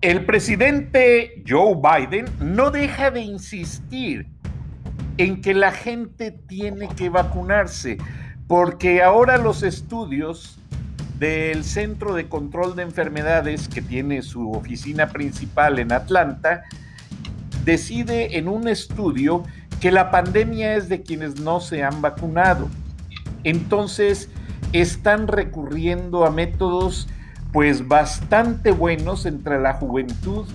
El 0.00 0.24
presidente 0.24 1.42
Joe 1.46 1.74
Biden 1.74 2.24
no 2.40 2.70
deja 2.70 3.10
de 3.10 3.20
insistir 3.20 4.28
en 5.18 5.42
que 5.42 5.52
la 5.52 5.72
gente 5.72 6.30
tiene 6.30 6.88
que 6.88 7.10
vacunarse, 7.10 7.98
porque 8.46 9.02
ahora 9.02 9.36
los 9.36 9.62
estudios 9.62 10.58
del 11.18 11.64
Centro 11.64 12.14
de 12.14 12.30
Control 12.30 12.76
de 12.76 12.84
Enfermedades, 12.84 13.68
que 13.68 13.82
tiene 13.82 14.22
su 14.22 14.50
oficina 14.52 15.08
principal 15.08 15.78
en 15.78 15.92
Atlanta, 15.92 16.62
decide 17.66 18.38
en 18.38 18.48
un 18.48 18.68
estudio 18.68 19.44
que 19.82 19.92
la 19.92 20.10
pandemia 20.10 20.76
es 20.76 20.88
de 20.88 21.02
quienes 21.02 21.42
no 21.42 21.60
se 21.60 21.84
han 21.84 22.00
vacunado. 22.00 22.70
Entonces, 23.44 24.30
están 24.72 25.28
recurriendo 25.28 26.24
a 26.24 26.30
métodos 26.30 27.06
pues 27.52 27.86
bastante 27.88 28.70
buenos 28.70 29.26
entre 29.26 29.60
la 29.60 29.74
juventud 29.74 30.46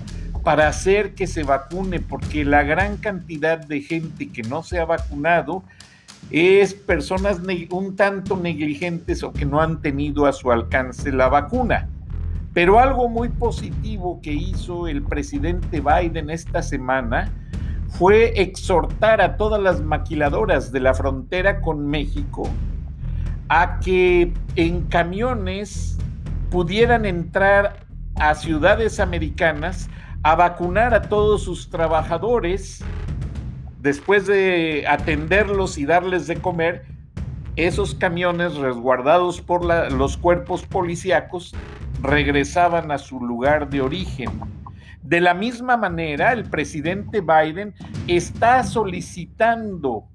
para 0.44 0.68
hacer 0.68 1.16
que 1.16 1.28
se 1.28 1.44
vacune, 1.44 2.00
porque 2.00 2.46
la 2.46 2.64
gran 2.64 2.98
cantidad 2.98 3.58
de 3.58 3.82
gente 3.82 4.30
que 4.30 4.44
no 4.44 4.64
se 4.64 4.80
ha 4.80 4.86
vacunado 4.86 5.64
es 6.32 6.74
personas 6.74 7.40
un 7.72 7.96
tanto 7.96 8.38
negligentes 8.38 9.24
o 9.24 9.34
que 9.34 9.46
no 9.46 9.62
han 9.62 9.82
tenido 9.82 10.26
a 10.26 10.34
su 10.34 10.52
alcance 10.52 11.12
la 11.12 11.30
vacuna. 11.30 11.90
Pero 12.54 12.80
algo 12.80 13.10
muy 13.10 13.30
positivo 13.30 14.22
que 14.22 14.34
hizo 14.34 14.88
el 14.88 15.02
presidente 15.04 15.82
Biden 15.82 16.30
esta 16.30 16.62
semana 16.62 17.32
fue 17.90 18.40
exhortar 18.42 19.22
a 19.22 19.38
todas 19.38 19.62
las 19.62 19.82
maquiladoras 19.82 20.72
de 20.72 20.80
la 20.80 20.94
frontera 20.94 21.62
con 21.62 21.88
México 21.88 22.50
a 23.50 23.80
que 23.80 24.34
en 24.56 24.82
camiones 24.84 25.98
pudieran 26.56 27.06
entrar 27.06 27.86
a 28.16 28.34
ciudades 28.34 29.02
americanas 29.02 29.90
a 30.24 30.36
vacunar 30.36 30.94
a 30.94 31.02
todos 31.02 31.44
sus 31.44 31.70
trabajadores 31.70 32.82
después 33.82 34.26
de 34.26 34.86
atenderlos 34.88 35.78
y 35.78 35.86
darles 35.86 36.28
de 36.28 36.38
comer, 36.38 36.86
esos 37.58 37.94
camiones 37.94 38.56
resguardados 38.56 39.42
por 39.42 39.66
los 39.66 40.16
cuerpos 40.16 40.64
policíacos 40.66 41.54
regresaban 42.02 42.90
a 42.90 43.00
su 43.00 43.20
lugar 43.20 43.70
de 43.70 43.82
origen. 43.82 44.30
De 45.04 45.20
la 45.20 45.34
misma 45.34 45.76
manera, 45.76 46.32
el 46.32 46.46
presidente 46.46 47.20
Biden 47.20 47.74
está 48.08 48.64
solicitando 48.64 50.06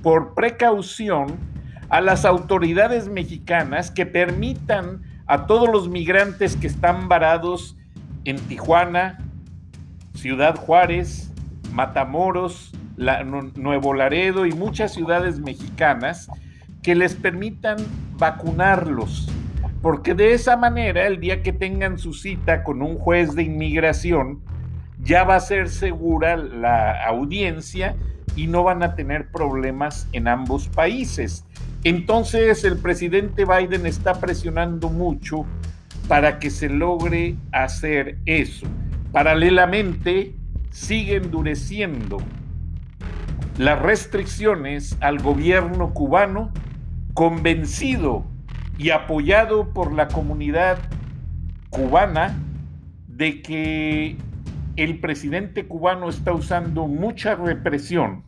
por 0.00 0.32
precaución 0.32 1.36
a 1.88 2.00
las 2.00 2.24
autoridades 2.24 3.08
mexicanas 3.08 3.90
que 3.90 4.06
permitan 4.06 5.15
a 5.26 5.46
todos 5.46 5.68
los 5.68 5.88
migrantes 5.88 6.56
que 6.56 6.66
están 6.66 7.08
varados 7.08 7.76
en 8.24 8.38
Tijuana, 8.48 9.18
Ciudad 10.14 10.56
Juárez, 10.56 11.32
Matamoros, 11.72 12.72
Nuevo 12.96 13.94
Laredo 13.94 14.46
y 14.46 14.52
muchas 14.52 14.94
ciudades 14.94 15.38
mexicanas 15.40 16.28
que 16.82 16.94
les 16.94 17.14
permitan 17.14 17.76
vacunarlos, 18.18 19.28
porque 19.82 20.14
de 20.14 20.32
esa 20.32 20.56
manera 20.56 21.06
el 21.06 21.20
día 21.20 21.42
que 21.42 21.52
tengan 21.52 21.98
su 21.98 22.14
cita 22.14 22.62
con 22.62 22.80
un 22.80 22.96
juez 22.96 23.34
de 23.34 23.42
inmigración, 23.42 24.40
ya 25.02 25.24
va 25.24 25.36
a 25.36 25.40
ser 25.40 25.68
segura 25.68 26.36
la 26.36 27.04
audiencia 27.06 27.96
y 28.34 28.46
no 28.46 28.62
van 28.62 28.82
a 28.82 28.94
tener 28.94 29.30
problemas 29.30 30.08
en 30.12 30.28
ambos 30.28 30.68
países. 30.68 31.44
Entonces 31.86 32.64
el 32.64 32.78
presidente 32.78 33.44
Biden 33.44 33.86
está 33.86 34.14
presionando 34.18 34.88
mucho 34.88 35.46
para 36.08 36.40
que 36.40 36.50
se 36.50 36.68
logre 36.68 37.36
hacer 37.52 38.18
eso. 38.26 38.66
Paralelamente, 39.12 40.34
sigue 40.72 41.14
endureciendo 41.14 42.16
las 43.56 43.80
restricciones 43.80 44.96
al 44.98 45.20
gobierno 45.20 45.94
cubano, 45.94 46.50
convencido 47.14 48.24
y 48.78 48.90
apoyado 48.90 49.72
por 49.72 49.92
la 49.92 50.08
comunidad 50.08 50.78
cubana 51.70 52.36
de 53.06 53.42
que 53.42 54.16
el 54.74 54.98
presidente 54.98 55.68
cubano 55.68 56.08
está 56.08 56.32
usando 56.32 56.88
mucha 56.88 57.36
represión 57.36 58.24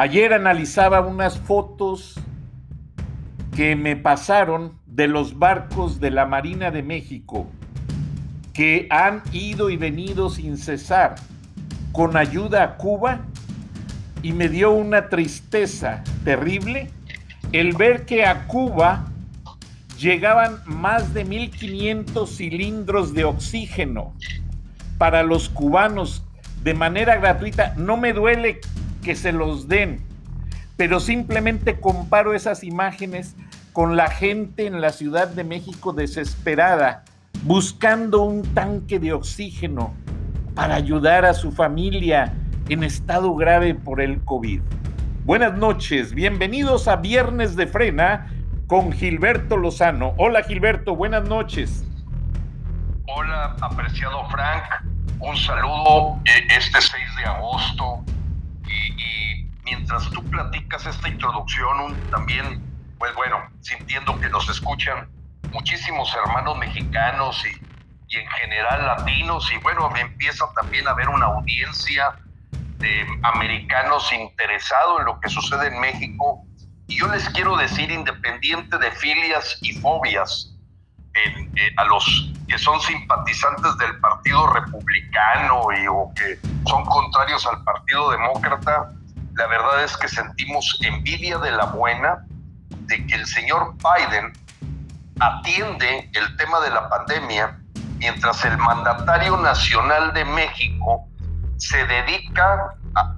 Ayer 0.00 0.32
analizaba 0.32 1.02
unas 1.02 1.38
fotos 1.38 2.18
que 3.54 3.76
me 3.76 3.96
pasaron 3.96 4.78
de 4.86 5.06
los 5.08 5.38
barcos 5.38 6.00
de 6.00 6.10
la 6.10 6.24
Marina 6.24 6.70
de 6.70 6.82
México 6.82 7.46
que 8.54 8.88
han 8.88 9.22
ido 9.30 9.68
y 9.68 9.76
venido 9.76 10.30
sin 10.30 10.56
cesar 10.56 11.16
con 11.92 12.16
ayuda 12.16 12.64
a 12.64 12.76
Cuba 12.78 13.26
y 14.22 14.32
me 14.32 14.48
dio 14.48 14.70
una 14.70 15.10
tristeza 15.10 16.02
terrible 16.24 16.90
el 17.52 17.76
ver 17.76 18.06
que 18.06 18.24
a 18.24 18.46
Cuba 18.46 19.04
llegaban 19.98 20.62
más 20.64 21.12
de 21.12 21.26
1.500 21.26 22.26
cilindros 22.26 23.12
de 23.12 23.24
oxígeno 23.24 24.14
para 24.96 25.22
los 25.24 25.50
cubanos 25.50 26.24
de 26.62 26.72
manera 26.72 27.16
gratuita. 27.16 27.74
No 27.76 27.98
me 27.98 28.14
duele 28.14 28.62
que 29.02 29.16
se 29.16 29.32
los 29.32 29.68
den, 29.68 30.00
pero 30.76 31.00
simplemente 31.00 31.80
comparo 31.80 32.34
esas 32.34 32.64
imágenes 32.64 33.36
con 33.72 33.96
la 33.96 34.10
gente 34.10 34.66
en 34.66 34.80
la 34.80 34.90
Ciudad 34.90 35.28
de 35.28 35.44
México 35.44 35.92
desesperada, 35.92 37.04
buscando 37.44 38.22
un 38.22 38.42
tanque 38.54 38.98
de 38.98 39.12
oxígeno 39.12 39.94
para 40.54 40.74
ayudar 40.74 41.24
a 41.24 41.34
su 41.34 41.52
familia 41.52 42.34
en 42.68 42.82
estado 42.82 43.34
grave 43.34 43.74
por 43.74 44.00
el 44.00 44.20
COVID. 44.24 44.60
Buenas 45.24 45.56
noches, 45.56 46.14
bienvenidos 46.14 46.88
a 46.88 46.96
Viernes 46.96 47.56
de 47.56 47.66
Frena 47.66 48.32
con 48.66 48.92
Gilberto 48.92 49.56
Lozano. 49.56 50.14
Hola 50.16 50.42
Gilberto, 50.42 50.96
buenas 50.96 51.28
noches. 51.28 51.84
Hola, 53.06 53.56
apreciado 53.60 54.28
Frank, 54.28 54.64
un 55.20 55.36
saludo 55.36 56.18
eh, 56.24 56.46
este 56.56 56.80
6 56.80 56.92
de 57.16 57.24
agosto 57.24 58.04
y, 58.70 59.50
mientras 59.64 60.10
tú 60.10 60.28
platicas 60.30 60.86
esta 60.86 61.08
introducción, 61.08 62.08
también, 62.10 62.62
pues 62.98 63.14
bueno, 63.14 63.36
sintiendo 63.60 64.18
que 64.18 64.28
nos 64.30 64.48
escuchan 64.48 65.08
muchísimos 65.50 66.14
hermanos 66.14 66.56
mexicanos 66.58 67.44
y, 67.44 67.66
y 68.08 68.16
en 68.18 68.28
general 68.28 68.86
latinos, 68.86 69.50
y 69.52 69.58
bueno, 69.58 69.90
empieza 69.96 70.46
también 70.54 70.88
a 70.88 70.92
haber 70.92 71.08
una 71.08 71.26
audiencia 71.26 72.16
de 72.78 73.06
americanos 73.22 74.12
interesados 74.12 75.00
en 75.00 75.06
lo 75.06 75.20
que 75.20 75.28
sucede 75.28 75.68
en 75.68 75.80
México. 75.80 76.44
Y 76.86 76.98
yo 76.98 77.06
les 77.08 77.28
quiero 77.30 77.56
decir, 77.56 77.90
independiente 77.90 78.78
de 78.78 78.90
filias 78.92 79.58
y 79.62 79.72
fobias, 79.80 80.49
a 81.76 81.84
los 81.84 82.32
que 82.48 82.58
son 82.58 82.80
simpatizantes 82.80 83.76
del 83.78 83.98
Partido 84.00 84.46
Republicano 84.52 85.68
y, 85.72 85.86
o 85.86 86.12
que 86.14 86.38
son 86.68 86.84
contrarios 86.84 87.46
al 87.46 87.62
Partido 87.64 88.10
Demócrata, 88.10 88.90
la 89.34 89.46
verdad 89.46 89.84
es 89.84 89.96
que 89.96 90.08
sentimos 90.08 90.78
envidia 90.82 91.38
de 91.38 91.52
la 91.52 91.66
buena 91.66 92.24
de 92.68 93.06
que 93.06 93.14
el 93.14 93.26
señor 93.26 93.74
Biden 93.76 94.32
atiende 95.20 96.10
el 96.14 96.36
tema 96.36 96.60
de 96.60 96.70
la 96.70 96.88
pandemia 96.88 97.58
mientras 97.98 98.44
el 98.44 98.56
mandatario 98.58 99.36
nacional 99.36 100.12
de 100.14 100.24
México 100.24 101.06
se 101.58 101.86
dedica 101.86 102.74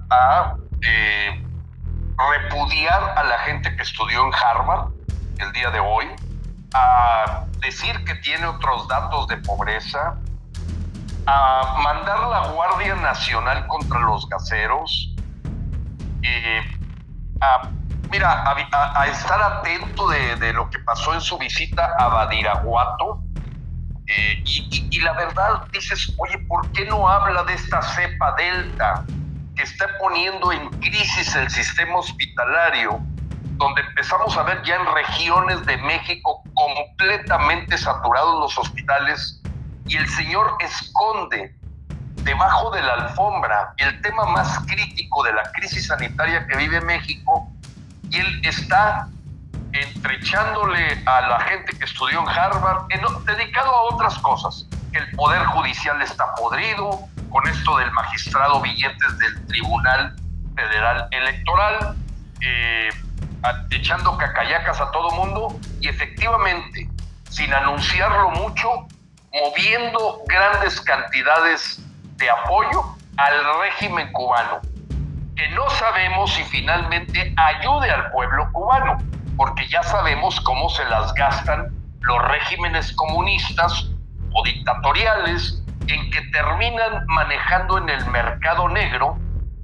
a, 0.09 0.55
eh, 0.85 1.43
repudiar 2.31 3.13
a 3.17 3.23
la 3.23 3.39
gente 3.39 3.75
que 3.75 3.81
estudió 3.81 4.25
en 4.25 4.31
Harvard 4.33 4.89
el 5.39 5.51
día 5.53 5.71
de 5.71 5.79
hoy, 5.79 6.05
a 6.73 7.45
decir 7.63 8.03
que 8.05 8.15
tiene 8.15 8.45
otros 8.45 8.87
datos 8.87 9.27
de 9.27 9.37
pobreza, 9.37 10.17
a 11.25 11.79
mandar 11.81 12.19
la 12.27 12.47
Guardia 12.49 12.95
Nacional 12.95 13.65
contra 13.67 13.99
los 14.01 14.27
gaseros, 14.27 15.15
eh, 16.21 16.61
a, 17.41 17.69
mira, 18.11 18.43
a, 18.49 19.07
estar 19.07 19.41
atento 19.41 20.09
de, 20.09 20.53
lo 20.53 20.69
que 20.69 20.79
pasó 20.79 21.13
en 21.13 21.21
su 21.21 21.37
visita 21.37 21.95
a 21.97 22.07
Badiraguato. 22.09 23.23
Eh, 24.05 24.43
y, 24.45 24.87
y, 24.91 24.99
la 24.99 25.13
verdad 25.13 25.65
dices, 25.71 26.13
oye, 26.17 26.37
¿por 26.39 26.69
qué 26.73 26.85
no 26.85 27.07
habla 27.07 27.43
de 27.45 27.53
esta 27.53 27.81
cepa 27.81 28.35
delta 28.35 29.05
que 29.55 29.63
está 29.63 29.87
poniendo 29.97 30.51
en 30.51 30.69
crisis 30.81 31.33
el 31.35 31.49
sistema 31.49 31.95
hospitalario? 31.95 33.01
Donde 33.57 33.81
empezamos 33.81 34.35
a 34.37 34.43
ver 34.43 34.61
ya 34.63 34.75
en 34.75 34.85
regiones 34.93 35.65
de 35.65 35.77
México 35.77 36.43
completamente 36.53 37.77
saturados 37.77 38.39
los 38.39 38.57
hospitales 38.57 39.41
y 39.87 39.97
el 39.97 40.07
señor 40.09 40.57
esconde 40.59 41.55
debajo 42.23 42.71
de 42.71 42.81
la 42.81 42.93
alfombra 42.93 43.73
el 43.77 44.01
tema 44.01 44.25
más 44.25 44.59
crítico 44.65 45.23
de 45.23 45.33
la 45.33 45.43
crisis 45.51 45.87
sanitaria 45.87 46.47
que 46.47 46.57
vive 46.57 46.81
México 46.81 47.47
y 48.09 48.19
él 48.19 48.41
está 48.43 49.07
entrechándole 49.73 51.01
a 51.05 51.21
la 51.21 51.39
gente 51.41 51.77
que 51.77 51.85
estudió 51.85 52.21
en 52.21 52.29
Harvard, 52.29 52.87
dedicado 53.25 53.69
a 53.75 53.81
otras 53.93 54.17
cosas, 54.19 54.67
el 54.93 55.09
Poder 55.15 55.43
Judicial 55.45 56.01
está 56.01 56.33
podrido, 56.35 56.99
con 57.29 57.47
esto 57.47 57.77
del 57.77 57.91
magistrado 57.91 58.61
billetes 58.61 59.17
del 59.17 59.47
Tribunal 59.47 60.15
Federal 60.55 61.07
Electoral, 61.09 61.95
eh, 62.41 62.89
echando 63.71 64.17
cacayacas 64.17 64.79
a 64.79 64.91
todo 64.91 65.11
mundo 65.11 65.59
y 65.81 65.89
efectivamente, 65.89 66.89
sin 67.29 67.53
anunciarlo 67.53 68.31
mucho, 68.31 68.87
moviendo 69.33 70.21
grandes 70.27 70.79
cantidades 70.81 71.81
de 72.17 72.29
apoyo 72.29 72.95
al 73.17 73.61
régimen 73.61 74.11
cubano, 74.11 74.61
que 75.35 75.49
no 75.49 75.69
sabemos 75.71 76.33
si 76.33 76.43
finalmente 76.43 77.33
ayude 77.35 77.89
al 77.91 78.11
pueblo 78.11 78.49
cubano, 78.51 78.97
porque 79.35 79.67
ya 79.67 79.81
sabemos 79.83 80.39
cómo 80.41 80.69
se 80.69 80.85
las 80.85 81.13
gastan 81.15 81.67
los 82.01 82.21
regímenes 82.27 82.93
comunistas 82.93 83.89
o 84.33 84.43
dictatoriales 84.43 85.63
en 85.87 86.11
que 86.11 86.21
terminan 86.31 87.05
manejando 87.07 87.77
en 87.77 87.89
el 87.89 88.05
mercado 88.07 88.69
negro 88.69 89.17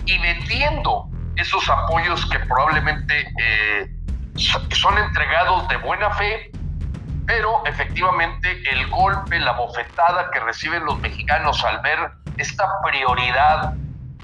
y 0.05 0.17
vendiendo 0.17 1.08
esos 1.39 1.69
apoyos 1.69 2.25
que 2.29 2.39
probablemente 2.39 3.31
eh, 3.41 3.89
son 4.35 4.97
entregados 4.97 5.67
de 5.69 5.77
buena 5.77 6.11
fe, 6.11 6.51
pero 7.25 7.65
efectivamente 7.65 8.61
el 8.71 8.87
golpe, 8.87 9.39
la 9.39 9.53
bofetada 9.53 10.31
que 10.31 10.39
reciben 10.41 10.83
los 10.85 10.99
mexicanos 10.99 11.63
al 11.63 11.79
ver 11.81 12.11
esta 12.37 12.67
prioridad 12.83 13.73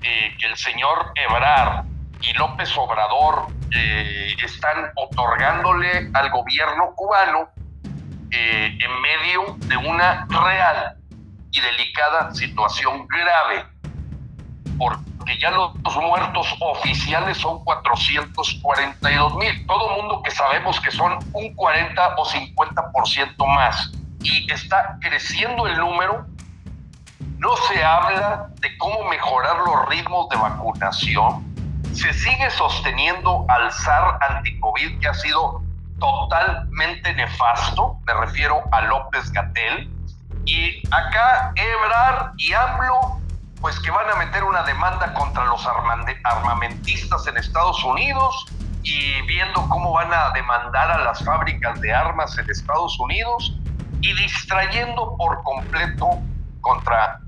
eh, 0.02 0.36
que 0.40 0.48
el 0.48 0.58
señor 0.58 1.12
Ebrard 1.16 1.86
y 2.22 2.34
López 2.34 2.76
Obrador 2.78 3.48
eh, 3.72 4.36
están 4.44 4.92
otorgándole 4.96 6.10
al 6.14 6.30
gobierno 6.32 6.94
cubano 6.96 7.50
en 8.38 9.02
medio 9.02 9.56
de 9.60 9.78
una 9.78 10.28
real 10.28 10.98
y 11.52 11.62
delicada 11.62 12.34
situación 12.34 13.08
grave 13.08 13.66
que 15.26 15.38
ya 15.40 15.52
los 15.52 15.96
muertos 15.96 16.48
oficiales 16.60 17.38
son 17.38 17.64
442 17.64 19.36
mil. 19.36 19.66
Todo 19.68 19.90
mundo 19.98 20.22
que 20.24 20.32
sabemos 20.32 20.80
que 20.80 20.92
son 20.92 21.18
un 21.34 21.54
40 21.56 22.16
o 22.18 22.26
50% 22.26 23.48
más. 23.48 23.92
Y 24.22 24.52
está 24.52 24.98
creciendo 25.02 25.68
el 25.68 25.78
número. 25.78 26.26
No 27.38 27.56
se 27.68 27.84
habla 27.84 28.48
de 28.62 28.78
cómo 28.78 29.04
mejorar 29.10 29.58
los 29.66 29.90
ritmos 29.90 30.30
de 30.30 30.38
vacunación. 30.38 31.44
Se 31.94 32.14
sigue 32.14 32.50
sosteniendo 32.52 33.46
al 33.50 33.72
SAR 33.72 34.18
anticovid 34.30 35.00
que 35.00 35.08
ha 35.08 35.14
sido 35.14 35.62
totalmente 36.00 37.14
nefasto. 37.14 37.98
Me 38.06 38.14
refiero 38.14 38.64
a 38.72 38.82
López 38.82 39.32
Gatel. 39.32 39.92
Y 40.46 40.84
acá 40.92 41.52
Ebrar 41.56 42.34
y 42.38 42.54
AMLO 42.54 43.25
pues 43.66 43.80
que 43.80 43.90
van 43.90 44.08
a 44.08 44.16
meter 44.18 44.44
una 44.44 44.62
demanda 44.62 45.12
contra 45.16 45.44
los 45.46 45.66
armamentistas 45.66 47.26
en 47.26 47.36
Estados 47.36 47.84
Unidos 47.84 48.46
y 48.84 49.20
viendo 49.24 49.68
cómo 49.70 49.92
van 49.92 50.14
a 50.14 50.30
demandar 50.36 50.92
a 50.92 51.04
las 51.04 51.26
fábricas 51.26 51.82
de 51.82 51.92
armas 51.92 52.38
en 52.38 52.48
Estados 52.48 52.96
Unidos 53.00 53.58
y 54.02 54.14
distrayendo 54.14 55.18
por 55.18 55.42
completo 55.42 56.22
contra 56.62 57.20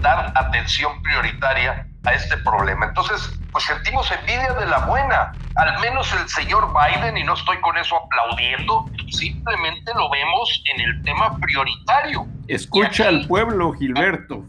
dar 0.00 0.32
atención 0.34 1.02
prioritaria 1.02 1.86
a 2.04 2.14
este 2.14 2.38
problema. 2.38 2.86
Entonces, 2.86 3.38
pues 3.52 3.64
sentimos 3.64 4.10
envidia 4.10 4.54
de 4.54 4.64
la 4.64 4.78
buena. 4.86 5.32
Al 5.56 5.78
menos 5.80 6.10
el 6.14 6.26
señor 6.30 6.72
Biden, 6.72 7.18
y 7.18 7.24
no 7.24 7.34
estoy 7.34 7.60
con 7.60 7.76
eso 7.76 7.96
aplaudiendo, 8.02 8.86
simplemente 9.10 9.92
lo 9.94 10.08
vemos 10.08 10.62
en 10.74 10.80
el 10.80 11.02
tema 11.02 11.36
prioritario. 11.36 12.26
Escucha 12.48 13.08
al 13.08 13.26
pueblo, 13.26 13.74
Gilberto. 13.74 14.42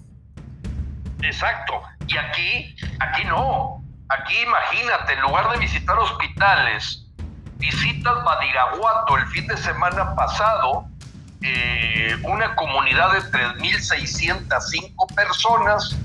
Exacto. 1.22 1.82
Y 2.08 2.18
aquí, 2.18 2.76
aquí 3.00 3.26
no. 3.26 3.84
Aquí 4.10 4.42
imagínate, 4.42 5.14
en 5.14 5.22
lugar 5.22 5.50
de 5.52 5.58
visitar 5.58 5.98
hospitales, 6.00 7.06
visitas 7.58 8.24
Badiraguato 8.24 9.18
el 9.18 9.28
fin 9.28 9.48
de 9.48 9.58
semana 9.58 10.16
pasado, 10.16 10.88
eh, 11.42 12.16
una 12.24 12.56
comunidad 12.56 13.12
de 13.12 13.20
3.605 13.20 15.14
personas, 15.14 15.98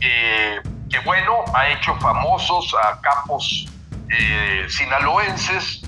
eh, 0.00 0.60
que 0.88 0.98
bueno, 1.00 1.44
ha 1.54 1.68
hecho 1.68 1.94
famosos 1.96 2.74
a 2.82 2.98
capos 3.02 3.66
eh, 4.08 4.66
sinaloenses, 4.70 5.82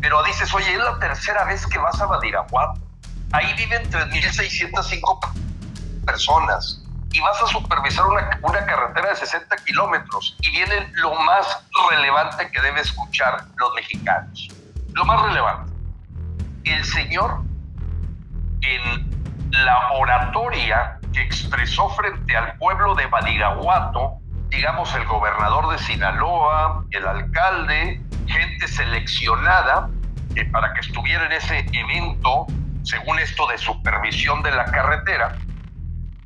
pero 0.00 0.20
dices, 0.24 0.52
oye, 0.52 0.72
es 0.72 0.78
la 0.78 0.98
tercera 0.98 1.44
vez 1.44 1.64
que 1.66 1.78
vas 1.78 2.00
a 2.00 2.06
Badiraguato. 2.06 2.80
Ahí 3.30 3.54
viven 3.54 3.88
3.605 3.88 5.32
personas 6.04 6.81
y 7.12 7.20
vas 7.20 7.40
a 7.42 7.46
supervisar 7.46 8.06
una, 8.06 8.66
carretera 8.66 9.10
de 9.10 9.16
60 9.16 9.56
kilómetros 9.66 10.36
y 10.40 10.50
viene 10.50 10.90
lo 10.94 11.14
más 11.14 11.64
relevante 11.90 12.50
que 12.50 12.60
debe 12.60 12.80
escuchar 12.80 13.44
los 13.56 13.74
mexicanos. 13.74 14.48
Lo 14.94 15.04
más 15.04 15.22
relevante. 15.22 15.72
El 16.64 16.84
señor 16.84 17.42
en 18.62 19.10
la 19.50 19.92
oratoria 19.92 20.98
que 21.12 21.22
expresó 21.22 21.90
frente 21.90 22.36
al 22.36 22.56
pueblo 22.56 22.94
de 22.94 23.06
Badiraguato, 23.06 24.18
digamos 24.48 24.94
el 24.94 25.04
gobernador 25.04 25.70
de 25.72 25.78
Sinaloa, 25.78 26.84
el 26.90 27.06
alcalde, 27.06 28.00
gente 28.26 28.68
seleccionada 28.68 29.90
eh, 30.36 30.44
para 30.46 30.72
que 30.72 30.80
estuviera 30.80 31.26
en 31.26 31.32
ese 31.32 31.58
evento, 31.72 32.46
según 32.84 33.18
esto 33.18 33.46
de 33.48 33.58
supervisión 33.58 34.42
de 34.42 34.52
la 34.52 34.64
carretera, 34.64 35.36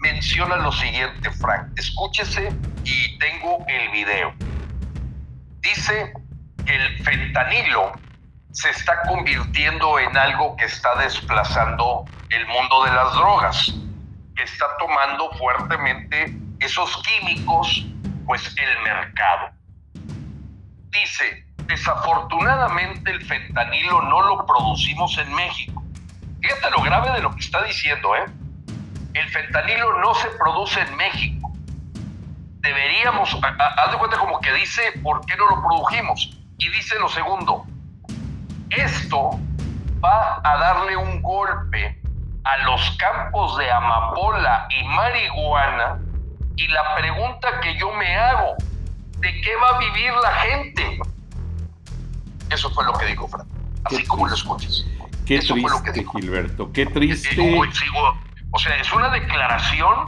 menciona 0.00 0.57
lo 0.57 0.73
siguiente, 0.73 1.31
Frank. 1.31 1.69
Escúchese 1.76 2.53
y 2.85 3.19
tengo 3.19 3.65
el 3.69 3.91
video. 3.91 4.35
Dice 5.61 6.12
que 6.65 6.76
el 6.76 7.05
fentanilo 7.05 7.93
se 8.53 8.71
está 8.71 9.03
convirtiendo 9.03 9.99
en 9.99 10.17
algo 10.17 10.57
que 10.57 10.65
está 10.65 10.95
desplazando 10.97 12.05
el 12.31 12.47
mundo 12.47 12.85
de 12.85 12.93
las 12.93 13.12
drogas, 13.15 13.75
que 14.35 14.43
está 14.43 14.67
tomando 14.79 15.31
fuertemente 15.33 16.37
esos 16.61 17.03
químicos, 17.03 17.87
pues 18.25 18.55
el 18.57 18.83
mercado. 18.83 19.50
Dice, 20.91 21.47
desafortunadamente 21.67 23.11
el 23.11 23.25
fentanilo 23.25 24.03
no 24.03 24.23
lo 24.23 24.47
producimos 24.47 25.19
en 25.19 25.35
México. 25.35 25.83
Fíjate 26.41 26.71
lo 26.71 26.83
grave 26.83 27.12
de 27.12 27.21
lo 27.21 27.35
que 27.35 27.41
está 27.41 27.62
diciendo, 27.65 28.15
¿eh? 28.17 28.25
El 29.16 29.28
fentanilo 29.28 29.99
no 30.00 30.14
se 30.14 30.28
produce 30.30 30.80
en 30.80 30.96
México. 30.96 31.52
Deberíamos, 32.61 33.37
haz 33.42 33.92
de 33.92 33.99
cuenta 33.99 34.18
como 34.18 34.40
que 34.40 34.52
dice, 34.54 34.82
¿por 35.02 35.25
qué 35.26 35.37
no 35.37 35.46
lo 35.46 35.62
produjimos? 35.62 36.38
Y 36.58 36.68
dice 36.70 36.99
lo 36.99 37.08
segundo, 37.08 37.64
esto 38.70 39.38
va 40.02 40.40
a 40.42 40.56
darle 40.58 40.96
un 40.96 41.23
golpe 41.23 42.00
a 42.44 42.58
los 42.58 42.96
campos 42.99 43.56
de 43.58 43.70
amapola 43.70 44.68
y 44.70 44.85
marihuana 44.85 46.00
y 46.56 46.68
la 46.68 46.96
pregunta 46.96 47.61
que 47.61 47.78
yo 47.78 47.92
me 47.92 48.16
hago, 48.16 48.54
¿de 49.18 49.40
qué 49.40 49.56
va 49.56 49.76
a 49.76 49.78
vivir 49.78 50.12
la 50.23 50.32
gente? 50.32 50.99
Eso 52.50 52.70
fue 52.70 52.85
lo 52.85 52.92
que 52.94 53.06
dijo 53.06 53.28
Fran, 53.28 53.46
así 53.85 54.04
como 54.06 54.26
lo 54.26 54.35
escuchas. 54.35 54.87
Qué 55.26 55.40
triste, 55.40 56.06
Gilberto, 56.12 56.73
qué 56.73 56.87
triste. 56.87 57.37
O 58.56 58.58
sea, 58.58 58.75
es 58.76 58.90
una 58.90 59.10
declaración 59.10 60.06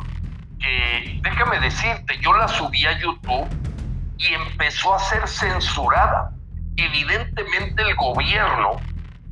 que, 0.58 1.20
déjame 1.22 1.60
decirte, 1.60 2.18
yo 2.22 2.32
la 2.32 2.48
subí 2.48 2.86
a 2.86 2.98
YouTube 2.98 3.46
y 4.16 4.32
empezó 4.32 4.94
a 4.94 4.98
ser 5.00 5.28
censurada. 5.28 6.30
Evidentemente 6.78 7.82
el 7.82 7.94
gobierno 7.96 8.76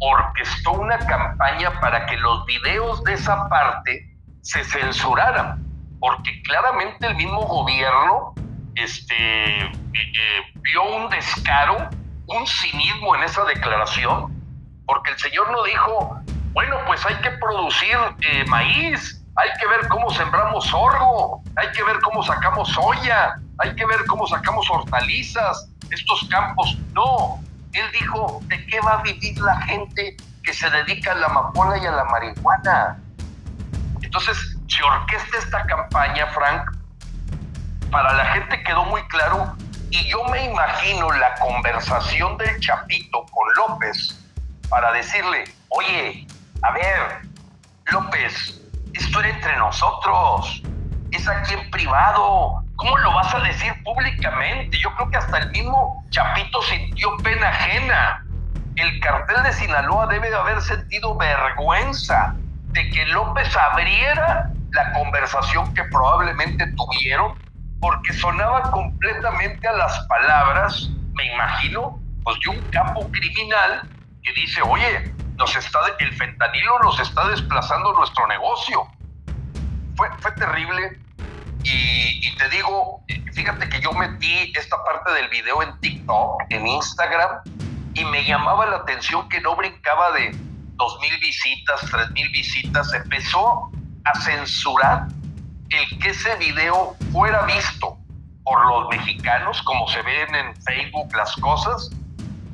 orquestó 0.00 0.73
una 0.73 0.99
campaña 0.99 1.80
para 1.80 2.04
que 2.04 2.18
los 2.18 2.44
videos 2.44 3.02
de 3.04 3.14
esa 3.14 3.49
parte 3.49 4.06
se 4.42 4.62
censuraran, 4.64 5.64
porque 5.99 6.42
claramente 6.42 7.06
el 7.06 7.16
mismo 7.16 7.40
gobierno 7.46 8.35
este, 8.75 9.14
eh, 9.14 9.73
eh, 9.94 10.42
vio 10.56 10.94
un 10.94 11.08
descaro, 11.08 11.88
un 12.26 12.46
cinismo 12.46 13.16
en 13.16 13.23
esa 13.23 13.44
declaración, 13.46 14.38
porque 14.85 15.12
el 15.12 15.18
señor 15.18 15.50
no 15.52 15.62
dijo, 15.62 16.20
bueno, 16.57 16.79
pues 16.87 17.05
hay 17.05 17.17
que 17.17 17.31
producir 17.33 17.99
eh, 18.23 18.43
maíz, 18.47 19.23
hay 19.37 19.51
que 19.61 19.67
ver 19.67 19.89
cómo 19.89 20.11
sembramos 20.11 20.65
sorgo, 20.65 21.43
hay 21.55 21.71
que 21.73 21.83
ver 21.83 22.01
cómo 22.01 22.23
sacamos 22.23 22.71
soya, 22.71 23.39
hay 23.59 23.77
que 23.77 23.85
ver 23.85 24.07
cómo 24.07 24.27
sacamos 24.27 24.67
hortalizas, 24.71 25.69
estos 25.91 26.27
campos. 26.31 26.79
No, 26.95 27.43
él 27.75 27.85
dijo, 27.93 28.41
¿de 28.45 28.65
qué 28.69 28.81
va 28.81 28.93
a 28.95 29.03
vivir 29.03 29.39
la 29.39 29.61
gente 29.61 30.17
que 30.43 30.55
se 30.55 30.71
dedica 30.71 31.13
a 31.13 31.17
la 31.17 31.27
amapola 31.27 31.77
y 31.77 31.85
a 31.85 31.91
la 31.91 32.05
marihuana? 32.05 33.03
Entonces, 34.01 34.57
se 34.67 34.83
orquesta 34.83 35.37
esta 35.37 35.63
campaña, 35.67 36.27
Frank, 36.29 36.71
para 37.91 38.15
la 38.15 38.25
gente 38.33 38.63
quedó 38.63 38.83
muy 38.87 39.03
claro 39.09 39.55
y 39.91 40.09
yo 40.09 40.25
me 40.29 40.47
imagino 40.47 41.13
la 41.13 41.35
conversación 41.35 42.39
del 42.39 42.59
Chapito 42.61 43.27
con 43.27 43.47
López 43.57 44.25
para 44.71 44.91
decirle, 44.93 45.45
oye, 45.69 46.27
a 46.63 46.71
ver, 46.73 47.29
López, 47.93 48.61
esto 48.95 49.21
era 49.21 49.29
entre 49.29 49.57
nosotros, 49.57 50.63
es 51.11 51.29
aquí 51.29 51.55
en 51.55 51.71
privado, 51.71 52.65
¿cómo 52.77 52.97
lo 52.99 53.15
vas 53.15 53.35
a 53.35 53.41
decir 53.41 53.73
públicamente? 53.85 54.79
Yo 54.79 54.95
creo 54.95 55.11
que 55.11 55.17
hasta 55.17 55.39
el 55.39 55.51
mismo 55.51 56.05
Chapito 56.11 56.61
sintió 56.63 57.17
pena 57.19 57.49
ajena. 57.49 58.25
El 58.77 59.01
cartel 59.01 59.43
de 59.43 59.53
Sinaloa 59.53 60.07
debe 60.07 60.29
de 60.29 60.37
haber 60.37 60.61
sentido 60.61 61.17
vergüenza 61.17 62.35
de 62.73 62.91
que 62.91 63.07
López 63.07 63.57
abriera 63.57 64.51
la 64.73 64.93
conversación 64.93 65.73
que 65.75 65.83
probablemente 65.85 66.67
tuvieron, 66.73 67.39
porque 67.81 68.13
sonaba 68.13 68.71
completamente 68.71 69.67
a 69.67 69.73
las 69.73 69.99
palabras, 70.07 70.91
me 71.15 71.33
imagino, 71.33 71.99
pues 72.23 72.37
de 72.45 72.59
un 72.59 72.61
capo 72.71 73.09
criminal 73.11 73.89
que 74.23 74.33
dice, 74.35 74.61
oye, 74.63 75.15
nos 75.37 75.55
está, 75.55 75.78
el 75.99 76.12
fentanilo 76.14 76.78
nos 76.81 76.99
está 77.00 77.28
desplazando 77.28 77.93
nuestro 77.93 78.26
negocio. 78.26 78.87
Fue, 79.97 80.09
fue 80.21 80.33
terrible 80.33 80.99
y, 81.62 82.37
te 82.37 82.49
digo, 82.50 83.02
fíjate 83.33 83.69
que 83.69 83.81
yo 83.81 83.93
metí 83.93 84.52
esta 84.55 84.76
parte 84.85 85.12
del 85.12 85.28
video 85.28 85.62
en 85.62 85.78
TikTok, 85.81 86.43
en 86.50 86.66
Instagram, 86.66 87.40
y 87.95 88.05
me 88.05 88.25
llamaba 88.25 88.66
la 88.66 88.76
atención 88.76 89.28
que 89.28 89.40
no 89.40 89.57
brincaba 89.57 90.12
de 90.12 90.31
dos 90.76 90.99
mil 91.00 91.19
visitas, 91.19 91.81
tres 91.90 92.11
mil 92.11 92.28
visitas, 92.31 92.93
empezó 92.93 93.71
a 94.05 94.21
censurar 94.21 95.09
el 95.71 95.99
que 95.99 96.11
ese 96.11 96.37
video 96.37 96.95
fuera 97.11 97.43
visto 97.47 97.99
por 98.45 98.64
los 98.66 98.88
mexicanos, 98.90 99.61
como 99.62 99.88
se 99.88 100.02
ven 100.02 100.35
en 100.35 100.62
Facebook 100.62 101.12
las 101.16 101.35
cosas, 101.37 101.90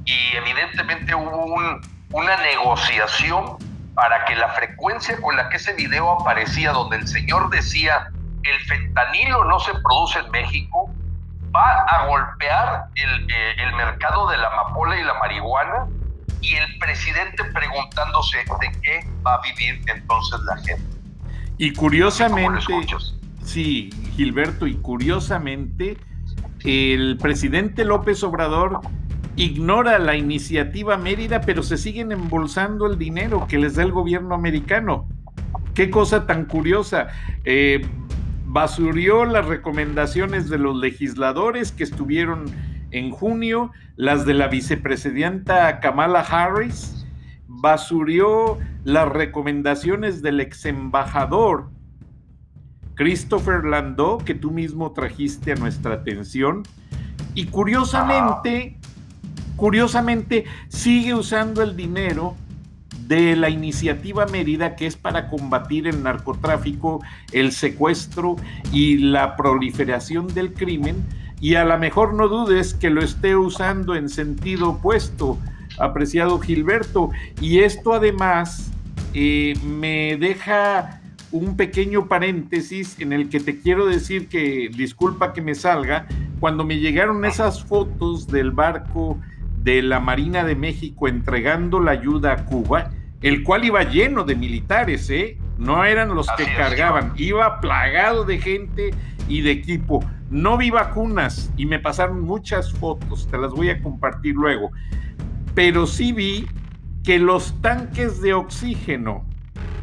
y 0.06 0.36
evidentemente 0.36 1.14
hubo 1.14 1.80
una 2.12 2.36
negociación 2.42 3.56
para 3.94 4.24
que 4.24 4.34
la 4.36 4.48
frecuencia 4.50 5.20
con 5.20 5.36
la 5.36 5.48
que 5.48 5.56
ese 5.56 5.74
video 5.74 6.10
aparecía, 6.10 6.72
donde 6.72 6.96
el 6.96 7.06
señor 7.06 7.50
decía, 7.50 8.08
el 8.42 8.60
fentanilo 8.66 9.44
no 9.44 9.60
se 9.60 9.72
produce 9.72 10.18
en 10.20 10.30
México, 10.30 10.90
va 11.54 11.82
a 11.82 12.06
golpear 12.06 12.86
el, 12.94 13.30
eh, 13.30 13.54
el 13.58 13.74
mercado 13.74 14.28
de 14.28 14.38
la 14.38 14.48
amapola 14.48 14.98
y 14.98 15.04
la 15.04 15.14
marihuana, 15.14 15.86
y 16.42 16.56
el 16.56 16.78
presidente 16.78 17.44
preguntándose 17.52 18.38
de 18.38 18.80
qué 18.82 19.06
va 19.24 19.34
a 19.34 19.40
vivir 19.42 19.80
entonces 19.86 20.40
la 20.40 20.56
gente. 20.56 20.96
Y 21.58 21.72
curiosamente, 21.72 22.64
sí, 23.44 23.90
Gilberto, 24.16 24.66
y 24.66 24.76
curiosamente, 24.78 25.96
el 26.64 27.16
presidente 27.18 27.84
López 27.84 28.22
Obrador 28.24 28.80
ignora 29.36 29.98
la 29.98 30.16
iniciativa 30.16 30.96
Mérida, 30.96 31.40
pero 31.40 31.62
se 31.62 31.76
siguen 31.76 32.12
embolsando 32.12 32.86
el 32.86 32.98
dinero 32.98 33.46
que 33.48 33.58
les 33.58 33.76
da 33.76 33.82
el 33.82 33.92
gobierno 33.92 34.34
americano. 34.34 35.08
Qué 35.74 35.90
cosa 35.90 36.26
tan 36.26 36.44
curiosa. 36.44 37.08
Eh, 37.44 37.86
basurió 38.44 39.24
las 39.24 39.46
recomendaciones 39.46 40.50
de 40.50 40.58
los 40.58 40.76
legisladores 40.76 41.72
que 41.72 41.84
estuvieron 41.84 42.44
en 42.90 43.10
junio, 43.10 43.70
las 43.96 44.26
de 44.26 44.34
la 44.34 44.48
vicepresidenta 44.48 45.80
Kamala 45.80 46.20
Harris, 46.20 47.06
basurió 47.46 48.58
las 48.84 49.08
recomendaciones 49.08 50.20
del 50.20 50.40
ex 50.40 50.66
embajador 50.66 51.70
Christopher 52.94 53.64
Landau, 53.64 54.18
que 54.18 54.34
tú 54.34 54.50
mismo 54.50 54.92
trajiste 54.92 55.52
a 55.52 55.54
nuestra 55.54 55.94
atención, 55.94 56.62
y 57.34 57.46
curiosamente 57.46 58.78
curiosamente 59.62 60.44
sigue 60.66 61.14
usando 61.14 61.62
el 61.62 61.76
dinero 61.76 62.34
de 63.06 63.36
la 63.36 63.48
iniciativa 63.48 64.26
Mérida, 64.26 64.74
que 64.74 64.88
es 64.88 64.96
para 64.96 65.28
combatir 65.28 65.86
el 65.86 66.02
narcotráfico, 66.02 67.00
el 67.30 67.52
secuestro 67.52 68.34
y 68.72 68.96
la 68.96 69.36
proliferación 69.36 70.26
del 70.34 70.52
crimen, 70.52 70.96
y 71.40 71.54
a 71.54 71.64
lo 71.64 71.78
mejor 71.78 72.12
no 72.12 72.26
dudes 72.26 72.74
que 72.74 72.90
lo 72.90 73.04
esté 73.04 73.36
usando 73.36 73.94
en 73.94 74.08
sentido 74.08 74.70
opuesto, 74.70 75.38
apreciado 75.78 76.40
Gilberto, 76.40 77.10
y 77.40 77.60
esto 77.60 77.92
además 77.92 78.72
eh, 79.14 79.54
me 79.64 80.16
deja 80.16 81.00
un 81.30 81.56
pequeño 81.56 82.08
paréntesis 82.08 82.98
en 82.98 83.12
el 83.12 83.28
que 83.28 83.38
te 83.38 83.60
quiero 83.60 83.86
decir 83.86 84.26
que, 84.26 84.72
disculpa 84.76 85.32
que 85.32 85.40
me 85.40 85.54
salga, 85.54 86.08
cuando 86.40 86.64
me 86.64 86.80
llegaron 86.80 87.24
esas 87.24 87.62
fotos 87.62 88.26
del 88.26 88.50
barco 88.50 89.20
de 89.62 89.82
la 89.82 90.00
Marina 90.00 90.44
de 90.44 90.56
México 90.56 91.08
entregando 91.08 91.80
la 91.80 91.92
ayuda 91.92 92.32
a 92.32 92.44
Cuba, 92.44 92.90
el 93.20 93.44
cual 93.44 93.64
iba 93.64 93.84
lleno 93.84 94.24
de 94.24 94.34
militares, 94.34 95.08
¿eh? 95.10 95.38
No 95.58 95.84
eran 95.84 96.14
los 96.14 96.26
que 96.36 96.44
cargaban, 96.56 97.12
iba 97.16 97.60
plagado 97.60 98.24
de 98.24 98.38
gente 98.38 98.90
y 99.28 99.42
de 99.42 99.52
equipo. 99.52 100.04
No 100.30 100.56
vi 100.56 100.70
vacunas 100.70 101.52
y 101.56 101.66
me 101.66 101.78
pasaron 101.78 102.22
muchas 102.22 102.72
fotos, 102.72 103.28
te 103.30 103.38
las 103.38 103.52
voy 103.52 103.70
a 103.70 103.80
compartir 103.80 104.34
luego. 104.34 104.70
Pero 105.54 105.86
sí 105.86 106.12
vi 106.12 106.46
que 107.04 107.18
los 107.18 107.60
tanques 107.60 108.20
de 108.20 108.34
oxígeno, 108.34 109.24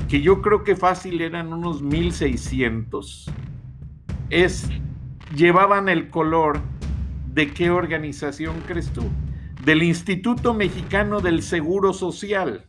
que 0.09 0.21
yo 0.21 0.41
creo 0.41 0.63
que 0.63 0.75
fácil 0.75 1.21
eran 1.21 1.53
unos 1.53 1.81
1600, 1.81 3.31
es, 4.29 4.69
llevaban 5.35 5.87
el 5.87 6.09
color 6.09 6.59
de 7.27 7.51
qué 7.51 7.69
organización 7.69 8.55
crees 8.67 8.89
tú? 8.89 9.03
Del 9.63 9.83
Instituto 9.83 10.53
Mexicano 10.53 11.19
del 11.21 11.41
Seguro 11.41 11.93
Social. 11.93 12.65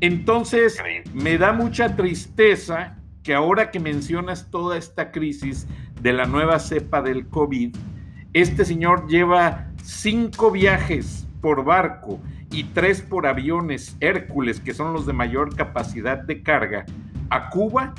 Entonces, 0.00 0.78
me 1.14 1.38
da 1.38 1.52
mucha 1.52 1.96
tristeza 1.96 2.96
que 3.22 3.34
ahora 3.34 3.70
que 3.70 3.78
mencionas 3.78 4.50
toda 4.50 4.76
esta 4.76 5.12
crisis 5.12 5.66
de 6.00 6.12
la 6.12 6.26
nueva 6.26 6.58
cepa 6.58 7.02
del 7.02 7.28
COVID, 7.28 7.76
este 8.32 8.64
señor 8.64 9.06
lleva 9.08 9.68
cinco 9.82 10.50
viajes 10.50 11.26
por 11.40 11.64
barco 11.64 12.18
y 12.50 12.64
tres 12.64 13.00
por 13.02 13.26
aviones 13.26 13.96
Hércules, 14.00 14.60
que 14.60 14.74
son 14.74 14.92
los 14.92 15.06
de 15.06 15.12
mayor 15.12 15.54
capacidad 15.54 16.18
de 16.18 16.42
carga, 16.42 16.84
a 17.30 17.50
Cuba, 17.50 17.94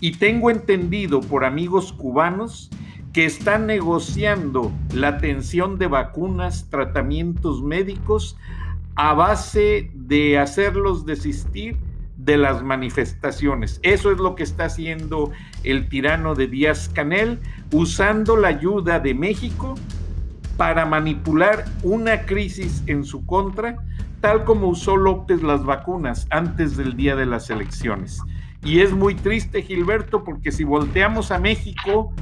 y 0.00 0.12
tengo 0.12 0.50
entendido 0.50 1.20
por 1.20 1.44
amigos 1.44 1.92
cubanos 1.92 2.70
que 3.12 3.24
está 3.24 3.58
negociando 3.58 4.72
la 4.94 5.08
atención 5.08 5.78
de 5.78 5.88
vacunas, 5.88 6.68
tratamientos 6.70 7.62
médicos 7.62 8.36
a 8.94 9.14
base 9.14 9.90
de 9.94 10.38
hacerlos 10.38 11.06
desistir 11.06 11.76
de 12.16 12.36
las 12.36 12.62
manifestaciones. 12.62 13.80
Eso 13.82 14.12
es 14.12 14.18
lo 14.18 14.34
que 14.34 14.42
está 14.42 14.66
haciendo 14.66 15.32
el 15.64 15.88
tirano 15.88 16.34
de 16.34 16.46
Díaz 16.46 16.90
Canel, 16.92 17.40
usando 17.72 18.36
la 18.36 18.48
ayuda 18.48 19.00
de 19.00 19.14
México 19.14 19.74
para 20.56 20.84
manipular 20.84 21.64
una 21.82 22.26
crisis 22.26 22.82
en 22.86 23.04
su 23.04 23.24
contra, 23.24 23.76
tal 24.20 24.44
como 24.44 24.68
usó 24.68 24.96
López 24.96 25.42
las 25.42 25.64
vacunas 25.64 26.26
antes 26.30 26.76
del 26.76 26.94
día 26.94 27.16
de 27.16 27.26
las 27.26 27.48
elecciones. 27.48 28.20
Y 28.62 28.80
es 28.80 28.92
muy 28.92 29.14
triste, 29.14 29.62
Gilberto, 29.62 30.22
porque 30.22 30.52
si 30.52 30.64
volteamos 30.64 31.30
a 31.30 31.38
México, 31.38 32.12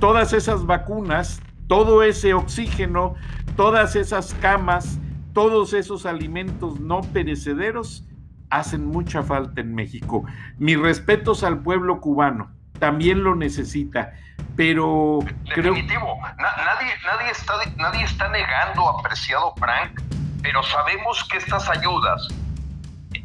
todas 0.00 0.32
esas 0.32 0.66
vacunas, 0.66 1.40
todo 1.68 2.02
ese 2.02 2.34
oxígeno, 2.34 3.14
todas 3.56 3.96
esas 3.96 4.34
camas, 4.34 4.98
todos 5.32 5.72
esos 5.72 6.06
alimentos 6.06 6.80
no 6.80 7.00
perecederos 7.00 8.04
hacen 8.50 8.86
mucha 8.86 9.22
falta 9.22 9.60
en 9.60 9.74
México. 9.74 10.24
Mis 10.58 10.78
respetos 10.78 11.42
al 11.42 11.60
pueblo 11.60 12.00
cubano, 12.00 12.50
también 12.78 13.24
lo 13.24 13.34
necesita. 13.34 14.12
Pero 14.56 15.20
Definitivo. 15.56 16.18
nadie, 16.38 16.92
nadie, 17.04 17.30
está, 17.30 17.54
nadie 17.76 18.04
está 18.04 18.28
negando, 18.28 18.88
apreciado 18.88 19.52
Frank, 19.56 20.00
pero 20.42 20.62
sabemos 20.62 21.24
que 21.24 21.38
estas 21.38 21.68
ayudas 21.68 22.28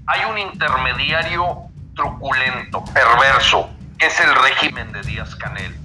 hay 0.07 0.25
un 0.29 0.37
intermediario 0.39 1.69
truculento, 1.95 2.83
perverso, 2.85 3.69
que 3.99 4.07
es 4.07 4.19
el 4.19 4.33
régimen 4.33 4.91
de 4.91 5.01
Díaz 5.01 5.35
Canel. 5.35 5.75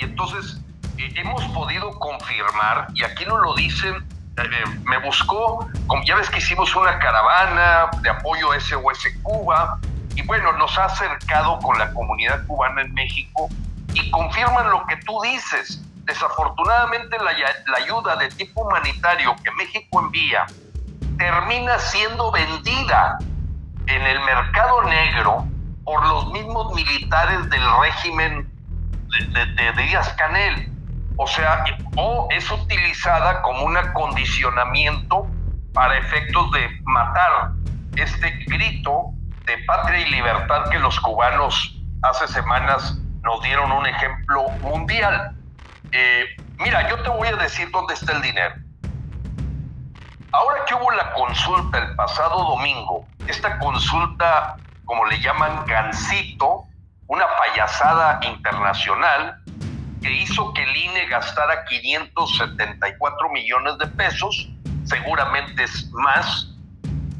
Y 0.00 0.04
entonces 0.04 0.60
eh, 0.96 1.12
hemos 1.16 1.44
podido 1.46 1.90
confirmar, 1.98 2.88
y 2.94 3.04
aquí 3.04 3.24
no 3.26 3.38
lo 3.38 3.54
dicen, 3.54 3.96
eh, 3.96 4.42
eh, 4.42 4.64
me 4.84 4.98
buscó, 4.98 5.68
ya 6.06 6.16
ves 6.16 6.30
que 6.30 6.38
hicimos 6.38 6.74
una 6.74 6.98
caravana 6.98 7.90
de 8.00 8.08
apoyo 8.08 8.52
a 8.52 8.60
SOS 8.60 9.08
Cuba, 9.22 9.78
y 10.14 10.22
bueno, 10.22 10.52
nos 10.54 10.76
ha 10.78 10.86
acercado 10.86 11.58
con 11.58 11.78
la 11.78 11.92
comunidad 11.92 12.46
cubana 12.46 12.82
en 12.82 12.92
México 12.94 13.48
y 13.94 14.10
confirman 14.10 14.70
lo 14.70 14.86
que 14.86 14.96
tú 14.96 15.20
dices. 15.22 15.82
Desafortunadamente 16.04 17.16
la, 17.18 17.32
la 17.32 17.76
ayuda 17.84 18.16
de 18.16 18.28
tipo 18.30 18.62
humanitario 18.62 19.36
que 19.44 19.50
México 19.52 20.00
envía 20.00 20.46
termina 21.16 21.78
siendo 21.78 22.32
vendida 22.32 23.18
en 23.86 24.02
el 24.02 24.20
mercado 24.20 24.82
negro 24.84 25.46
por 25.84 26.04
los 26.06 26.32
mismos 26.32 26.74
militares 26.74 27.48
del 27.50 27.62
régimen 27.82 28.50
de, 29.10 29.72
Díaz 29.82 30.08
Canel. 30.14 30.70
O 31.16 31.26
sea, 31.26 31.64
o 31.96 32.28
es 32.30 32.50
utilizada 32.50 33.42
como 33.42 33.64
un 33.64 33.76
acondicionamiento 33.76 35.26
para 35.74 35.98
efectos 35.98 36.50
de 36.52 36.68
matar 36.84 37.52
este 37.96 38.30
grito 38.46 39.12
de 39.44 39.58
patria 39.66 40.00
y 40.00 40.10
libertad 40.10 40.70
que 40.70 40.78
los 40.78 40.98
cubanos 41.00 41.76
hace 42.02 42.26
semanas 42.28 42.98
nos 43.22 43.42
dieron 43.42 43.70
un 43.70 43.86
ejemplo 43.86 44.48
mundial. 44.62 45.36
Eh, 45.92 46.24
mira, 46.58 46.88
yo 46.88 47.02
te 47.02 47.10
voy 47.10 47.28
a 47.28 47.36
decir 47.36 47.70
dónde 47.70 47.94
está 47.94 48.12
el 48.12 48.22
dinero. 48.22 48.54
Ahora 50.32 50.64
que 50.64 50.74
hubo 50.74 50.90
la 50.92 51.12
consulta 51.12 51.78
el 51.78 51.96
pasado 51.96 52.44
domingo, 52.44 53.04
esta 53.26 53.58
consulta, 53.58 54.56
como 54.84 55.04
le 55.06 55.20
llaman, 55.20 55.66
gancito, 55.66 56.64
una 57.10 57.26
payasada 57.36 58.20
internacional 58.22 59.42
que 60.00 60.12
hizo 60.12 60.54
que 60.54 60.62
el 60.62 60.76
INE 60.76 61.06
gastara 61.06 61.64
574 61.64 63.28
millones 63.30 63.78
de 63.78 63.86
pesos, 63.88 64.48
seguramente 64.84 65.64
es 65.64 65.90
más, 65.90 66.54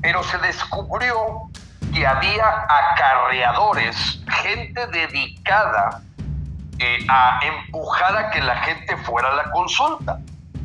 pero 0.01 0.23
se 0.23 0.39
descubrió 0.39 1.51
que 1.93 2.07
había 2.07 2.67
acarreadores, 2.69 4.23
gente 4.43 4.87
dedicada 4.87 6.03
eh, 6.79 7.05
a 7.09 7.41
empujar 7.43 8.17
a 8.17 8.31
que 8.31 8.41
la 8.43 8.55
gente 8.59 8.97
fuera 8.99 9.31
a 9.31 9.35
la 9.35 9.51
consulta. 9.51 10.21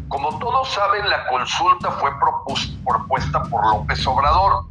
Como 0.08 0.38
todos 0.38 0.72
saben, 0.72 1.10
la 1.10 1.25
consulta 1.29 1.89
fue 1.94 2.12
propuesta 2.20 3.41
por 3.46 3.65
López 3.72 4.05
Obrador, 4.05 4.65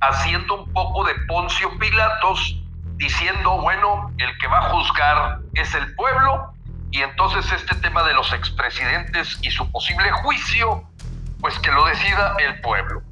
haciendo 0.00 0.62
un 0.62 0.72
poco 0.72 1.02
de 1.02 1.14
Poncio 1.26 1.76
Pilatos, 1.80 2.57
diciendo, 2.98 3.60
bueno, 3.60 4.12
el 4.18 4.36
que 4.38 4.46
va 4.48 4.58
a 4.58 4.70
juzgar 4.70 5.38
es 5.54 5.74
el 5.74 5.94
pueblo, 5.94 6.52
y 6.90 7.02
entonces 7.02 7.50
este 7.52 7.74
tema 7.76 8.02
de 8.02 8.14
los 8.14 8.32
expresidentes 8.32 9.38
y 9.42 9.50
su 9.50 9.70
posible 9.70 10.10
juicio, 10.22 10.84
pues 11.40 11.58
que 11.60 11.70
lo 11.70 11.84
decida 11.86 12.34
el 12.38 12.60
pueblo. 12.60 13.02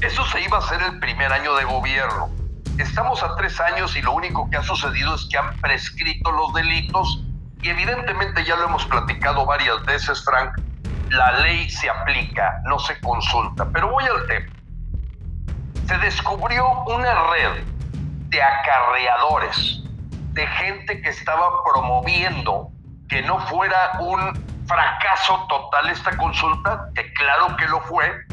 Eso 0.00 0.24
se 0.26 0.42
iba 0.42 0.56
a 0.56 0.60
hacer 0.60 0.80
el 0.82 0.98
primer 1.00 1.32
año 1.32 1.54
de 1.56 1.64
gobierno. 1.64 2.30
Estamos 2.78 3.22
a 3.22 3.36
tres 3.36 3.60
años 3.60 3.94
y 3.96 4.02
lo 4.02 4.12
único 4.12 4.48
que 4.48 4.56
ha 4.56 4.62
sucedido 4.62 5.14
es 5.14 5.26
que 5.30 5.36
han 5.36 5.54
prescrito 5.60 6.32
los 6.32 6.54
delitos 6.54 7.22
y 7.60 7.68
evidentemente 7.68 8.44
ya 8.44 8.56
lo 8.56 8.64
hemos 8.64 8.86
platicado 8.86 9.44
varias 9.44 9.84
veces, 9.84 10.24
Frank, 10.24 10.58
la 11.10 11.32
ley 11.40 11.68
se 11.68 11.90
aplica, 11.90 12.62
no 12.64 12.78
se 12.78 12.98
consulta. 13.00 13.68
Pero 13.70 13.90
voy 13.90 14.04
al 14.04 14.26
tema. 14.26 14.52
Se 15.86 15.98
descubrió 15.98 16.84
una 16.84 17.12
red 17.32 17.64
de 18.30 18.42
acarreadores, 18.42 19.82
de 20.32 20.46
gente 20.46 21.02
que 21.02 21.10
estaba 21.10 21.62
promoviendo 21.64 22.70
que 23.08 23.22
no 23.22 23.38
fuera 23.48 23.98
un 24.00 24.66
fracaso 24.66 25.46
total 25.48 25.90
esta 25.90 26.16
consulta, 26.16 26.88
que 26.94 27.12
claro 27.14 27.56
que 27.56 27.66
lo 27.66 27.80
fue, 27.82 28.24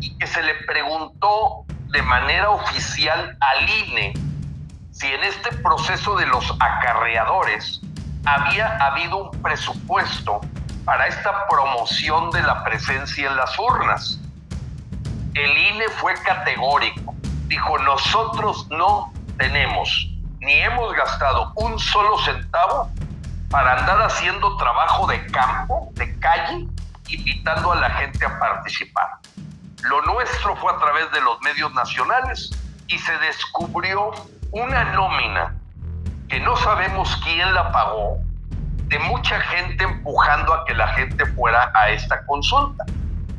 y 0.00 0.16
que 0.18 0.26
se 0.26 0.42
le 0.42 0.54
preguntó 0.66 1.64
de 1.88 2.02
manera 2.02 2.50
oficial 2.50 3.36
al 3.40 3.68
INE 3.68 4.12
si 4.90 5.06
en 5.06 5.24
este 5.24 5.50
proceso 5.56 6.16
de 6.16 6.26
los 6.26 6.54
acarreadores 6.60 7.80
había 8.26 8.76
habido 8.76 9.30
un 9.30 9.42
presupuesto 9.42 10.40
para 10.84 11.06
esta 11.06 11.48
promoción 11.48 12.30
de 12.30 12.42
la 12.42 12.62
presencia 12.62 13.28
en 13.28 13.36
las 13.36 13.58
urnas. 13.58 14.20
El 15.32 15.50
INE 15.50 15.88
fue 15.96 16.14
categórico, 16.22 17.13
dijo, 17.46 17.78
nosotros 17.78 18.66
no 18.70 19.12
tenemos 19.38 20.08
ni 20.44 20.52
hemos 20.60 20.94
gastado 20.94 21.52
un 21.56 21.78
solo 21.78 22.18
centavo 22.18 22.90
para 23.48 23.80
andar 23.80 24.02
haciendo 24.02 24.56
trabajo 24.58 25.06
de 25.06 25.24
campo, 25.28 25.90
de 25.94 26.18
calle, 26.18 26.66
invitando 27.08 27.72
a 27.72 27.76
la 27.76 27.90
gente 27.90 28.26
a 28.26 28.38
participar. 28.38 29.08
Lo 29.82 30.02
nuestro 30.02 30.54
fue 30.56 30.72
a 30.72 30.76
través 30.76 31.10
de 31.12 31.20
los 31.22 31.40
medios 31.40 31.72
nacionales 31.72 32.50
y 32.88 32.98
se 32.98 33.16
descubrió 33.18 34.10
una 34.50 34.84
nómina 34.92 35.54
que 36.28 36.40
no 36.40 36.56
sabemos 36.56 37.16
quién 37.24 37.54
la 37.54 37.72
pagó, 37.72 38.18
de 38.88 38.98
mucha 38.98 39.40
gente 39.40 39.84
empujando 39.84 40.52
a 40.52 40.64
que 40.66 40.74
la 40.74 40.88
gente 40.88 41.24
fuera 41.32 41.72
a 41.74 41.88
esta 41.88 42.24
consulta. 42.26 42.84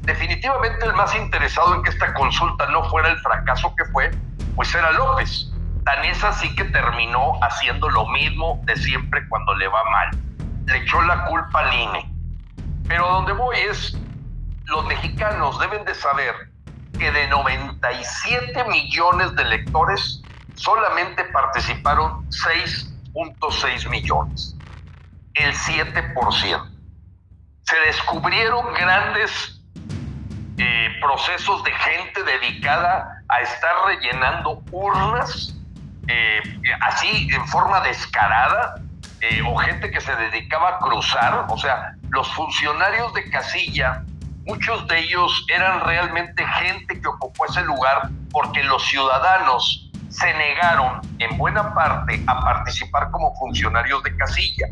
Definitivamente 0.06 0.86
el 0.86 0.94
más 0.94 1.16
interesado 1.16 1.74
en 1.74 1.82
que 1.82 1.90
esta 1.90 2.14
consulta 2.14 2.68
no 2.68 2.88
fuera 2.90 3.10
el 3.10 3.18
fracaso 3.18 3.74
que 3.76 3.86
fue, 3.86 4.12
pues 4.56 4.74
era 4.76 4.92
López. 4.92 5.52
Tan 5.84 6.06
es 6.06 6.24
así 6.24 6.54
que 6.56 6.64
terminó 6.66 7.40
haciendo 7.42 7.90
lo 7.90 8.08
mismo 8.10 8.62
de 8.66 8.76
siempre 8.76 9.28
cuando 9.30 9.56
le 9.56 9.68
va 9.68 9.84
mal. 9.84 10.18
Le 10.68 10.78
echó 10.78 11.02
la 11.02 11.26
culpa 11.26 11.62
al 11.62 11.74
INE. 11.74 12.12
Pero 12.88 13.08
donde 13.08 13.34
voy 13.34 13.58
es, 13.58 13.98
los 14.66 14.86
mexicanos 14.86 15.60
deben 15.60 15.84
de 15.86 15.96
saber 15.96 16.36
que 17.00 17.12
de 17.12 17.28
97 17.28 18.64
millones 18.66 19.36
de 19.36 19.42
electores, 19.42 20.22
solamente 20.54 21.24
participaron 21.26 22.30
6.6 22.30 23.90
millones, 23.90 24.56
el 25.34 25.54
7%. 25.54 26.72
Se 27.64 27.80
descubrieron 27.88 28.74
grandes 28.74 29.55
eh, 30.58 30.90
procesos 31.02 31.64
de 31.64 31.72
gente 31.72 32.24
dedicada 32.24 33.22
a 33.28 33.40
estar 33.42 33.86
rellenando 33.86 34.64
urnas, 34.72 35.56
eh, 36.08 36.42
así 36.82 37.28
en 37.32 37.48
forma 37.48 37.82
descarada, 37.82 38.76
eh, 39.22 39.42
o 39.46 39.56
gente 39.58 39.92
que 39.92 40.02
se 40.02 40.16
dedicaba 40.16 40.76
a 40.76 40.80
cruzar, 40.80 41.46
o 41.50 41.58
sea, 41.58 41.96
los 42.10 42.32
funcionarios 42.34 43.14
de 43.14 43.30
casilla 43.30 44.04
muchos 44.46 44.88
de 44.88 45.00
ellos 45.00 45.46
eran 45.54 45.82
realmente 45.82 46.46
gente 46.46 47.02
que 47.02 47.08
ocupó 47.08 47.46
ese 47.46 47.64
lugar 47.64 48.10
porque 48.32 48.64
los 48.64 48.84
ciudadanos 48.84 49.90
se 50.10 50.34
negaron 50.34 51.02
en 51.20 51.38
buena 51.38 51.74
parte 51.74 52.24
a 52.28 52.40
participar 52.40 53.12
como 53.12 53.36
funcionarios 53.36 54.02
de 54.04 54.16
casilla. 54.16 54.68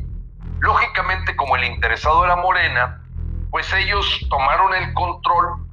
Lógicamente, 0.59 1.35
como 1.35 1.57
el 1.57 1.65
interesado 1.65 2.23
era 2.23 2.35
Morena, 2.37 3.01
pues 3.49 3.71
ellos 3.73 4.25
tomaron 4.29 4.73
el 4.75 4.93
control, 4.93 5.67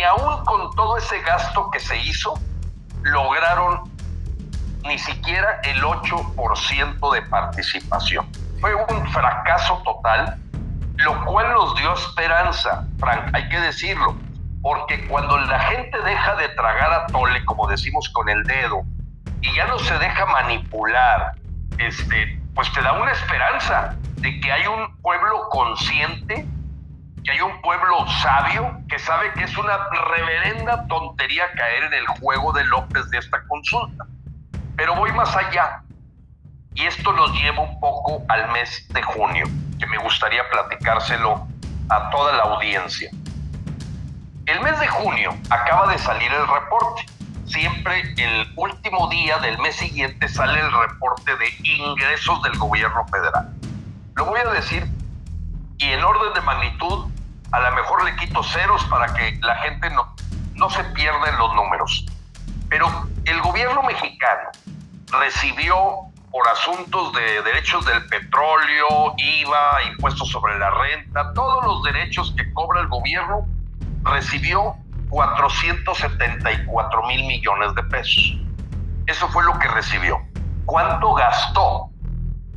ni 0.00 0.04
aún 0.04 0.42
con 0.46 0.70
todo 0.74 0.96
ese 0.96 1.20
gasto 1.20 1.70
que 1.70 1.78
se 1.78 1.98
hizo, 1.98 2.32
lograron 3.02 3.82
ni 4.82 4.98
siquiera 4.98 5.60
el 5.62 5.82
8% 5.82 7.12
de 7.12 7.22
participación. 7.22 8.26
Fue 8.62 8.74
un 8.74 9.06
fracaso 9.12 9.82
total 9.84 10.38
lo 10.96 11.24
cual 11.24 11.52
nos 11.52 11.74
dio 11.76 11.94
esperanza, 11.94 12.86
Frank, 12.98 13.30
hay 13.34 13.48
que 13.48 13.58
decirlo, 13.60 14.16
porque 14.62 15.06
cuando 15.08 15.38
la 15.38 15.58
gente 15.58 15.98
deja 16.02 16.36
de 16.36 16.48
tragar 16.50 16.92
a 16.92 17.06
tole, 17.06 17.42
como 17.44 17.66
decimos 17.66 18.08
con 18.10 18.28
el 18.28 18.42
dedo, 18.44 18.82
y 19.40 19.54
ya 19.54 19.66
no 19.66 19.78
se 19.78 19.98
deja 19.98 20.26
manipular, 20.26 21.32
este, 21.78 22.38
pues 22.54 22.70
te 22.72 22.82
da 22.82 22.92
una 22.92 23.12
esperanza 23.12 23.94
de 24.16 24.40
que 24.40 24.52
hay 24.52 24.66
un 24.66 24.94
pueblo 25.00 25.48
consciente, 25.50 26.46
que 27.30 27.36
hay 27.36 27.42
un 27.42 27.60
pueblo 27.62 28.06
sabio 28.22 28.80
que 28.88 28.98
sabe 28.98 29.32
que 29.34 29.44
es 29.44 29.56
una 29.56 29.78
reverenda 30.08 30.86
tontería 30.88 31.44
caer 31.52 31.84
en 31.84 31.94
el 31.94 32.06
juego 32.06 32.52
de 32.52 32.64
López 32.64 33.08
de 33.10 33.18
esta 33.18 33.42
consulta. 33.46 34.04
Pero 34.76 34.96
voy 34.96 35.12
más 35.12 35.36
allá. 35.36 35.82
Y 36.74 36.86
esto 36.86 37.12
nos 37.12 37.32
lleva 37.32 37.62
un 37.62 37.78
poco 37.78 38.24
al 38.28 38.50
mes 38.52 38.86
de 38.88 39.02
junio 39.02 39.46
que 39.78 39.86
me 39.86 39.98
gustaría 39.98 40.48
platicárselo 40.50 41.46
a 41.88 42.10
toda 42.10 42.32
la 42.32 42.42
audiencia. 42.44 43.10
El 44.46 44.60
mes 44.60 44.80
de 44.80 44.88
junio 44.88 45.36
acaba 45.50 45.92
de 45.92 45.98
salir 45.98 46.32
el 46.32 46.46
reporte. 46.46 47.06
siempre 47.46 48.00
el 48.16 48.52
último 48.56 49.08
día 49.08 49.38
del 49.38 49.58
mes 49.58 49.76
siguiente 49.76 50.28
sale 50.28 50.60
el 50.60 50.72
reporte 50.72 51.36
de 51.36 51.48
ingresos 51.64 52.42
del 52.42 52.56
gobierno 52.58 53.04
federal. 53.08 53.52
Lo 54.14 54.24
voy 54.26 54.40
a 54.40 54.50
decir 54.50 54.88
y 55.80 55.92
en 55.92 56.04
orden 56.04 56.34
de 56.34 56.40
magnitud, 56.42 57.06
a 57.52 57.60
lo 57.60 57.72
mejor 57.72 58.04
le 58.04 58.14
quito 58.16 58.42
ceros 58.42 58.84
para 58.84 59.12
que 59.14 59.38
la 59.42 59.56
gente 59.56 59.90
no, 59.90 60.14
no 60.54 60.70
se 60.70 60.84
pierda 60.84 61.28
en 61.28 61.38
los 61.38 61.54
números. 61.54 62.06
Pero 62.68 62.86
el 63.24 63.40
gobierno 63.40 63.82
mexicano 63.82 64.50
recibió 65.18 66.10
por 66.30 66.46
asuntos 66.48 67.12
de 67.12 67.42
derechos 67.42 67.84
del 67.84 68.06
petróleo, 68.06 69.14
IVA, 69.16 69.82
impuestos 69.90 70.28
sobre 70.28 70.56
la 70.58 70.70
renta, 70.70 71.32
todos 71.34 71.64
los 71.64 71.82
derechos 71.82 72.32
que 72.36 72.52
cobra 72.52 72.80
el 72.82 72.86
gobierno, 72.88 73.48
recibió 74.04 74.76
474 75.08 77.02
mil 77.08 77.26
millones 77.26 77.74
de 77.74 77.82
pesos. 77.84 78.36
Eso 79.06 79.28
fue 79.28 79.42
lo 79.44 79.58
que 79.58 79.66
recibió. 79.68 80.20
¿Cuánto 80.66 81.14
gastó? 81.14 81.90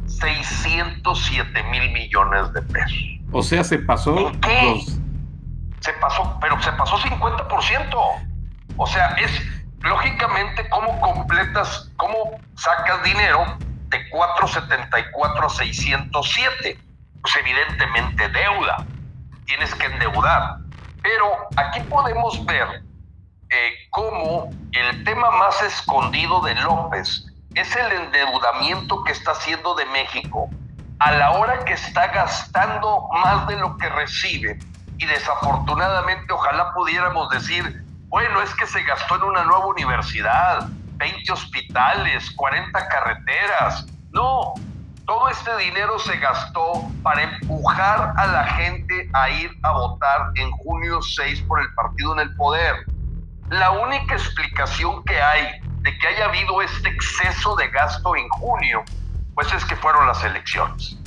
607 0.05 1.63
mil 1.63 1.91
millones 1.91 2.53
de 2.53 2.61
pesos. 2.61 3.12
O 3.33 3.41
sea, 3.41 3.63
se 3.63 3.79
pasó. 3.79 4.31
qué? 4.41 4.85
Se 5.79 5.91
pasó, 5.93 6.37
pero 6.39 6.61
se 6.61 6.71
pasó 6.73 6.97
50%. 6.97 7.95
O 8.77 8.87
sea, 8.87 9.07
es 9.15 9.41
lógicamente 9.81 10.69
cómo 10.69 11.01
completas, 11.01 11.91
cómo 11.97 12.39
sacas 12.55 13.03
dinero 13.03 13.57
de 13.89 14.09
474 14.11 15.45
a 15.45 15.49
607. 15.49 16.79
Pues 17.21 17.35
evidentemente 17.37 18.29
deuda. 18.29 18.85
Tienes 19.45 19.73
que 19.75 19.87
endeudar. 19.87 20.57
Pero 21.01 21.25
aquí 21.57 21.79
podemos 21.81 22.45
ver 22.45 22.83
eh, 23.49 23.71
cómo 23.89 24.51
el 24.71 25.03
tema 25.03 25.31
más 25.31 25.61
escondido 25.63 26.39
de 26.41 26.55
López 26.55 27.25
es 27.55 27.75
el 27.75 27.91
endeudamiento 27.91 29.03
que 29.03 29.11
está 29.11 29.31
haciendo 29.31 29.75
de 29.75 29.85
México 29.87 30.49
a 31.03 31.11
la 31.11 31.31
hora 31.31 31.65
que 31.65 31.73
está 31.73 32.07
gastando 32.07 33.09
más 33.11 33.45
de 33.47 33.57
lo 33.57 33.75
que 33.75 33.89
recibe. 33.89 34.57
Y 34.97 35.05
desafortunadamente 35.05 36.31
ojalá 36.31 36.71
pudiéramos 36.73 37.29
decir, 37.29 37.83
bueno, 38.07 38.41
es 38.41 38.55
que 38.55 38.65
se 38.65 38.81
gastó 38.83 39.17
en 39.17 39.23
una 39.23 39.43
nueva 39.43 39.65
universidad, 39.65 40.65
20 40.95 41.29
hospitales, 41.29 42.31
40 42.31 42.87
carreteras. 42.87 43.85
No, 44.11 44.53
todo 45.05 45.27
este 45.27 45.57
dinero 45.57 45.99
se 45.99 46.17
gastó 46.19 46.89
para 47.03 47.23
empujar 47.23 48.13
a 48.15 48.25
la 48.27 48.45
gente 48.45 49.09
a 49.11 49.29
ir 49.29 49.51
a 49.63 49.71
votar 49.73 50.31
en 50.35 50.51
junio 50.51 51.01
6 51.01 51.41
por 51.49 51.59
el 51.59 51.73
partido 51.73 52.13
en 52.13 52.19
el 52.19 52.35
poder. 52.37 52.75
La 53.49 53.71
única 53.71 54.13
explicación 54.13 55.03
que 55.03 55.21
hay 55.21 55.59
de 55.81 55.97
que 55.97 56.07
haya 56.07 56.27
habido 56.27 56.61
este 56.61 56.87
exceso 56.87 57.57
de 57.57 57.67
gasto 57.71 58.15
en 58.15 58.29
junio, 58.29 58.85
pues 59.35 59.51
es 59.53 59.65
que 59.65 59.75
fueron 59.75 60.07
las 60.07 60.23
elecciones. 60.23 60.97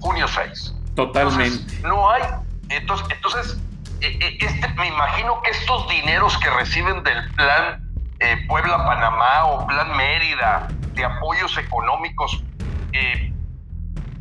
Junio 0.00 0.26
6. 0.28 0.74
Totalmente. 0.94 1.80
no 1.82 2.10
hay. 2.10 2.22
Entonces, 2.70 3.06
entonces 3.10 3.58
eh, 4.00 4.18
eh, 4.20 4.38
este, 4.40 4.68
me 4.74 4.88
imagino 4.88 5.40
que 5.42 5.50
estos 5.50 5.88
dineros 5.88 6.36
que 6.38 6.50
reciben 6.50 7.02
del 7.02 7.30
plan 7.34 7.82
eh, 8.20 8.44
Puebla-Panamá 8.46 9.44
o 9.46 9.66
plan 9.66 9.96
Mérida 9.96 10.68
de 10.94 11.04
apoyos 11.04 11.56
económicos 11.58 12.42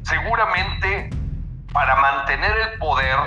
seguramente 0.03 1.09
para 1.73 1.95
mantener 1.95 2.55
el 2.57 2.79
poder, 2.79 3.17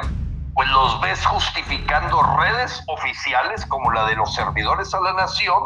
pues 0.54 0.68
los 0.70 1.00
ves 1.00 1.24
justificando 1.26 2.22
redes 2.38 2.82
oficiales 2.86 3.66
como 3.66 3.90
la 3.90 4.06
de 4.06 4.16
los 4.16 4.34
servidores 4.34 4.94
a 4.94 5.00
la 5.00 5.12
nación, 5.12 5.62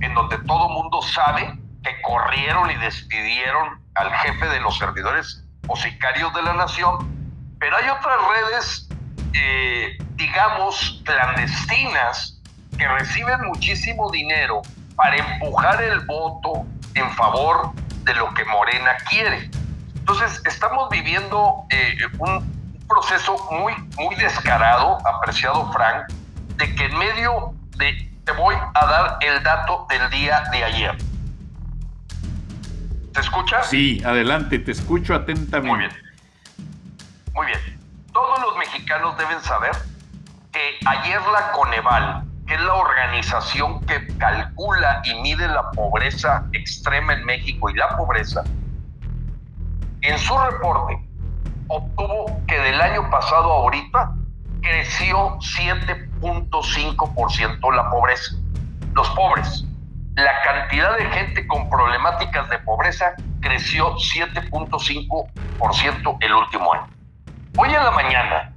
en 0.00 0.12
donde 0.14 0.38
todo 0.38 0.68
mundo 0.68 1.00
sabe 1.02 1.58
que 1.82 2.02
corrieron 2.02 2.70
y 2.70 2.74
despidieron 2.76 3.80
al 3.98 4.12
jefe 4.14 4.48
de 4.48 4.60
los 4.60 4.78
servidores 4.78 5.44
o 5.66 5.76
sicarios 5.76 6.32
de 6.34 6.42
la 6.42 6.54
nación, 6.54 6.96
pero 7.58 7.76
hay 7.76 7.88
otras 7.88 8.16
redes, 8.28 8.88
eh, 9.34 9.98
digamos, 10.14 11.02
clandestinas 11.04 12.40
que 12.76 12.86
reciben 12.86 13.40
muchísimo 13.46 14.10
dinero 14.10 14.62
para 14.94 15.16
empujar 15.16 15.82
el 15.82 16.00
voto 16.06 16.64
en 16.94 17.10
favor 17.12 17.72
de 18.04 18.14
lo 18.14 18.32
que 18.34 18.44
Morena 18.44 18.96
quiere. 19.08 19.50
Entonces, 19.96 20.40
estamos 20.46 20.88
viviendo 20.90 21.64
eh, 21.70 21.96
un 22.18 22.86
proceso 22.88 23.36
muy, 23.50 23.74
muy 23.98 24.14
descarado, 24.14 24.98
apreciado 25.06 25.70
Frank, 25.72 26.08
de 26.56 26.74
que 26.74 26.86
en 26.86 26.98
medio 26.98 27.52
de, 27.76 28.10
te 28.24 28.32
voy 28.32 28.54
a 28.74 28.86
dar 28.86 29.18
el 29.20 29.42
dato 29.42 29.86
del 29.90 30.08
día 30.10 30.44
de 30.52 30.64
ayer. 30.64 31.07
¿Te 33.12 33.20
escuchas? 33.20 33.68
Sí, 33.68 34.02
adelante, 34.04 34.58
te 34.58 34.72
escucho 34.72 35.14
atentamente. 35.14 35.68
Muy 35.68 35.78
bien. 35.78 35.90
Muy 37.34 37.46
bien. 37.46 37.58
Todos 38.12 38.40
los 38.40 38.56
mexicanos 38.56 39.16
deben 39.16 39.40
saber 39.42 39.72
que 40.52 40.78
ayer 40.86 41.20
la 41.32 41.52
Coneval, 41.52 42.24
que 42.46 42.54
es 42.54 42.60
la 42.60 42.74
organización 42.74 43.84
que 43.86 44.06
calcula 44.18 45.02
y 45.04 45.14
mide 45.20 45.48
la 45.48 45.70
pobreza 45.70 46.44
extrema 46.52 47.14
en 47.14 47.24
México 47.24 47.70
y 47.70 47.74
la 47.74 47.96
pobreza, 47.96 48.44
en 50.00 50.18
su 50.18 50.36
reporte 50.38 51.08
obtuvo 51.68 52.42
que 52.46 52.58
del 52.58 52.80
año 52.80 53.10
pasado 53.10 53.52
a 53.52 53.56
ahorita 53.56 54.14
creció 54.62 55.36
7.5% 55.38 57.74
la 57.74 57.90
pobreza. 57.90 58.36
Los 58.94 59.10
pobres. 59.10 59.66
La 60.18 60.42
cantidad 60.42 60.94
de 60.96 61.06
gente 61.10 61.46
con 61.46 61.70
problemáticas 61.70 62.48
de 62.48 62.58
pobreza 62.58 63.14
creció 63.40 63.94
7.5% 63.94 66.16
el 66.18 66.34
último 66.34 66.74
año. 66.74 66.88
Hoy 67.56 67.68
en 67.68 67.84
la 67.84 67.92
mañana 67.92 68.52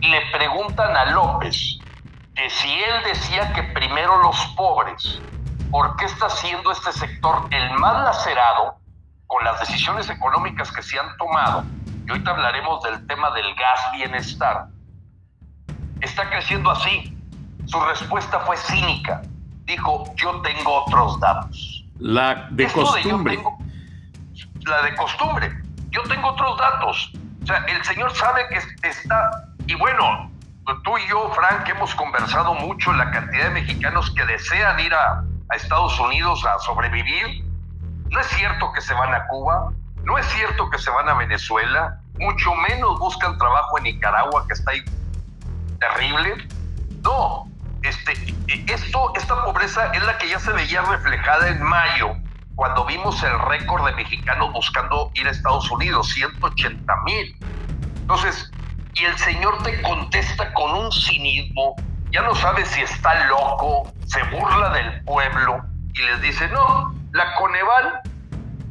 le 0.00 0.20
preguntan 0.32 0.96
a 0.96 1.04
López 1.12 1.78
que 2.34 2.50
si 2.50 2.68
él 2.68 3.04
decía 3.04 3.52
que 3.52 3.62
primero 3.62 4.22
los 4.22 4.36
pobres, 4.56 5.22
¿por 5.70 5.94
qué 5.94 6.06
está 6.06 6.28
siendo 6.30 6.72
este 6.72 6.90
sector 6.90 7.46
el 7.52 7.70
más 7.78 8.06
lacerado 8.06 8.80
con 9.28 9.44
las 9.44 9.60
decisiones 9.60 10.10
económicas 10.10 10.72
que 10.72 10.82
se 10.82 10.98
han 10.98 11.16
tomado, 11.16 11.62
y 12.08 12.10
ahorita 12.10 12.32
hablaremos 12.32 12.82
del 12.82 13.06
tema 13.06 13.30
del 13.30 13.54
gas 13.54 13.92
bienestar, 13.92 14.66
está 16.00 16.28
creciendo 16.28 16.72
así. 16.72 17.16
Su 17.66 17.78
respuesta 17.78 18.40
fue 18.40 18.56
cínica. 18.56 19.22
Dijo, 19.64 20.12
yo 20.16 20.40
tengo 20.42 20.84
otros 20.84 21.18
datos. 21.20 21.84
La 21.98 22.48
de 22.50 22.66
costumbre. 22.68 23.38
la 24.66 24.82
de 24.82 24.94
costumbre. 24.96 25.62
Yo 25.90 26.02
tengo 26.02 26.28
otros 26.28 26.58
datos. 26.58 27.12
O 27.42 27.46
sea, 27.46 27.58
el 27.66 27.84
señor 27.84 28.14
sabe 28.14 28.46
que 28.48 28.88
está... 28.88 29.48
Y 29.66 29.74
bueno, 29.74 30.30
tú 30.84 30.98
y 30.98 31.08
yo, 31.08 31.30
Frank, 31.34 31.68
hemos 31.68 31.94
conversado 31.94 32.54
mucho 32.54 32.92
la 32.92 33.10
cantidad 33.10 33.44
de 33.44 33.50
mexicanos 33.50 34.10
que 34.10 34.24
desean 34.26 34.80
ir 34.80 34.92
a, 34.92 35.24
a 35.50 35.56
Estados 35.56 35.98
Unidos 36.00 36.44
a 36.44 36.58
sobrevivir 36.58 37.44
no 38.14 38.20
es 38.20 38.26
cierto 38.28 38.72
que 38.72 38.80
se 38.80 38.94
van 38.94 39.12
a 39.12 39.26
Cuba, 39.26 39.72
no 40.04 40.16
es 40.16 40.26
cierto 40.26 40.70
que 40.70 40.78
se 40.78 40.88
van 40.88 41.08
a 41.08 41.14
Venezuela, 41.14 42.00
mucho 42.18 42.54
menos 42.68 42.98
buscan 43.00 43.36
trabajo 43.38 43.76
en 43.78 43.84
Nicaragua, 43.84 44.46
que 44.46 44.54
está 44.54 44.70
ahí 44.70 44.84
terrible. 45.80 46.46
No, 47.02 47.48
este, 47.84 48.14
esto, 48.72 49.12
esta 49.14 49.44
pobreza 49.44 49.92
es 49.92 50.02
la 50.04 50.16
que 50.18 50.28
ya 50.28 50.38
se 50.40 50.52
veía 50.52 50.82
reflejada 50.82 51.48
en 51.48 51.62
mayo, 51.62 52.16
cuando 52.54 52.84
vimos 52.86 53.22
el 53.22 53.38
récord 53.40 53.84
de 53.86 53.92
mexicanos 53.92 54.52
buscando 54.52 55.10
ir 55.14 55.26
a 55.26 55.30
Estados 55.30 55.70
Unidos, 55.70 56.08
180 56.10 56.96
mil. 57.04 57.36
Entonces, 57.96 58.50
y 58.94 59.04
el 59.04 59.18
señor 59.18 59.62
te 59.62 59.82
contesta 59.82 60.52
con 60.54 60.72
un 60.72 60.92
cinismo, 60.92 61.74
ya 62.10 62.22
no 62.22 62.34
sabe 62.34 62.64
si 62.64 62.80
está 62.80 63.26
loco, 63.26 63.92
se 64.06 64.22
burla 64.24 64.70
del 64.70 65.04
pueblo 65.04 65.64
y 65.94 66.02
les 66.02 66.22
dice, 66.22 66.48
no, 66.48 66.94
la 67.12 67.34
Coneval, 67.34 68.00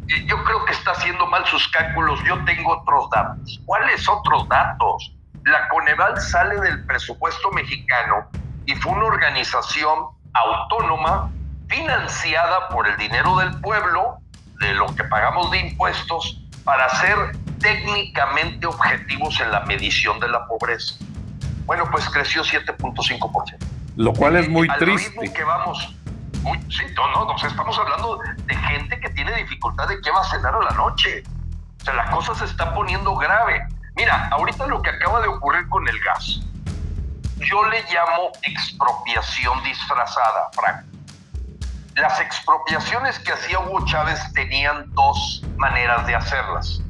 eh, 0.08 0.26
yo 0.26 0.44
creo 0.44 0.66
que 0.66 0.72
está 0.72 0.92
haciendo 0.92 1.28
mal 1.28 1.46
sus 1.46 1.68
cálculos, 1.68 2.24
yo 2.24 2.44
tengo 2.46 2.80
otros 2.80 3.10
datos. 3.12 3.62
¿Cuáles 3.66 4.08
otros 4.08 4.48
datos? 4.48 5.14
La 5.44 5.68
Coneval 5.68 6.20
sale 6.20 6.60
del 6.62 6.86
presupuesto 6.86 7.52
mexicano 7.52 8.28
y 8.66 8.76
fue 8.76 8.92
una 8.94 9.06
organización 9.06 10.08
autónoma 10.34 11.32
financiada 11.68 12.70
por 12.70 12.88
el 12.88 12.98
dinero 12.98 13.38
del 13.38 13.60
pueblo, 13.62 14.18
de 14.60 14.74
lo 14.74 14.88
que 14.96 15.04
pagamos 15.04 15.52
de 15.52 15.60
impuestos, 15.60 16.42
para 16.64 16.88
ser 16.90 17.18
técnicamente 17.60 18.68
objetivos 18.68 19.40
en 19.40 19.52
la 19.52 19.62
medición 19.62 20.20
de 20.20 20.28
la 20.28 20.46
pobreza. 20.46 20.96
Bueno, 21.66 21.90
pues 21.92 22.10
creció 22.10 22.44
7.5%. 22.44 23.58
Lo 23.96 24.14
cual 24.14 24.36
es 24.36 24.50
muy 24.50 24.68
Al 24.70 24.80
triste. 24.80 25.20
Ritmo 25.20 25.34
que 25.34 25.44
vamos, 25.44 25.96
sí, 26.70 26.84
no, 26.96 27.12
no, 27.12 27.26
no, 27.26 27.36
estamos 27.36 27.78
hablando 27.78 28.20
de 28.46 28.56
gente 28.56 29.00
que 29.00 29.10
tiene 29.10 29.34
dificultad 29.36 29.88
de 29.88 30.02
qué 30.02 30.12
va 30.12 30.22
a 30.22 30.24
cenar 30.26 30.56
a 30.56 30.60
la 30.60 30.72
noche. 30.72 31.24
O 31.82 31.84
sea, 31.84 31.94
la 31.94 32.10
cosa 32.10 32.36
se 32.36 32.46
está 32.46 32.74
poniendo 32.74 33.16
grave. 33.16 33.68
Mira, 33.96 34.30
ahorita 34.32 34.68
lo 34.68 34.82
que 34.82 34.90
acaba 34.90 35.22
de 35.22 35.28
ocurrir 35.28 35.68
con 35.70 35.88
el 35.88 36.00
gas, 36.00 36.42
yo 37.44 37.64
le 37.70 37.82
llamo 37.84 38.32
expropiación 38.42 39.62
disfrazada, 39.64 40.50
Frank. 40.54 40.86
las 41.96 42.20
expropiaciones 42.20 43.20
que 43.20 43.32
hacía 43.32 43.60
Hugo 43.60 43.86
Chávez 43.86 44.20
tenían 44.34 44.92
dos 44.94 45.44
maneras 45.58 46.08
de 46.08 46.16
hacerlas. 46.16 46.82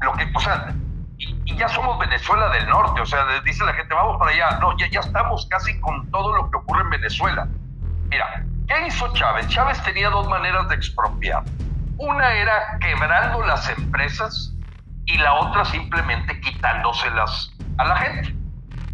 Lo 0.00 0.12
que, 0.12 0.30
o 0.34 0.40
sea, 0.40 0.72
y, 1.18 1.56
ya 1.56 1.68
somos 1.68 1.98
Venezuela 1.98 2.48
del 2.50 2.68
Norte, 2.68 3.00
o 3.00 3.06
sea, 3.06 3.24
dice 3.44 3.64
la 3.64 3.72
gente, 3.72 3.94
vamos 3.94 4.18
para 4.18 4.30
allá. 4.30 4.58
No, 4.60 4.76
ya, 4.76 4.88
ya 4.88 5.00
estamos 5.00 5.46
casi 5.50 5.78
con 5.80 6.08
todo 6.10 6.36
lo 6.36 6.50
que 6.50 6.58
ocurre 6.58 6.82
en 6.82 6.90
Venezuela. 6.90 7.48
Mira, 8.08 8.44
¿qué 8.68 8.86
hizo 8.86 9.12
Chávez? 9.14 9.48
Chávez 9.48 9.82
tenía 9.82 10.10
dos 10.10 10.28
maneras 10.28 10.68
de 10.68 10.76
expropiar. 10.76 11.42
Una 11.98 12.32
era 12.34 12.78
quebrando 12.80 13.44
las 13.46 13.68
empresas 13.70 14.52
y 15.06 15.16
la 15.18 15.32
otra 15.34 15.64
simplemente 15.64 16.38
quitándoselas 16.40 17.52
a 17.78 17.84
la 17.84 17.96
gente. 17.96 18.45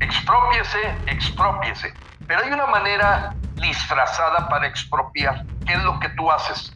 Expropiese, 0.03 0.97
expropiese. 1.07 1.95
Pero 2.27 2.43
hay 2.43 2.51
una 2.51 2.67
manera 2.67 3.35
disfrazada 3.55 4.49
para 4.49 4.67
expropiar. 4.67 5.45
¿Qué 5.65 5.75
es 5.75 5.83
lo 5.85 6.01
que 6.01 6.09
tú 6.11 6.29
haces? 6.31 6.75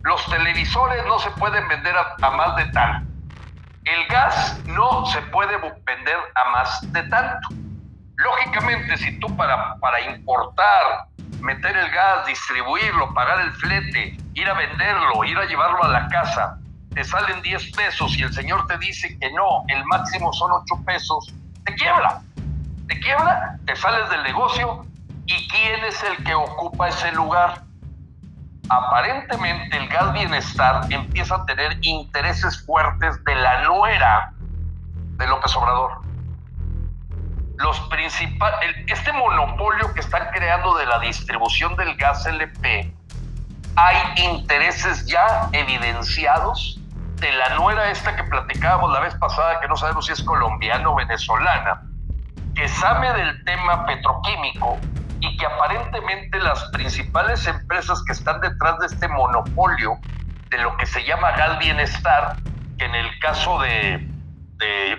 Los 0.00 0.24
televisores 0.30 1.04
no 1.06 1.18
se 1.18 1.30
pueden 1.32 1.68
vender 1.68 1.94
a, 1.94 2.30
más 2.30 2.56
de 2.56 2.64
tal. 2.72 3.06
El 3.84 4.06
gas 4.06 4.58
no 4.64 5.04
se 5.06 5.20
puede 5.22 5.58
vender 5.58 6.16
a 6.34 6.50
más 6.52 6.90
de 6.90 7.02
tanto. 7.02 7.48
Lógicamente, 8.16 8.96
si 8.96 9.18
tú 9.20 9.36
para, 9.36 9.76
para 9.76 10.00
importar, 10.00 11.08
meter 11.40 11.76
el 11.76 11.90
gas, 11.90 12.24
distribuirlo, 12.26 13.12
pagar 13.12 13.40
el 13.40 13.52
flete, 13.52 14.16
ir 14.32 14.48
a 14.48 14.54
venderlo, 14.54 15.22
ir 15.24 15.36
a 15.36 15.44
llevarlo 15.44 15.84
a 15.84 15.88
la 15.88 16.08
casa, 16.08 16.58
te 16.94 17.04
salen 17.04 17.42
10 17.42 17.72
pesos 17.72 18.16
y 18.16 18.22
el 18.22 18.32
señor 18.32 18.66
te 18.68 18.78
dice 18.78 19.18
que 19.18 19.30
no, 19.32 19.64
el 19.68 19.84
máximo 19.84 20.32
son 20.32 20.50
8 20.52 20.82
pesos, 20.86 21.34
te 21.66 21.74
quiebra. 21.74 22.22
Te 22.88 23.00
quiebra, 23.00 23.58
te 23.66 23.76
sales 23.76 24.10
del 24.10 24.22
negocio 24.22 24.86
¿Y 25.26 25.48
quién 25.48 25.84
es 25.84 26.02
el 26.02 26.22
que 26.22 26.34
ocupa 26.34 26.88
ese 26.88 27.10
lugar? 27.12 27.62
Aparentemente 28.68 29.76
el 29.76 29.88
gas 29.88 30.12
bienestar 30.12 30.86
empieza 30.90 31.36
a 31.36 31.46
tener 31.46 31.78
intereses 31.82 32.64
fuertes 32.64 33.22
de 33.24 33.34
la 33.34 33.62
nuera 33.62 34.32
de 35.16 35.26
López 35.26 35.56
Obrador. 35.56 36.02
Los 37.56 37.80
principales, 37.88 38.76
este 38.86 39.12
monopolio 39.12 39.94
que 39.94 40.00
están 40.00 40.28
creando 40.32 40.76
de 40.76 40.86
la 40.86 40.98
distribución 40.98 41.74
del 41.76 41.96
gas 41.96 42.26
LP, 42.26 42.92
hay 43.76 43.96
intereses 44.16 45.06
ya 45.06 45.48
evidenciados 45.52 46.80
de 47.16 47.32
la 47.32 47.50
nuera 47.56 47.90
esta 47.90 48.14
que 48.14 48.24
platicábamos 48.24 48.92
la 48.92 49.00
vez 49.00 49.14
pasada, 49.14 49.60
que 49.60 49.68
no 49.68 49.76
sabemos 49.76 50.06
si 50.06 50.12
es 50.12 50.22
colombiana 50.22 50.88
o 50.90 50.94
venezolana, 50.94 51.82
que 52.54 52.68
sabe 52.68 53.12
del 53.12 53.44
tema 53.44 53.84
petroquímico 53.86 54.78
y 55.20 55.36
que 55.36 55.46
aparentemente 55.46 56.38
las 56.38 56.64
principales 56.70 57.46
empresas 57.46 58.02
que 58.06 58.12
están 58.12 58.40
detrás 58.40 58.78
de 58.78 58.86
este 58.86 59.08
monopolio 59.08 59.98
de 60.50 60.58
lo 60.58 60.76
que 60.76 60.86
se 60.86 61.04
llama 61.04 61.32
Gal 61.32 61.58
Bienestar, 61.58 62.36
que 62.78 62.84
en 62.84 62.94
el 62.94 63.18
caso 63.20 63.58
de, 63.60 64.08
de, 64.58 64.98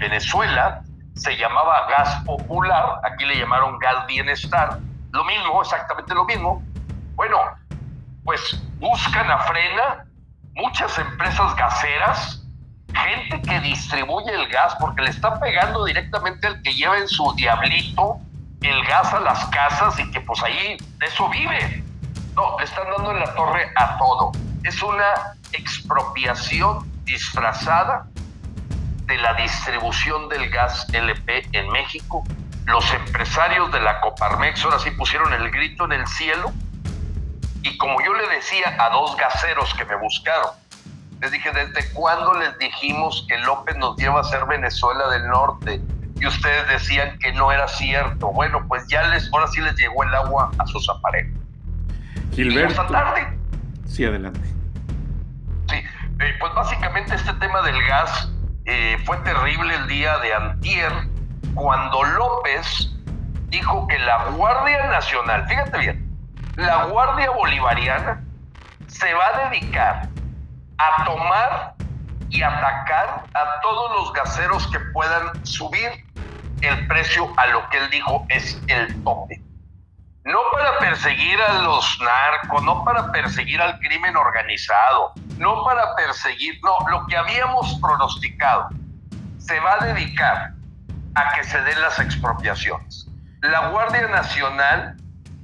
Venezuela 0.00 0.82
se 1.14 1.36
llamaba 1.36 1.86
Gas 1.90 2.22
Popular, 2.24 3.00
aquí 3.04 3.26
le 3.26 3.36
llamaron 3.36 3.78
Gal 3.78 4.06
Bienestar, 4.06 4.78
lo 5.12 5.24
mismo, 5.24 5.60
exactamente 5.60 6.14
lo 6.14 6.24
mismo. 6.24 6.62
Bueno, 7.16 7.36
pues 8.24 8.62
buscan 8.78 9.30
a 9.30 9.38
frena 9.40 10.04
muchas 10.54 10.98
empresas 10.98 11.54
gaseras, 11.56 12.46
gente 12.94 13.42
que 13.42 13.60
distribuye 13.60 14.32
el 14.32 14.48
gas 14.48 14.74
porque 14.80 15.02
le 15.02 15.10
está 15.10 15.38
pegando 15.40 15.84
directamente 15.84 16.46
al 16.46 16.62
que 16.62 16.72
lleva 16.74 16.98
en 16.98 17.08
su 17.08 17.32
diablito 17.34 18.20
el 18.62 18.84
gas 18.84 19.12
a 19.12 19.20
las 19.20 19.44
casas 19.46 19.98
y 19.98 20.10
que 20.10 20.20
pues 20.20 20.42
ahí 20.42 20.76
de 20.98 21.06
eso 21.06 21.28
vive. 21.28 21.84
No, 22.34 22.58
le 22.58 22.64
están 22.64 22.84
dando 22.96 23.12
en 23.12 23.20
la 23.20 23.34
torre 23.34 23.70
a 23.76 23.98
todo. 23.98 24.32
Es 24.64 24.82
una 24.82 25.34
expropiación 25.52 26.90
disfrazada 27.04 28.06
de 29.06 29.16
la 29.18 29.34
distribución 29.34 30.28
del 30.28 30.50
gas 30.50 30.86
LP 30.92 31.48
en 31.52 31.70
México. 31.70 32.24
Los 32.66 32.92
empresarios 32.92 33.72
de 33.72 33.80
la 33.80 34.00
Coparmex 34.00 34.64
ahora 34.64 34.78
sí 34.78 34.90
pusieron 34.90 35.32
el 35.32 35.50
grito 35.50 35.84
en 35.86 35.92
el 35.92 36.06
cielo. 36.06 36.52
Y 37.62 37.76
como 37.78 38.00
yo 38.04 38.12
le 38.14 38.28
decía 38.28 38.76
a 38.78 38.90
dos 38.90 39.16
gaseros 39.16 39.72
que 39.74 39.84
me 39.84 39.96
buscaron, 39.96 40.50
les 41.20 41.32
dije, 41.32 41.50
¿desde 41.52 41.92
cuándo 41.92 42.34
les 42.34 42.56
dijimos 42.58 43.26
que 43.28 43.38
López 43.38 43.76
nos 43.76 43.96
lleva 43.96 44.20
a 44.20 44.24
ser 44.24 44.44
Venezuela 44.46 45.08
del 45.08 45.28
Norte? 45.28 45.80
y 46.20 46.26
ustedes 46.26 46.68
decían 46.68 47.18
que 47.18 47.32
no 47.32 47.52
era 47.52 47.68
cierto. 47.68 48.28
Bueno, 48.32 48.64
pues 48.66 48.86
ya 48.88 49.02
les, 49.08 49.30
ahora 49.32 49.46
sí 49.48 49.60
les 49.60 49.74
llegó 49.76 50.02
el 50.02 50.14
agua 50.14 50.50
a 50.58 50.66
sus 50.66 50.88
aparejos. 50.88 51.32
Gilberto. 52.32 52.84
tarde. 52.86 53.38
Sí, 53.86 54.04
adelante. 54.04 54.40
Sí, 55.68 55.76
eh, 56.20 56.36
pues 56.40 56.54
básicamente 56.54 57.14
este 57.14 57.32
tema 57.34 57.62
del 57.62 57.80
gas 57.86 58.30
eh, 58.64 58.98
fue 59.04 59.16
terrible 59.18 59.74
el 59.74 59.86
día 59.86 60.18
de 60.18 60.34
antier, 60.34 60.92
cuando 61.54 62.02
López 62.02 62.90
dijo 63.48 63.86
que 63.86 63.98
la 63.98 64.24
Guardia 64.30 64.86
Nacional, 64.88 65.46
fíjate 65.48 65.78
bien, 65.78 66.18
la 66.56 66.84
Guardia 66.84 67.30
Bolivariana 67.30 68.22
se 68.88 69.12
va 69.14 69.26
a 69.26 69.50
dedicar 69.50 70.08
a 70.78 71.04
tomar 71.04 71.74
y 72.30 72.42
atacar 72.42 73.24
a 73.34 73.60
todos 73.62 73.96
los 73.96 74.12
gaseros 74.12 74.66
que 74.68 74.80
puedan 74.92 75.44
subir 75.44 76.04
el 76.60 76.86
precio 76.88 77.32
a 77.36 77.46
lo 77.48 77.68
que 77.68 77.78
él 77.78 77.90
dijo 77.90 78.26
es 78.28 78.60
el 78.68 79.02
tope. 79.04 79.42
No 80.24 80.40
para 80.52 80.78
perseguir 80.78 81.40
a 81.40 81.62
los 81.62 81.98
narcos, 82.00 82.62
no 82.62 82.84
para 82.84 83.10
perseguir 83.12 83.60
al 83.62 83.78
crimen 83.78 84.16
organizado, 84.16 85.12
no 85.38 85.64
para 85.64 85.94
perseguir, 85.96 86.60
no, 86.62 86.76
lo 86.90 87.06
que 87.06 87.16
habíamos 87.16 87.78
pronosticado, 87.80 88.68
se 89.38 89.58
va 89.60 89.74
a 89.80 89.86
dedicar 89.86 90.52
a 91.14 91.32
que 91.34 91.44
se 91.44 91.60
den 91.62 91.80
las 91.80 91.98
expropiaciones. 91.98 93.08
La 93.40 93.68
Guardia 93.68 94.08
Nacional 94.08 94.96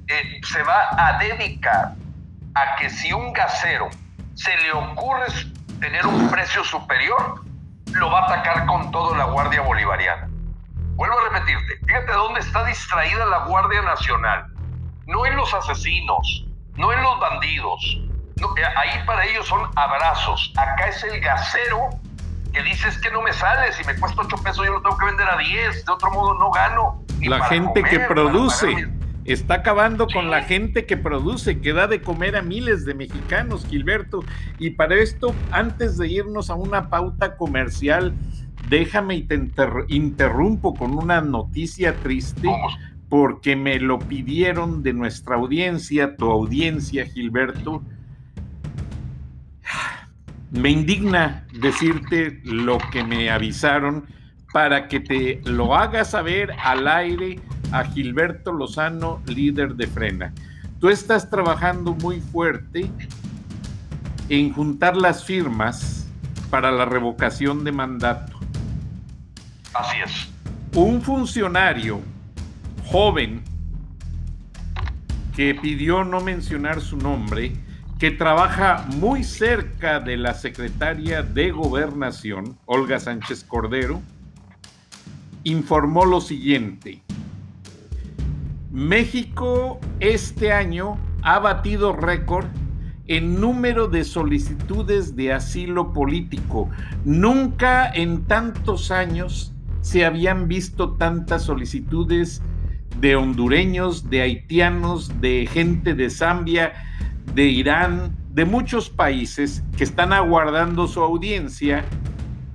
eh, 0.07 0.39
se 0.43 0.61
va 0.63 0.89
a 0.97 1.17
dedicar 1.17 1.93
a 2.53 2.75
que 2.75 2.89
si 2.89 3.11
un 3.11 3.33
gasero 3.33 3.89
se 4.35 4.55
le 4.57 4.71
ocurre 4.73 5.25
tener 5.79 6.05
un 6.05 6.29
precio 6.29 6.63
superior, 6.63 7.41
lo 7.93 8.11
va 8.11 8.19
a 8.19 8.25
atacar 8.25 8.65
con 8.65 8.91
todo 8.91 9.15
la 9.15 9.25
Guardia 9.25 9.61
Bolivariana. 9.61 10.27
Vuelvo 10.95 11.15
a 11.19 11.29
repetirte, 11.29 11.77
fíjate 11.85 12.11
dónde 12.11 12.39
está 12.41 12.63
distraída 12.65 13.25
la 13.25 13.45
Guardia 13.45 13.81
Nacional. 13.81 14.47
No 15.07 15.25
en 15.25 15.35
los 15.35 15.53
asesinos, 15.53 16.45
no 16.75 16.91
en 16.91 17.01
los 17.01 17.19
bandidos. 17.19 17.99
Eh, 18.37 18.63
ahí 18.77 19.05
para 19.05 19.25
ellos 19.25 19.47
son 19.47 19.69
abrazos. 19.75 20.53
Acá 20.57 20.87
es 20.87 21.03
el 21.03 21.19
gasero 21.21 21.89
que 22.51 22.63
dices 22.63 22.97
que 22.99 23.11
no 23.11 23.21
me 23.21 23.33
sale, 23.33 23.71
si 23.73 23.83
me 23.83 23.95
cuesta 23.97 24.21
8 24.21 24.37
pesos 24.37 24.65
yo 24.65 24.73
lo 24.73 24.81
tengo 24.81 24.97
que 24.97 25.05
vender 25.05 25.27
a 25.27 25.37
10, 25.37 25.85
de 25.85 25.91
otro 25.91 26.11
modo 26.11 26.33
no 26.35 26.51
gano. 26.51 27.03
La 27.21 27.45
gente 27.45 27.83
que 27.83 27.99
produce. 28.01 28.89
Está 29.25 29.55
acabando 29.55 30.05
con 30.05 30.29
la 30.29 30.43
gente 30.43 30.85
que 30.85 30.97
produce, 30.97 31.59
que 31.59 31.73
da 31.73 31.87
de 31.87 31.99
comer 31.99 32.35
a 32.35 32.43
miles 32.43 32.85
de 32.85 32.93
mexicanos, 32.93 33.65
Gilberto. 33.67 34.23
Y 34.59 34.71
para 34.71 34.95
esto, 34.95 35.33
antes 35.49 35.97
de 35.97 36.07
irnos 36.07 36.51
a 36.51 36.55
una 36.55 36.91
pauta 36.91 37.35
comercial, 37.35 38.13
déjame 38.69 39.15
y 39.15 39.23
te 39.23 39.41
interrumpo 39.87 40.75
con 40.75 40.95
una 40.95 41.21
noticia 41.21 41.95
triste, 41.95 42.49
porque 43.09 43.55
me 43.55 43.79
lo 43.79 43.97
pidieron 43.97 44.83
de 44.83 44.93
nuestra 44.93 45.37
audiencia, 45.37 46.15
tu 46.15 46.29
audiencia, 46.29 47.07
Gilberto. 47.07 47.81
Me 50.51 50.69
indigna 50.69 51.47
decirte 51.59 52.41
lo 52.43 52.77
que 52.91 53.03
me 53.03 53.31
avisaron 53.31 54.05
para 54.53 54.87
que 54.87 54.99
te 54.99 55.41
lo 55.43 55.75
hagas 55.75 56.11
saber 56.11 56.51
al 56.63 56.87
aire 56.87 57.39
a 57.75 57.83
Gilberto 57.83 58.53
Lozano, 58.53 59.21
líder 59.27 59.75
de 59.75 59.85
Frena. 59.85 60.33
Tú 60.79 60.87
estás 60.87 61.29
trabajando 61.29 61.93
muy 61.93 62.21
fuerte 62.21 62.89
en 64.29 64.53
juntar 64.53 64.95
las 64.95 65.25
firmas 65.25 66.07
para 66.49 66.71
la 66.71 66.85
revocación 66.85 67.65
de 67.65 67.73
mandato. 67.73 68.39
Así 69.73 69.97
es. 70.05 70.29
Un 70.73 71.01
funcionario 71.01 71.99
joven 72.85 73.43
que 75.35 75.53
pidió 75.53 76.05
no 76.05 76.21
mencionar 76.21 76.79
su 76.79 76.95
nombre, 76.95 77.57
que 77.99 78.11
trabaja 78.11 78.85
muy 78.95 79.25
cerca 79.25 79.99
de 79.99 80.15
la 80.15 80.33
secretaria 80.33 81.23
de 81.23 81.51
Gobernación, 81.51 82.57
Olga 82.65 83.01
Sánchez 83.01 83.43
Cordero, 83.43 84.01
informó 85.43 86.05
lo 86.05 86.21
siguiente. 86.21 87.04
México 88.75 89.79
este 90.01 90.51
año 90.51 90.99
ha 91.21 91.39
batido 91.39 91.93
récord 91.93 92.45
en 93.07 93.39
número 93.39 93.87
de 93.87 94.03
solicitudes 94.03 95.15
de 95.15 95.31
asilo 95.31 95.93
político. 95.93 96.69
Nunca 97.05 97.89
en 97.89 98.25
tantos 98.25 98.91
años 98.91 99.53
se 99.79 100.03
habían 100.03 100.49
visto 100.49 100.91
tantas 100.95 101.43
solicitudes 101.43 102.41
de 102.99 103.15
hondureños, 103.15 104.09
de 104.09 104.23
haitianos, 104.23 105.21
de 105.21 105.47
gente 105.49 105.93
de 105.93 106.09
Zambia, 106.09 106.73
de 107.33 107.45
Irán, 107.45 108.13
de 108.33 108.43
muchos 108.43 108.89
países 108.89 109.63
que 109.77 109.85
están 109.85 110.11
aguardando 110.11 110.87
su 110.87 111.01
audiencia, 111.01 111.85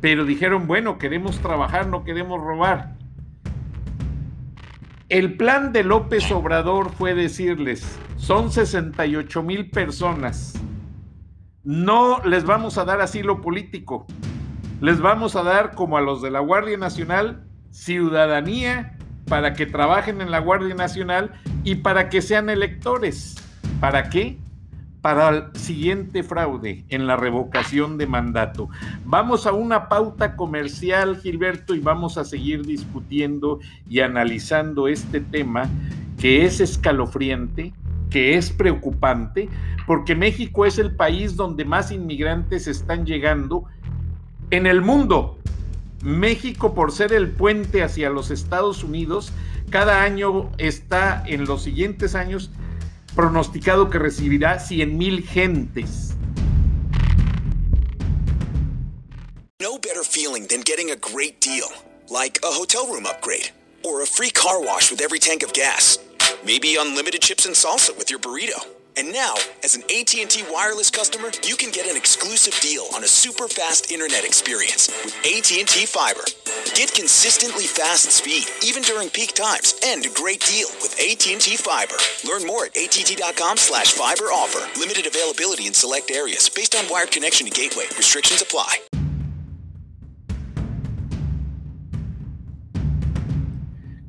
pero 0.03 0.27
dijeron, 0.27 0.67
bueno, 0.67 0.99
queremos 0.99 1.39
trabajar, 1.39 1.87
no 1.87 2.05
queremos 2.05 2.39
robar. 2.43 3.00
El 5.11 5.37
plan 5.37 5.73
de 5.73 5.83
López 5.83 6.31
Obrador 6.31 6.93
fue 6.93 7.15
decirles, 7.15 7.99
son 8.17 8.53
68 8.53 9.43
mil 9.43 9.69
personas, 9.69 10.55
no 11.65 12.23
les 12.23 12.45
vamos 12.45 12.79
a 12.79 12.85
dar 12.85 13.01
asilo 13.01 13.41
político, 13.41 14.07
les 14.81 15.01
vamos 15.01 15.35
a 15.35 15.43
dar 15.43 15.75
como 15.75 15.97
a 15.97 16.01
los 16.01 16.23
de 16.23 16.31
la 16.31 16.39
Guardia 16.39 16.77
Nacional 16.77 17.43
ciudadanía 17.73 18.99
para 19.27 19.55
que 19.55 19.67
trabajen 19.67 20.21
en 20.21 20.31
la 20.31 20.39
Guardia 20.39 20.77
Nacional 20.77 21.33
y 21.65 21.75
para 21.75 22.09
que 22.09 22.23
sean 22.23 22.49
electores. 22.49 23.35
¿Para 23.81 24.11
qué? 24.11 24.39
Para 25.03 25.29
el 25.31 25.45
siguiente 25.55 26.23
fraude 26.23 26.85
en 26.91 27.07
la 27.07 27.17
revocación 27.17 27.97
de 27.97 28.07
mandato. 28.07 28.69
Vamos 29.05 29.47
a 29.47 29.53
una 29.53 29.89
pauta 29.89 30.37
comercial, 30.37 31.17
Gilberto, 31.17 31.75
y 31.75 31.81
vamos 31.81 32.19
a 32.19 32.25
seguir 32.25 32.67
discutiendo 32.67 33.61
y 33.89 34.01
analizando 34.01 34.89
este 34.89 35.21
tema 35.21 35.69
que 36.19 36.45
es 36.45 36.61
escalofriante, 36.61 37.73
que 38.11 38.37
es 38.37 38.51
preocupante, 38.51 39.49
porque 39.87 40.15
México 40.15 40.67
es 40.67 40.79
el 40.79 40.95
país 40.95 41.35
donde 41.35 41.65
más 41.65 41.91
inmigrantes 41.91 42.67
están 42.67 43.07
llegando 43.07 43.65
en 44.51 44.67
el 44.67 44.83
mundo. 44.83 45.39
México, 46.03 46.75
por 46.75 46.93
ser 46.93 47.13
el 47.13 47.31
puente 47.31 47.83
hacia 47.83 48.11
los 48.11 48.31
Estados 48.31 48.85
Unidos, 48.85 49.33
cada 49.71 50.03
año 50.03 50.51
está 50.59 51.23
en 51.27 51.45
los 51.45 51.63
siguientes 51.63 52.15
años 52.15 52.51
pronosticado 53.15 53.91
que 53.91 53.99
recibirá 53.99 54.59
100 54.59 54.87
mil 54.87 55.23
gentes. 55.23 56.15
No 59.61 59.79
better 59.79 60.03
feeling 60.03 60.47
than 60.47 60.63
getting 60.63 60.91
a 60.91 60.97
great 60.97 61.41
deal, 61.41 61.69
like 62.09 62.39
a 62.43 62.51
hotel 62.51 62.87
room 62.87 63.07
upgrade 63.07 63.51
or 63.85 64.03
a 64.03 64.07
free 64.07 64.31
car 64.31 64.61
wash 64.63 64.91
with 64.91 65.01
every 65.01 65.19
tank 65.19 65.43
of 65.43 65.53
gas. 65.53 65.99
Maybe 66.45 66.77
unlimited 66.79 67.21
chips 67.21 67.47
and 67.47 67.55
salsa 67.55 67.97
with 67.97 68.11
your 68.11 68.19
burrito. 68.19 68.80
And 68.97 69.13
now, 69.13 69.35
as 69.63 69.77
an 69.77 69.83
AT&T 69.85 70.45
wireless 70.51 70.91
customer, 70.91 71.31
you 71.47 71.57
can 71.57 71.71
get 71.71 71.87
an 71.87 71.97
exclusive 71.97 72.59
deal 72.61 72.87
on 72.95 73.05
a 73.05 73.09
super 73.09 73.47
fast 73.47 73.91
internet 73.91 74.25
experience 74.25 74.89
with 75.05 75.15
AT&T 75.25 75.87
Fiber. 75.87 76.25
Get 76.75 76.93
consistently 76.93 77.65
fast 77.65 78.11
speed 78.11 78.47
even 78.65 78.83
during 78.83 79.09
peak 79.09 79.35
times 79.35 79.79
and 79.85 80.05
a 80.05 80.11
great 80.11 80.41
deal 80.41 80.69
with 80.83 80.99
AT&T 80.99 81.57
Fiber. 81.57 81.97
Learn 82.27 82.47
more 82.47 82.67
at 82.67 82.77
att.com/fiber 82.77 84.25
offer. 84.35 84.63
Limited 84.79 85.07
availability 85.07 85.67
in 85.67 85.75
select 85.75 86.11
areas 86.11 86.49
based 86.49 86.75
on 86.75 86.89
wired 86.91 87.11
connection 87.11 87.47
to 87.47 87.53
gateway. 87.53 87.87
Restrictions 87.97 88.43
apply. 88.43 88.77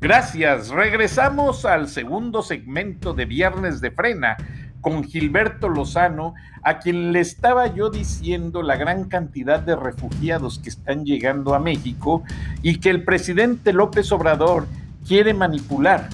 Gracias. 0.02 0.70
Regresamos 0.70 1.63
al 1.63 1.88
segundo 1.88 2.41
segmento 2.41 3.13
de 3.13 3.26
Viernes 3.26 3.82
de 3.82 3.91
Frena 3.91 4.36
con 4.82 5.04
Gilberto 5.04 5.70
Lozano, 5.70 6.34
a 6.63 6.80
quien 6.80 7.12
le 7.12 7.20
estaba 7.20 7.74
yo 7.74 7.89
diciendo 7.89 8.62
la 8.63 8.76
gran 8.76 9.06
cantidad 9.06 9.60
de 9.60 9.76
refugiados 9.76 10.60
que 10.60 10.70
están 10.70 11.06
llegando 11.06 11.56
a 11.56 11.60
México 11.60 12.24
y 12.62 12.80
que 12.80 12.89
el 12.89 13.04
presidente 13.04 13.74
López 13.74 14.12
Obrador 14.12 14.67
quiere 15.08 15.34
manipular 15.34 16.10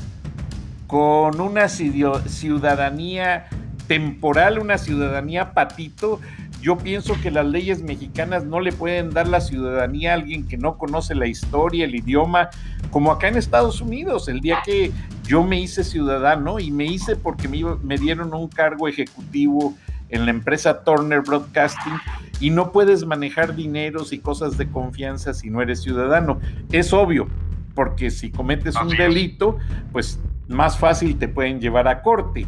con 0.86 1.42
una 1.42 1.68
ciudadanía 1.70 3.48
temporal, 3.88 4.60
una 4.60 4.78
ciudadanía 4.78 5.54
patito, 5.54 6.20
yo 6.62 6.78
pienso 6.78 7.16
que 7.22 7.30
las 7.30 7.46
leyes 7.46 7.84
mexicanas 7.84 8.44
no 8.44 8.60
le 8.60 8.72
pueden 8.72 9.12
dar 9.12 9.28
la 9.28 9.42
ciudadanía 9.42 10.12
a 10.12 10.16
alguien 10.16 10.48
que 10.48 10.58
no 10.58 10.78
conoce 10.78 11.14
la 11.14 11.28
historia, 11.28 11.86
el 11.86 11.96
idioma, 11.96 12.50
como 12.90 13.12
acá 13.12 13.28
en 13.28 13.38
Estados 13.38 13.80
Unidos. 13.80 14.28
El 14.28 14.42
día 14.42 14.60
que 14.66 14.92
yo 15.28 15.44
me 15.44 15.60
hice 15.60 15.84
ciudadano 15.84 16.60
y 16.60 16.72
me 16.72 16.86
hice 16.86 17.16
porque 17.16 17.48
me, 17.48 17.64
me 17.84 17.98
dieron 17.98 18.34
un 18.34 18.48
cargo 18.48 18.88
ejecutivo 18.88 19.76
en 20.10 20.26
la 20.26 20.32
empresa 20.32 20.84
Turner 20.84 21.22
Broadcasting 21.22 21.94
y 22.40 22.50
no 22.50 22.72
puedes 22.72 23.06
manejar 23.06 23.56
dineros 23.56 24.14
y 24.14 24.20
cosas 24.20 24.58
de 24.58 24.70
confianza 24.70 25.34
si 25.34 25.50
no 25.50 25.62
eres 25.62 25.82
ciudadano. 25.82 26.40
Es 26.72 26.94
obvio, 26.94 27.28
porque 27.76 28.10
si 28.10 28.32
cometes 28.32 28.76
un 28.76 28.90
delito, 28.90 29.58
pues 29.92 30.20
más 30.48 30.78
fácil 30.78 31.18
te 31.18 31.28
pueden 31.28 31.60
llevar 31.60 31.88
a 31.88 32.02
corte 32.02 32.48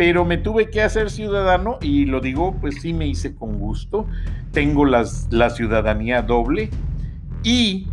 pero 0.00 0.24
me 0.24 0.38
tuve 0.38 0.70
que 0.70 0.80
hacer 0.80 1.10
ciudadano 1.10 1.76
y 1.82 2.06
lo 2.06 2.22
digo, 2.22 2.56
pues 2.58 2.80
sí 2.80 2.94
me 2.94 3.06
hice 3.06 3.34
con 3.34 3.58
gusto. 3.58 4.06
Tengo 4.50 4.86
las, 4.86 5.28
la 5.30 5.50
ciudadanía 5.50 6.22
doble 6.22 6.70
y 7.42 7.86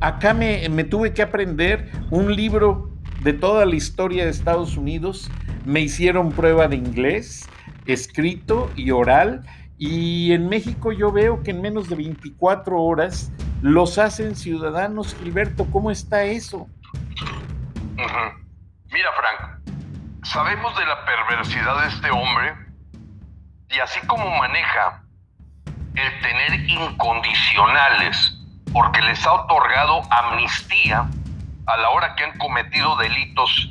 acá 0.00 0.34
me, 0.34 0.68
me 0.68 0.84
tuve 0.84 1.14
que 1.14 1.22
aprender 1.22 1.90
un 2.10 2.36
libro 2.36 2.90
de 3.20 3.32
toda 3.32 3.66
la 3.66 3.74
historia 3.74 4.24
de 4.24 4.30
Estados 4.30 4.76
Unidos. 4.76 5.30
Me 5.64 5.80
hicieron 5.80 6.32
prueba 6.32 6.68
de 6.68 6.76
inglés, 6.76 7.48
escrito 7.86 8.70
y 8.76 8.90
oral. 8.90 9.44
Y 9.78 10.32
en 10.32 10.48
México 10.48 10.92
yo 10.92 11.10
veo 11.10 11.42
que 11.42 11.52
en 11.52 11.62
menos 11.62 11.88
de 11.88 11.96
24 11.96 12.80
horas 12.80 13.32
los 13.62 13.98
hacen 13.98 14.36
ciudadanos. 14.36 15.14
Gilberto, 15.14 15.66
¿cómo 15.70 15.90
está 15.90 16.24
eso? 16.24 16.66
Mira, 17.96 19.08
Frank, 19.16 19.60
sabemos 20.24 20.76
de 20.76 20.86
la 20.86 21.04
perversidad 21.04 21.82
de 21.82 21.88
este 21.88 22.10
hombre 22.10 22.54
y 23.70 23.78
así 23.78 24.00
como 24.06 24.28
maneja 24.36 25.02
el 25.94 26.20
tener 26.22 26.70
incondicionales 26.70 28.38
porque 28.72 29.02
les 29.02 29.24
ha 29.26 29.32
otorgado 29.32 30.02
amnistía 30.10 31.08
a 31.70 31.76
la 31.76 31.90
hora 31.90 32.14
que 32.16 32.24
han 32.24 32.36
cometido 32.38 32.96
delitos 32.96 33.70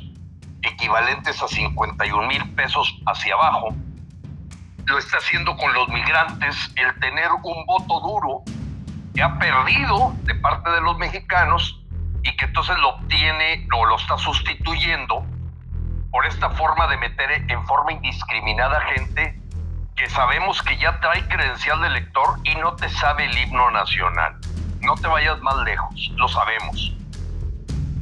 equivalentes 0.62 1.42
a 1.42 1.48
51 1.48 2.26
mil 2.26 2.54
pesos 2.54 2.98
hacia 3.06 3.34
abajo, 3.34 3.74
lo 4.86 4.98
está 4.98 5.18
haciendo 5.18 5.56
con 5.56 5.72
los 5.74 5.88
migrantes 5.88 6.72
el 6.76 6.98
tener 7.00 7.30
un 7.42 7.66
voto 7.66 8.00
duro 8.00 8.42
que 9.14 9.22
ha 9.22 9.38
perdido 9.38 10.14
de 10.22 10.34
parte 10.36 10.70
de 10.70 10.80
los 10.80 10.96
mexicanos 10.98 11.80
y 12.22 12.34
que 12.36 12.46
entonces 12.46 12.76
lo 12.78 12.90
obtiene 12.90 13.68
o 13.76 13.84
lo 13.84 13.96
está 13.96 14.16
sustituyendo 14.18 15.24
por 16.10 16.26
esta 16.26 16.50
forma 16.50 16.86
de 16.88 16.96
meter 16.96 17.30
en 17.48 17.66
forma 17.66 17.92
indiscriminada 17.92 18.80
gente 18.94 19.38
que 19.94 20.08
sabemos 20.08 20.62
que 20.62 20.78
ya 20.78 20.98
trae 21.00 21.26
credencial 21.28 21.80
de 21.82 21.88
elector 21.88 22.38
y 22.44 22.54
no 22.56 22.74
te 22.76 22.88
sabe 22.88 23.26
el 23.26 23.36
himno 23.36 23.70
nacional. 23.70 24.38
No 24.80 24.94
te 24.94 25.06
vayas 25.06 25.38
más 25.42 25.56
lejos, 25.58 26.10
lo 26.16 26.26
sabemos. 26.26 26.94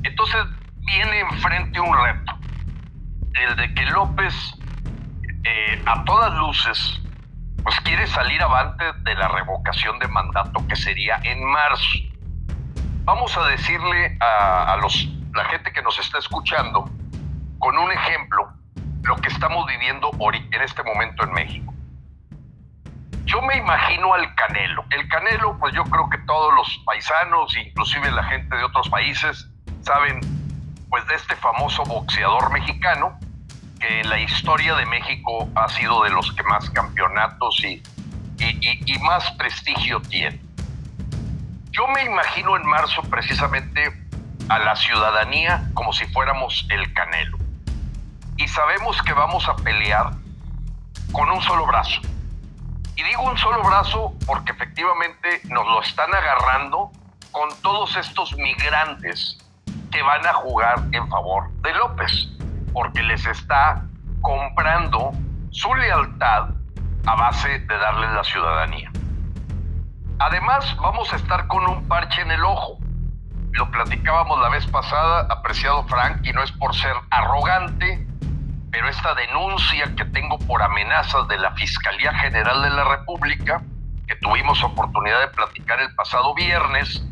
Entonces 0.03 0.45
viene 0.81 1.21
enfrente 1.21 1.81
un 1.81 1.97
reto, 1.97 2.39
el 3.35 3.57
de 3.57 3.75
que 3.75 3.87
López, 3.87 4.35
eh, 5.45 5.83
a 5.87 6.05
todas 6.05 6.35
luces, 6.35 7.01
pues 7.63 7.81
quiere 7.81 8.07
salir 8.07 8.43
avante 8.43 8.85
de 9.03 9.15
la 9.15 9.29
revocación 9.29 9.99
de 9.99 10.09
mandato 10.09 10.67
que 10.69 10.77
sería 10.77 11.21
en 11.25 11.45
marzo. 11.45 11.99
Vamos 13.05 13.37
a 13.37 13.47
decirle 13.49 14.17
a, 14.21 14.73
a 14.73 14.77
los, 14.79 15.09
la 15.35 15.45
gente 15.47 15.73
que 15.73 15.83
nos 15.83 15.99
está 15.99 16.19
escuchando 16.19 16.91
con 17.59 17.77
un 17.77 17.91
ejemplo 17.93 18.53
lo 19.03 19.17
que 19.17 19.29
estamos 19.29 19.67
viviendo 19.67 20.11
en 20.53 20.63
este 20.63 20.83
momento 20.83 21.25
en 21.25 21.33
México. 21.33 21.75
Yo 23.25 23.41
me 23.43 23.57
imagino 23.57 24.15
al 24.15 24.35
Canelo. 24.35 24.85
El 24.91 25.09
Canelo, 25.09 25.59
pues 25.59 25.75
yo 25.75 25.85
creo 25.85 26.09
que 26.11 26.19
todos 26.19 26.55
los 26.55 26.83
paisanos, 26.85 27.57
inclusive 27.57 28.11
la 28.11 28.25
gente 28.25 28.57
de 28.57 28.65
otros 28.65 28.89
países, 28.89 29.48
saben 29.89 30.21
pues 30.91 31.07
de 31.07 31.15
este 31.15 31.35
famoso 31.37 31.83
boxeador 31.85 32.53
mexicano 32.53 33.19
que 33.81 34.01
en 34.01 34.11
la 34.11 34.19
historia 34.21 34.75
de 34.75 34.85
México 34.85 35.49
ha 35.55 35.67
sido 35.69 36.03
de 36.03 36.11
los 36.11 36.31
que 36.35 36.43
más 36.43 36.69
campeonatos 36.69 37.65
y, 37.65 37.83
y, 38.39 38.99
más 38.99 39.31
prestigio 39.33 40.03
tiene. 40.03 40.43
Yo 41.71 41.87
me 41.89 42.05
imagino 42.05 42.55
en 42.59 42.67
marzo 42.67 43.01
precisamente 43.09 43.91
a 44.51 44.59
la 44.59 44.77
ciudadanía 44.77 45.71
como 45.73 45.95
si 45.95 46.05
fuéramos 46.09 46.67
el 46.69 46.93
Canelo 46.93 47.39
y 48.37 48.47
sabemos 48.47 49.01
que 49.03 49.15
vamos 49.15 49.49
a 49.49 49.57
pelear 49.57 50.11
con 51.13 51.31
un 51.31 51.41
solo 51.41 51.65
brazo. 51.65 52.03
Y 52.95 53.03
digo 53.05 53.23
un 53.23 53.39
solo 53.39 53.63
brazo 53.63 54.13
porque 54.27 54.53
efectivamente 54.53 55.41
nos 55.45 55.67
lo 55.67 55.81
están 55.81 56.15
agarrando 56.15 56.91
con 57.33 57.49
todos 57.63 57.97
estos 57.97 58.37
migrantes 58.37 59.39
que 59.91 60.03
van 60.03 60.27
a 60.27 60.33
jugar 60.35 60.77
en 60.93 61.09
favor 61.09 61.51
de 61.63 61.75
López, 61.75 62.29
porque 62.73 63.03
les 63.03 63.25
está 63.27 63.85
comprando 64.21 65.13
su 65.51 65.75
lealtad 65.75 66.51
a 67.07 67.15
base 67.17 67.59
de 67.61 67.79
darles 67.79 68.11
la 68.13 68.25
ciudadanía. 68.25 68.91
Además, 70.19 70.77
vamos 70.81 71.13
a 71.13 71.17
estar 71.17 71.47
con 71.47 71.67
un 71.69 71.87
parche 71.89 72.23
en 72.23 72.31
el 72.31 72.45
ojo, 72.45 72.79
lo 73.53 73.71
platicábamos 73.71 74.41
la 74.41 74.51
vez 74.51 74.67
pasada, 74.67 75.27
apreciado 75.31 75.85
Frank, 75.89 76.25
y 76.25 76.33
no 76.33 76.43
es 76.43 76.53
por 76.53 76.75
ser 76.75 76.95
arrogante, 77.11 78.07
pero 78.71 78.89
esta 78.89 79.15
denuncia 79.15 79.95
que 79.97 80.05
tengo 80.07 80.39
por 80.39 80.63
amenazas 80.63 81.27
de 81.29 81.39
la 81.39 81.53
Fiscalía 81.53 82.13
General 82.15 82.63
de 82.63 82.71
la 82.71 82.85
República, 82.85 83.63
que 84.07 84.17
tuvimos 84.17 84.63
oportunidad 84.63 85.21
de 85.21 85.29
platicar 85.29 85.81
el 85.81 85.95
pasado 85.95 86.35
viernes, 86.35 87.05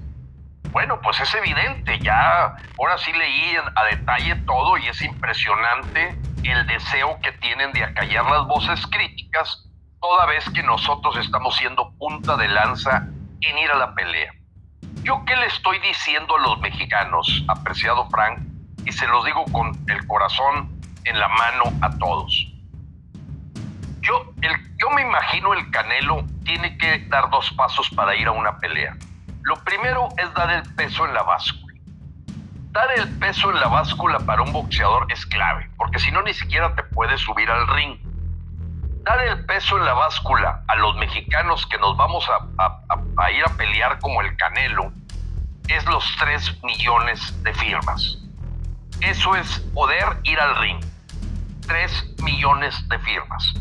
bueno, 0.77 1.01
pues 1.01 1.19
es 1.23 1.35
evidente, 1.35 1.99
ya 2.01 2.55
ahora 2.79 2.99
sí 2.99 3.11
leí 3.11 3.57
a 3.57 3.85
detalle 3.85 4.35
todo 4.45 4.77
y 4.77 4.87
es 4.87 5.01
impresionante 5.01 6.15
el 6.45 6.67
deseo 6.67 7.19
que 7.23 7.33
tienen 7.33 7.73
de 7.73 7.83
acallar 7.83 8.31
las 8.31 8.47
voces 8.47 8.87
críticas 8.89 9.71
toda 10.03 10.27
vez 10.27 10.45
que 10.51 10.63
nosotros 10.63 11.17
estamos 11.17 11.57
siendo 11.57 11.95
punta 11.97 12.37
de 12.37 12.49
lanza 12.49 13.09
en 13.41 13.57
ir 13.57 13.71
a 13.71 13.79
la 13.79 13.95
pelea. 13.95 14.31
¿Yo 15.03 15.25
qué 15.25 15.35
le 15.37 15.47
estoy 15.47 15.79
diciendo 15.79 16.37
a 16.37 16.43
los 16.43 16.61
mexicanos, 16.61 17.43
apreciado 17.49 18.07
Frank? 18.11 18.41
Y 18.85 18.93
se 18.93 19.07
los 19.07 19.25
digo 19.25 19.47
con 19.53 19.73
el 19.89 20.07
corazón 20.07 20.79
en 21.05 21.19
la 21.19 21.29
mano 21.29 21.73
a 21.81 21.97
todos. 21.97 22.53
Yo, 24.03 24.31
yo 24.77 24.91
me 24.91 25.01
imagino 25.01 25.55
el 25.55 25.71
Canelo 25.71 26.23
tiene 26.45 26.77
que 26.77 26.99
dar 27.09 27.31
dos 27.31 27.51
pasos 27.53 27.89
para 27.89 28.15
ir 28.15 28.29
a 28.29 28.33
una 28.33 28.59
pelea. 28.59 28.95
Lo 29.47 29.55
primero 29.63 30.09
es 30.19 30.35
dar 30.35 30.51
el 30.51 30.63
peso 30.75 31.07
en 31.07 31.15
la 31.15 31.23
báscula. 31.23 31.79
Dar 32.73 32.89
el 32.97 33.09
peso 33.21 33.49
en 33.53 33.61
la 33.61 33.69
báscula 33.69 34.19
para 34.19 34.43
un 34.43 34.53
boxeador 34.53 35.07
es 35.13 35.25
clave, 35.25 35.71
porque 35.77 36.01
si 36.01 36.11
no 36.11 36.21
ni 36.23 36.35
siquiera 36.35 36.75
te 36.75 36.83
puedes 36.83 37.21
subir 37.21 37.49
al 37.49 37.69
ring. 37.69 37.97
Dar 39.05 39.21
el 39.21 39.47
peso 39.47 39.79
en 39.79 39.85
la 39.85 39.93
báscula 39.93 40.65
a 40.67 40.75
los 40.75 40.97
mexicanos 40.97 41.65
que 41.67 41.79
nos 41.79 41.97
vamos 41.97 42.29
a, 42.29 43.31
ir 43.31 43.45
a 43.45 43.57
pelear 43.57 44.01
como 44.01 44.21
el 44.21 44.37
Canelo 44.37 44.93
es 45.69 45.87
los 45.87 46.05
3 46.19 46.65
millones 46.65 47.41
de 47.45 47.55
firmas. 47.55 48.19
Eso 49.01 49.37
es 49.37 49.61
poder 49.75 50.07
ir 50.25 50.41
al 50.41 50.57
ring. 50.57 50.85
3 51.69 52.17
millones 52.25 52.89
de 52.89 52.99
firmas. 52.99 53.55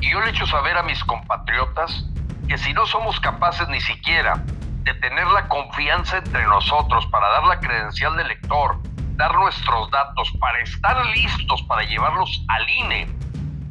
Y 0.00 0.12
yo 0.12 0.20
le 0.20 0.30
echo 0.30 0.46
saber 0.46 0.76
a 0.76 0.84
mis 0.84 1.02
compatriotas 1.02 2.06
que 2.46 2.56
si 2.56 2.72
no 2.72 2.86
somos 2.86 3.18
capaces 3.18 3.66
ni 3.68 3.80
siquiera 3.80 4.40
de 4.84 4.94
tener 4.94 5.26
la 5.28 5.48
confianza 5.48 6.18
entre 6.18 6.44
nosotros 6.44 7.06
para 7.06 7.28
dar 7.30 7.44
la 7.44 7.58
credencial 7.58 8.16
de 8.16 8.24
lector, 8.24 8.78
dar 9.16 9.34
nuestros 9.34 9.90
datos, 9.90 10.30
para 10.38 10.60
estar 10.60 11.04
listos 11.06 11.62
para 11.62 11.82
llevarlos 11.84 12.44
al 12.48 12.68
INE 12.68 13.08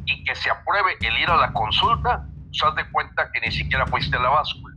y 0.06 0.24
que 0.24 0.34
se 0.34 0.50
apruebe 0.50 0.96
el 1.00 1.16
ir 1.16 1.30
a 1.30 1.36
la 1.36 1.52
consulta, 1.52 2.26
pues 2.48 2.62
haz 2.64 2.74
de 2.74 2.90
cuenta 2.90 3.30
que 3.32 3.40
ni 3.40 3.52
siquiera 3.52 3.86
fuiste 3.86 4.16
a 4.16 4.20
la 4.20 4.30
báscula. 4.30 4.76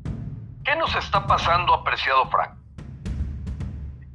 ¿Qué 0.64 0.76
nos 0.76 0.96
está 0.96 1.26
pasando, 1.26 1.74
apreciado 1.74 2.30
Frank? 2.30 2.52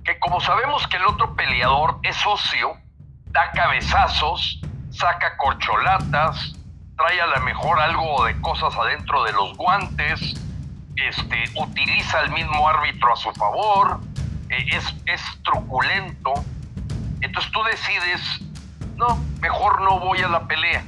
Que 0.05 0.19
como 0.21 0.41
sabemos 0.41 0.87
que 0.87 0.99
el 0.99 1.07
otro 1.07 1.35
peleador 1.35 1.99
es 2.03 2.17
socio, 2.17 2.77
da 3.27 3.51
cabezazos, 3.53 4.61
saca 4.91 5.37
corcholatas, 5.39 6.55
trae 6.97 7.21
a 7.21 7.27
lo 7.27 7.41
mejor 7.41 7.81
algo 7.81 8.25
de 8.27 8.41
cosas 8.41 8.77
adentro 8.77 9.25
de 9.25 9.33
los 9.33 9.57
guantes, 9.57 10.35
este, 10.97 11.45
utiliza 11.55 12.21
al 12.21 12.31
mismo 12.31 12.69
árbitro 12.69 13.13
a 13.13 13.17
su 13.17 13.33
favor, 13.33 14.01
eh, 14.49 14.65
es, 14.73 14.95
es 15.07 15.21
truculento. 15.43 16.33
Entonces 17.21 17.53
tú 17.53 17.63
decides, 17.65 18.21
no, 18.97 19.17
mejor 19.41 19.81
no 19.83 20.01
voy 20.01 20.21
a 20.21 20.29
la 20.29 20.47
pelea. 20.47 20.85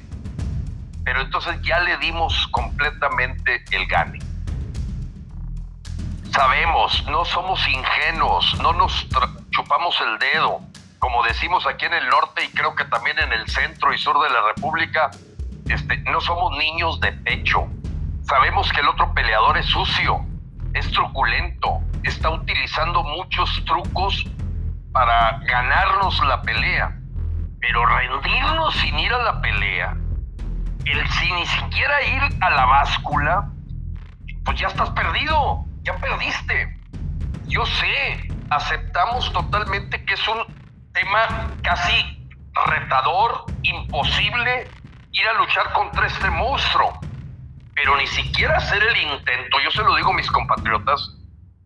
Pero 1.04 1.20
entonces 1.20 1.60
ya 1.62 1.80
le 1.80 1.96
dimos 1.98 2.48
completamente 2.48 3.64
el 3.70 3.86
gane. 3.86 4.18
Sabemos, 6.32 7.04
no 7.06 7.24
somos 7.24 7.66
ingenuos, 7.68 8.58
no 8.60 8.72
nos 8.72 9.06
chupamos 9.50 9.96
el 10.00 10.18
dedo. 10.18 10.60
Como 10.98 11.22
decimos 11.22 11.66
aquí 11.66 11.84
en 11.84 11.94
el 11.94 12.08
norte 12.08 12.44
y 12.44 12.48
creo 12.48 12.74
que 12.74 12.84
también 12.86 13.18
en 13.18 13.32
el 13.32 13.46
centro 13.48 13.92
y 13.92 13.98
sur 13.98 14.20
de 14.20 14.30
la 14.30 14.40
República, 14.54 15.10
este, 15.68 15.98
no 15.98 16.20
somos 16.20 16.56
niños 16.56 16.98
de 17.00 17.12
pecho. 17.12 17.68
Sabemos 18.34 18.68
que 18.72 18.80
el 18.80 18.88
otro 18.88 19.14
peleador 19.14 19.56
es 19.58 19.66
sucio, 19.66 20.26
es 20.72 20.90
truculento, 20.90 21.80
está 22.02 22.30
utilizando 22.30 23.04
muchos 23.04 23.64
trucos 23.64 24.26
para 24.90 25.38
ganarnos 25.44 26.20
la 26.24 26.42
pelea. 26.42 26.98
Pero 27.60 27.86
rendirnos 27.86 28.74
sin 28.74 28.98
ir 28.98 29.12
a 29.12 29.22
la 29.22 29.40
pelea, 29.40 29.96
el 30.84 31.08
sin 31.10 31.36
ni 31.36 31.46
siquiera 31.46 32.02
ir 32.02 32.22
a 32.40 32.50
la 32.50 32.66
báscula, 32.66 33.52
pues 34.44 34.58
ya 34.58 34.66
estás 34.66 34.90
perdido, 34.90 35.64
ya 35.82 35.96
perdiste. 35.98 36.76
Yo 37.46 37.64
sé, 37.64 38.28
aceptamos 38.50 39.32
totalmente 39.32 40.04
que 40.04 40.14
es 40.14 40.26
un 40.26 40.44
tema 40.92 41.52
casi 41.62 42.28
retador, 42.66 43.44
imposible, 43.62 44.68
ir 45.12 45.28
a 45.28 45.34
luchar 45.34 45.72
contra 45.72 46.08
este 46.08 46.28
monstruo. 46.30 46.98
Pero 47.74 47.96
ni 47.96 48.06
siquiera 48.06 48.56
hacer 48.56 48.82
el 48.82 48.96
intento, 48.96 49.58
yo 49.62 49.70
se 49.70 49.82
lo 49.82 49.94
digo 49.96 50.10
a 50.10 50.14
mis 50.14 50.30
compatriotas, 50.30 51.10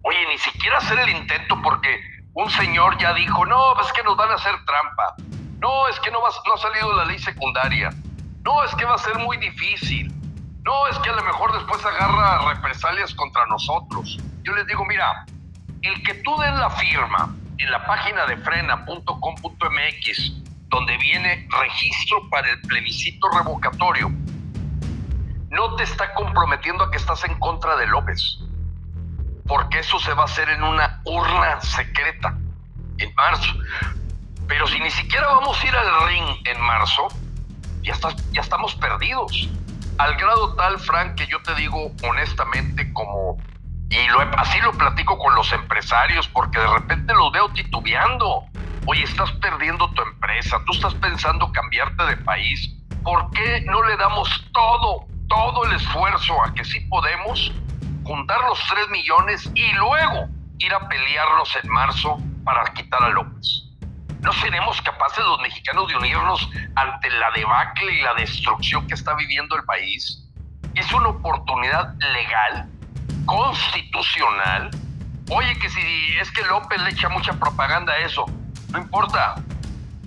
oye, 0.03 0.19
ni 0.29 0.39
siquiera 0.39 0.79
hacer 0.79 0.99
el 0.99 1.11
intento 1.11 1.61
porque 1.63 2.01
un 2.35 2.51
señor 2.51 2.97
ya 2.99 3.13
dijo, 3.15 3.45
no, 3.47 3.81
es 3.81 3.93
que 3.93 4.03
nos 4.03 4.17
van 4.17 4.31
a 4.31 4.35
hacer 4.35 4.55
trampa, 4.65 5.15
no, 5.61 5.89
es 5.89 6.01
que 6.01 6.11
no, 6.11 6.21
va, 6.23 6.31
no 6.47 6.55
ha 6.55 6.59
salido 6.59 6.93
la 6.95 7.05
ley 7.05 7.19
secundaria, 7.19 7.91
no, 8.43 8.65
es 8.65 8.75
que 8.77 8.85
va 8.85 8.95
a 8.95 8.99
ser 8.99 9.19
muy 9.19 9.37
difícil, 9.37 10.13
no, 10.63 10.87
es 10.87 10.99
que 11.01 11.11
a 11.11 11.15
lo 11.15 11.23
mejor 11.25 11.53
después 11.53 11.85
agarra 11.85 12.55
represalias 12.55 13.15
contra 13.15 13.45
nosotros. 13.47 14.19
Yo 14.43 14.55
les 14.55 14.67
digo, 14.67 14.85
mira, 14.87 15.27
el 15.83 16.03
que 16.03 16.15
tú 16.15 16.37
den 16.39 16.59
la 16.59 16.71
firma 16.71 17.35
en 17.59 17.71
la 17.71 17.85
página 17.87 18.27
de 18.27 18.37
frena.com.mx 18.39 20.33
donde 20.69 20.97
viene 20.99 21.49
registro 21.51 22.29
para 22.31 22.51
el 22.51 22.61
plebiscito 22.63 23.29
revocatorio, 23.31 24.11
no 25.51 25.77
te 25.77 25.85
está 25.85 26.13
comprometiendo 26.15 26.85
a 26.85 26.91
que 26.91 26.97
estás 26.99 27.25
en 27.25 27.39
contra 27.39 27.77
de 27.77 27.87
López, 27.87 28.39
porque 29.47 29.81
eso 29.81 29.99
se 29.99 30.13
va 30.15 30.23
a 30.23 30.27
hacer 30.27 30.49
en 30.51 30.63
una 30.63 31.01
urna 31.05 31.61
secreta 31.61 32.37
en 32.99 33.15
marzo. 33.15 33.55
Pero 34.47 34.67
si 34.67 34.81
ni 34.81 34.91
siquiera 34.91 35.27
vamos 35.27 35.63
a 35.63 35.67
ir 35.67 35.77
al 35.77 36.09
ring 36.09 36.47
en 36.47 36.61
marzo, 36.61 37.09
ya, 37.83 37.95
ya 38.33 38.41
estamos 38.41 38.75
perdidos. 38.77 39.49
Al 39.99 40.15
grado 40.17 40.55
tal, 40.55 40.79
Frank, 40.79 41.17
que 41.17 41.27
yo 41.27 41.43
te 41.43 41.55
digo 41.55 41.93
honestamente 42.03 42.93
como 42.93 43.39
y 43.91 43.97
así 44.37 44.61
lo 44.61 44.73
platico 44.73 45.19
con 45.19 45.35
los 45.35 45.51
empresarios 45.53 46.29
porque 46.29 46.59
de 46.59 46.67
repente 46.67 47.15
los 47.15 47.33
veo 47.33 47.49
titubeando. 47.51 48.45
Oye, 48.87 49.03
estás 49.03 49.33
perdiendo 49.33 49.89
tu 49.91 50.03
empresa, 50.03 50.59
tú 50.67 50.73
estás 50.73 50.95
pensando 50.95 51.51
cambiarte 51.53 52.05
de 52.05 52.17
país. 52.19 52.75
¿Por 53.03 53.31
qué 53.31 53.63
no 53.63 53.83
le 53.85 53.97
damos 53.97 54.29
todo, 54.53 55.07
todo 55.29 55.65
el 55.67 55.75
esfuerzo 55.75 56.43
a 56.45 56.53
que 56.55 56.65
sí 56.65 56.81
podemos 56.89 57.53
juntar 58.05 58.41
los 58.43 58.59
3 58.69 58.89
millones 58.89 59.51
y 59.55 59.73
luego 59.73 60.29
ir 60.59 60.73
a 60.75 60.89
pelearlos 60.89 61.57
en 61.63 61.71
marzo 61.71 62.19
para 62.45 62.65
quitar 62.75 63.03
a 63.03 63.11
López? 63.11 63.65
¿No 64.21 64.33
seremos 64.33 64.81
capaces 64.83 65.25
los 65.25 65.41
mexicanos 65.41 65.89
de 65.89 65.97
unirnos 65.97 66.49
ante 66.75 67.11
la 67.11 67.31
debacle 67.31 67.93
y 67.93 68.03
la 68.03 68.15
destrucción 68.15 68.87
que 68.87 68.95
está 68.95 69.15
viviendo 69.15 69.57
el 69.57 69.65
país? 69.65 70.25
Es 70.75 70.93
una 70.93 71.09
oportunidad 71.09 71.95
legal 72.13 72.69
constitucional. 73.27 74.71
Oye, 75.31 75.59
que 75.59 75.69
si 75.69 76.17
es 76.19 76.31
que 76.33 76.43
López 76.45 76.81
le 76.83 76.91
echa 76.91 77.09
mucha 77.11 77.33
propaganda 77.35 77.93
a 77.93 77.99
eso, 77.99 78.25
no 78.73 78.79
importa, 78.79 79.37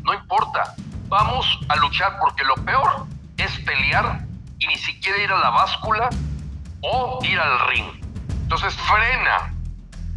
no 0.03 0.13
importa. 0.13 0.75
Vamos 1.07 1.59
a 1.69 1.75
luchar 1.77 2.17
porque 2.19 2.43
lo 2.43 2.55
peor 2.55 3.05
es 3.37 3.57
pelear 3.59 4.25
y 4.61 4.67
ni 4.67 4.77
siquiera 4.77 5.17
ir 5.17 5.31
a 5.31 5.39
la 5.39 5.49
báscula 5.49 6.09
o 6.81 7.19
ir 7.23 7.37
al 7.37 7.67
ring. 7.67 7.91
Entonces, 8.43 8.73
frena, 8.73 9.53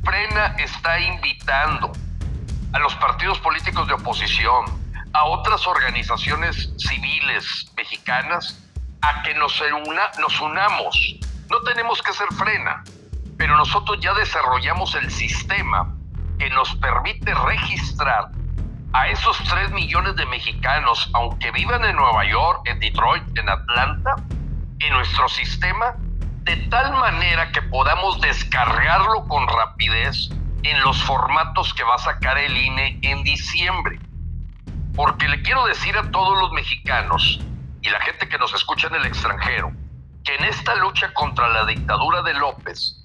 frena 0.04 0.54
está 0.58 1.00
invitando 1.00 1.90
a 2.72 2.78
los 2.78 2.94
partidos 2.96 3.38
políticos 3.40 3.88
de 3.88 3.94
oposición, 3.94 4.64
a 5.12 5.24
otras 5.24 5.66
organizaciones 5.66 6.72
civiles 6.78 7.72
mexicanas, 7.76 8.60
a 9.02 9.22
que 9.22 9.34
nos, 9.34 9.60
una, 9.60 10.10
nos 10.20 10.40
unamos. 10.40 11.16
No 11.50 11.60
tenemos 11.62 12.00
que 12.00 12.12
ser 12.12 12.28
frena 12.34 12.84
pero 13.36 13.56
nosotros 13.56 13.98
ya 14.00 14.14
desarrollamos 14.14 14.94
el 14.94 15.10
sistema 15.10 15.94
que 16.38 16.50
nos 16.50 16.74
permite 16.76 17.34
registrar 17.34 18.30
a 18.94 19.08
esos 19.08 19.36
3 19.42 19.72
millones 19.72 20.14
de 20.14 20.24
mexicanos, 20.26 21.10
aunque 21.14 21.50
vivan 21.50 21.84
en 21.84 21.96
Nueva 21.96 22.24
York, 22.26 22.62
en 22.66 22.78
Detroit, 22.78 23.24
en 23.36 23.48
Atlanta, 23.48 24.14
en 24.78 24.92
nuestro 24.92 25.28
sistema, 25.28 25.96
de 26.44 26.56
tal 26.68 26.92
manera 26.92 27.50
que 27.50 27.60
podamos 27.62 28.20
descargarlo 28.20 29.26
con 29.26 29.48
rapidez 29.48 30.30
en 30.62 30.80
los 30.82 31.02
formatos 31.02 31.74
que 31.74 31.82
va 31.82 31.96
a 31.96 31.98
sacar 31.98 32.38
el 32.38 32.56
INE 32.56 33.00
en 33.02 33.24
diciembre. 33.24 33.98
Porque 34.94 35.26
le 35.26 35.42
quiero 35.42 35.66
decir 35.66 35.98
a 35.98 36.08
todos 36.12 36.38
los 36.38 36.52
mexicanos 36.52 37.40
y 37.82 37.90
la 37.90 38.00
gente 38.00 38.28
que 38.28 38.38
nos 38.38 38.54
escucha 38.54 38.86
en 38.86 38.94
el 38.94 39.06
extranjero, 39.06 39.72
que 40.22 40.36
en 40.36 40.44
esta 40.44 40.76
lucha 40.76 41.12
contra 41.14 41.48
la 41.48 41.66
dictadura 41.66 42.22
de 42.22 42.34
López, 42.34 43.04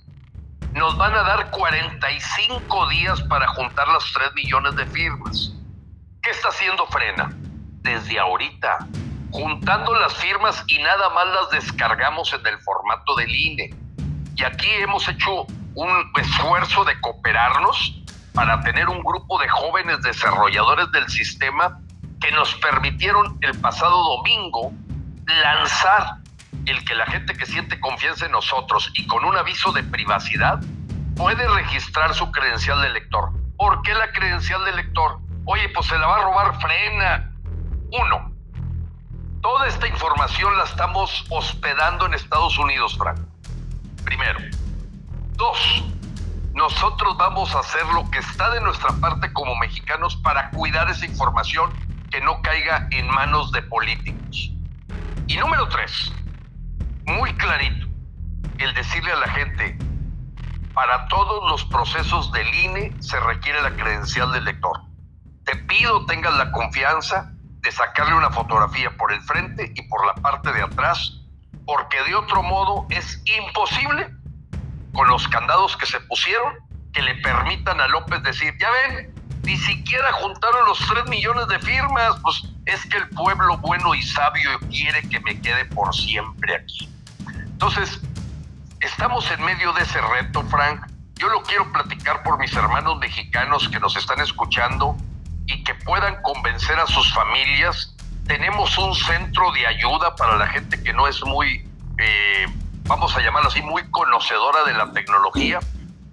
nos 0.73 0.95
van 0.97 1.15
a 1.15 1.23
dar 1.23 1.49
45 1.49 2.89
días 2.89 3.19
para 3.23 3.47
juntar 3.47 3.87
las 3.87 4.03
3 4.13 4.35
millones 4.35 4.75
de 4.75 4.85
firmas. 4.85 5.55
¿Qué 6.29 6.35
está 6.35 6.49
haciendo 6.49 6.85
Frena? 6.85 7.31
Desde 7.81 8.19
ahorita, 8.19 8.85
juntando 9.31 9.95
las 9.95 10.13
firmas 10.13 10.63
y 10.67 10.77
nada 10.77 11.09
más 11.09 11.25
las 11.25 11.49
descargamos 11.49 12.31
en 12.33 12.45
el 12.45 12.59
formato 12.59 13.15
del 13.15 13.33
INE. 13.33 13.71
Y 14.35 14.43
aquí 14.43 14.69
hemos 14.73 15.07
hecho 15.07 15.47
un 15.73 16.11
esfuerzo 16.21 16.85
de 16.85 17.01
cooperarnos 17.01 18.03
para 18.35 18.61
tener 18.61 18.89
un 18.89 19.01
grupo 19.01 19.39
de 19.39 19.49
jóvenes 19.49 20.03
desarrolladores 20.03 20.91
del 20.91 21.09
sistema 21.09 21.79
que 22.21 22.31
nos 22.31 22.53
permitieron 22.57 23.39
el 23.41 23.59
pasado 23.59 23.97
domingo 24.17 24.71
lanzar 25.25 26.17
el 26.67 26.85
que 26.85 26.93
la 26.93 27.07
gente 27.07 27.33
que 27.33 27.47
siente 27.47 27.79
confianza 27.79 28.27
en 28.27 28.33
nosotros 28.33 28.91
y 28.93 29.07
con 29.07 29.25
un 29.25 29.35
aviso 29.35 29.71
de 29.71 29.81
privacidad 29.81 30.59
puede 31.15 31.47
registrar 31.47 32.13
su 32.13 32.31
credencial 32.31 32.83
de 32.83 32.91
lector. 32.91 33.31
¿Por 33.57 33.81
qué 33.81 33.95
la 33.95 34.11
credencial 34.11 34.63
de 34.65 34.73
lector? 34.73 35.27
Oye, 35.51 35.67
pues 35.69 35.87
se 35.87 35.97
la 35.97 36.05
va 36.05 36.17
a 36.17 36.23
robar 36.25 36.61
frena. 36.61 37.33
Uno, 37.91 38.31
toda 39.41 39.65
esta 39.65 39.87
información 39.87 40.55
la 40.55 40.63
estamos 40.63 41.25
hospedando 41.31 42.05
en 42.05 42.13
Estados 42.13 42.55
Unidos, 42.59 42.95
Frank. 42.95 43.19
Primero. 44.05 44.39
Dos, 45.31 45.85
nosotros 46.53 47.17
vamos 47.17 47.55
a 47.55 47.61
hacer 47.61 47.83
lo 47.95 48.07
que 48.11 48.19
está 48.19 48.51
de 48.51 48.61
nuestra 48.61 48.91
parte 49.01 49.33
como 49.33 49.55
mexicanos 49.55 50.17
para 50.17 50.51
cuidar 50.51 50.87
esa 50.87 51.07
información 51.07 51.71
que 52.11 52.21
no 52.21 52.43
caiga 52.43 52.87
en 52.91 53.07
manos 53.07 53.51
de 53.51 53.63
políticos. 53.63 54.51
Y 55.25 55.35
número 55.37 55.67
tres, 55.69 56.13
muy 57.07 57.33
clarito, 57.37 57.87
el 58.59 58.71
decirle 58.75 59.13
a 59.13 59.15
la 59.15 59.29
gente, 59.29 59.79
para 60.75 61.07
todos 61.07 61.49
los 61.49 61.65
procesos 61.65 62.31
del 62.33 62.53
INE 62.53 62.95
se 62.99 63.19
requiere 63.19 63.63
la 63.63 63.71
credencial 63.71 64.31
del 64.31 64.45
lector. 64.45 64.88
Te 65.49 65.55
pido 65.55 66.05
tengas 66.05 66.35
la 66.35 66.51
confianza 66.51 67.31
de 67.61 67.71
sacarle 67.71 68.13
una 68.13 68.29
fotografía 68.29 68.95
por 68.95 69.11
el 69.11 69.19
frente 69.23 69.71
y 69.73 69.81
por 69.83 70.05
la 70.05 70.13
parte 70.13 70.53
de 70.53 70.61
atrás, 70.61 71.21
porque 71.65 71.99
de 72.03 72.13
otro 72.13 72.43
modo 72.43 72.85
es 72.91 73.19
imposible 73.25 74.13
con 74.93 75.07
los 75.07 75.27
candados 75.27 75.75
que 75.75 75.87
se 75.87 75.99
pusieron 76.01 76.53
que 76.93 77.01
le 77.01 77.15
permitan 77.15 77.81
a 77.81 77.87
López 77.87 78.21
decir, 78.21 78.53
ya 78.59 78.69
ven, 78.69 79.11
ni 79.41 79.57
siquiera 79.57 80.11
juntaron 80.13 80.67
los 80.67 80.77
3 80.87 81.09
millones 81.09 81.47
de 81.47 81.57
firmas, 81.57 82.17
pues 82.21 82.43
es 82.67 82.85
que 82.85 82.97
el 82.97 83.09
pueblo 83.09 83.57
bueno 83.57 83.95
y 83.95 84.03
sabio 84.03 84.51
quiere 84.69 85.01
que 85.09 85.19
me 85.21 85.41
quede 85.41 85.65
por 85.65 85.95
siempre 85.95 86.57
aquí. 86.57 86.93
Entonces, 87.27 87.99
estamos 88.81 89.31
en 89.31 89.43
medio 89.43 89.73
de 89.73 89.81
ese 89.81 89.99
reto, 89.99 90.43
Frank. 90.43 90.85
Yo 91.15 91.27
lo 91.27 91.41
quiero 91.41 91.71
platicar 91.71 92.21
por 92.21 92.37
mis 92.37 92.53
hermanos 92.53 92.99
mexicanos 92.99 93.67
que 93.67 93.79
nos 93.79 93.97
están 93.97 94.19
escuchando 94.21 94.95
y 95.53 95.63
que 95.63 95.75
puedan 95.75 96.21
convencer 96.21 96.79
a 96.79 96.87
sus 96.87 97.13
familias. 97.13 97.95
Tenemos 98.27 98.77
un 98.77 98.95
centro 98.95 99.51
de 99.51 99.67
ayuda 99.67 100.15
para 100.15 100.37
la 100.37 100.47
gente 100.47 100.81
que 100.81 100.93
no 100.93 101.07
es 101.07 101.23
muy, 101.25 101.67
eh, 101.97 102.45
vamos 102.83 103.15
a 103.15 103.21
llamarlo 103.21 103.49
así, 103.49 103.61
muy 103.61 103.89
conocedora 103.89 104.63
de 104.63 104.73
la 104.73 104.91
tecnología 104.91 105.59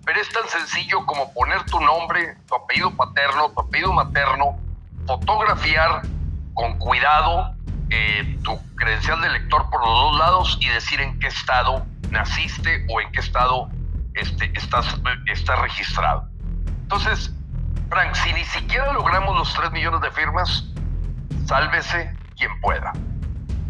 pero 0.07 0.21
es 0.21 0.29
tan 0.29 0.49
sencillo 0.49 1.05
como 1.05 1.35
poner 1.35 1.65
tu 1.65 1.81
nombre, 1.81 2.37
tu 2.47 2.55
apellido 2.55 2.93
paterno, 2.93 3.51
tu 3.51 3.61
apellido 3.61 3.93
materno, 3.93 4.57
fotografiar 5.05 6.03
con 6.55 6.79
cuidado 6.79 7.53
eh, 7.91 8.39
tu 8.45 8.57
credencial 8.77 9.21
de 9.21 9.31
lector 9.31 9.69
por 9.69 9.81
los 9.85 9.91
dos 9.91 10.19
lados 10.19 10.59
y 10.61 10.69
decir 10.69 11.01
en 11.01 11.19
qué 11.19 11.27
estado 11.27 11.85
naciste 12.11 12.87
o 12.89 13.01
en 13.01 13.11
qué 13.11 13.19
estado 13.19 13.69
este, 14.15 14.53
estás, 14.55 14.87
está 15.27 15.57
registrado. 15.57 16.29
Entonces, 16.83 17.35
Frank, 17.89 18.15
si 18.15 18.33
ni 18.33 18.45
siquiera 18.45 18.93
logramos 18.93 19.37
los 19.39 19.55
3 19.55 19.71
millones 19.73 20.01
de 20.01 20.11
firmas, 20.11 20.65
sálvese 21.47 22.17
quien 22.37 22.61
pueda. 22.61 22.93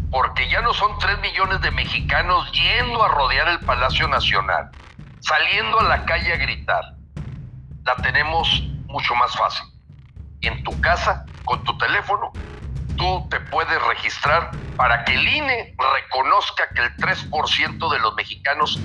Porque 0.09 0.49
ya 0.49 0.61
no 0.61 0.73
son 0.73 0.97
3 0.99 1.19
millones 1.19 1.61
de 1.61 1.71
mexicanos 1.71 2.51
yendo 2.51 3.03
a 3.03 3.09
rodear 3.09 3.47
el 3.49 3.59
Palacio 3.59 4.07
Nacional 4.07 4.71
saliendo 5.19 5.79
a 5.79 5.83
la 5.83 6.05
calle 6.05 6.33
a 6.33 6.37
gritar, 6.37 6.83
la 7.83 7.95
tenemos 7.97 8.63
mucho 8.87 9.13
más 9.15 9.35
fácil. 9.35 9.67
En 10.41 10.63
tu 10.63 10.79
casa, 10.81 11.25
con 11.45 11.63
tu 11.63 11.77
teléfono, 11.77 12.31
tú 12.95 13.27
te 13.29 13.39
puedes 13.41 13.81
registrar 13.87 14.51
para 14.77 15.03
que 15.03 15.15
el 15.15 15.27
INE 15.27 15.75
reconozca 15.95 16.69
que 16.73 16.81
el 16.81 16.95
3% 16.95 17.91
de 17.91 17.99
los 17.99 18.15
mexicanos 18.15 18.79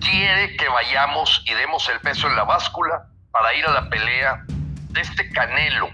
quiere 0.00 0.56
que 0.56 0.68
vayamos 0.68 1.42
y 1.46 1.54
demos 1.54 1.88
el 1.88 2.00
peso 2.00 2.28
en 2.28 2.36
la 2.36 2.44
báscula 2.44 3.06
para 3.30 3.54
ir 3.54 3.64
a 3.66 3.72
la 3.72 3.88
pelea 3.88 4.44
de 4.96 5.02
este 5.02 5.30
canelo 5.30 5.88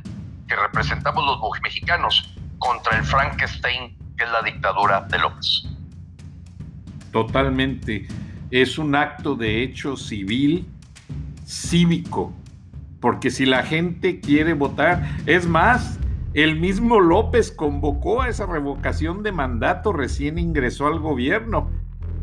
que 0.49 0.57
representamos 0.57 1.25
los 1.27 1.61
mexicanos 1.63 2.35
contra 2.59 2.97
el 2.97 3.05
Frankenstein 3.05 3.97
que 4.17 4.25
es 4.25 4.31
la 4.31 4.43
dictadura 4.43 5.03
de 5.03 5.19
López. 5.19 5.69
Totalmente 7.11 8.07
es 8.51 8.79
un 8.79 8.95
acto 8.95 9.35
de 9.35 9.63
hecho 9.63 9.97
civil, 9.97 10.69
cívico, 11.45 12.33
porque 13.01 13.31
si 13.31 13.45
la 13.45 13.65
gente 13.65 14.21
quiere 14.21 14.53
votar, 14.55 15.09
es 15.27 15.47
más, 15.47 15.99
el 16.35 16.61
mismo 16.61 17.01
López 17.01 17.51
convocó 17.51 18.23
a 18.23 18.29
esa 18.29 18.47
revocación 18.47 19.23
de 19.23 19.33
mandato, 19.33 19.93
recién 19.93 20.39
ingresó 20.39 20.87
al 20.87 21.01
gobierno. 21.01 21.71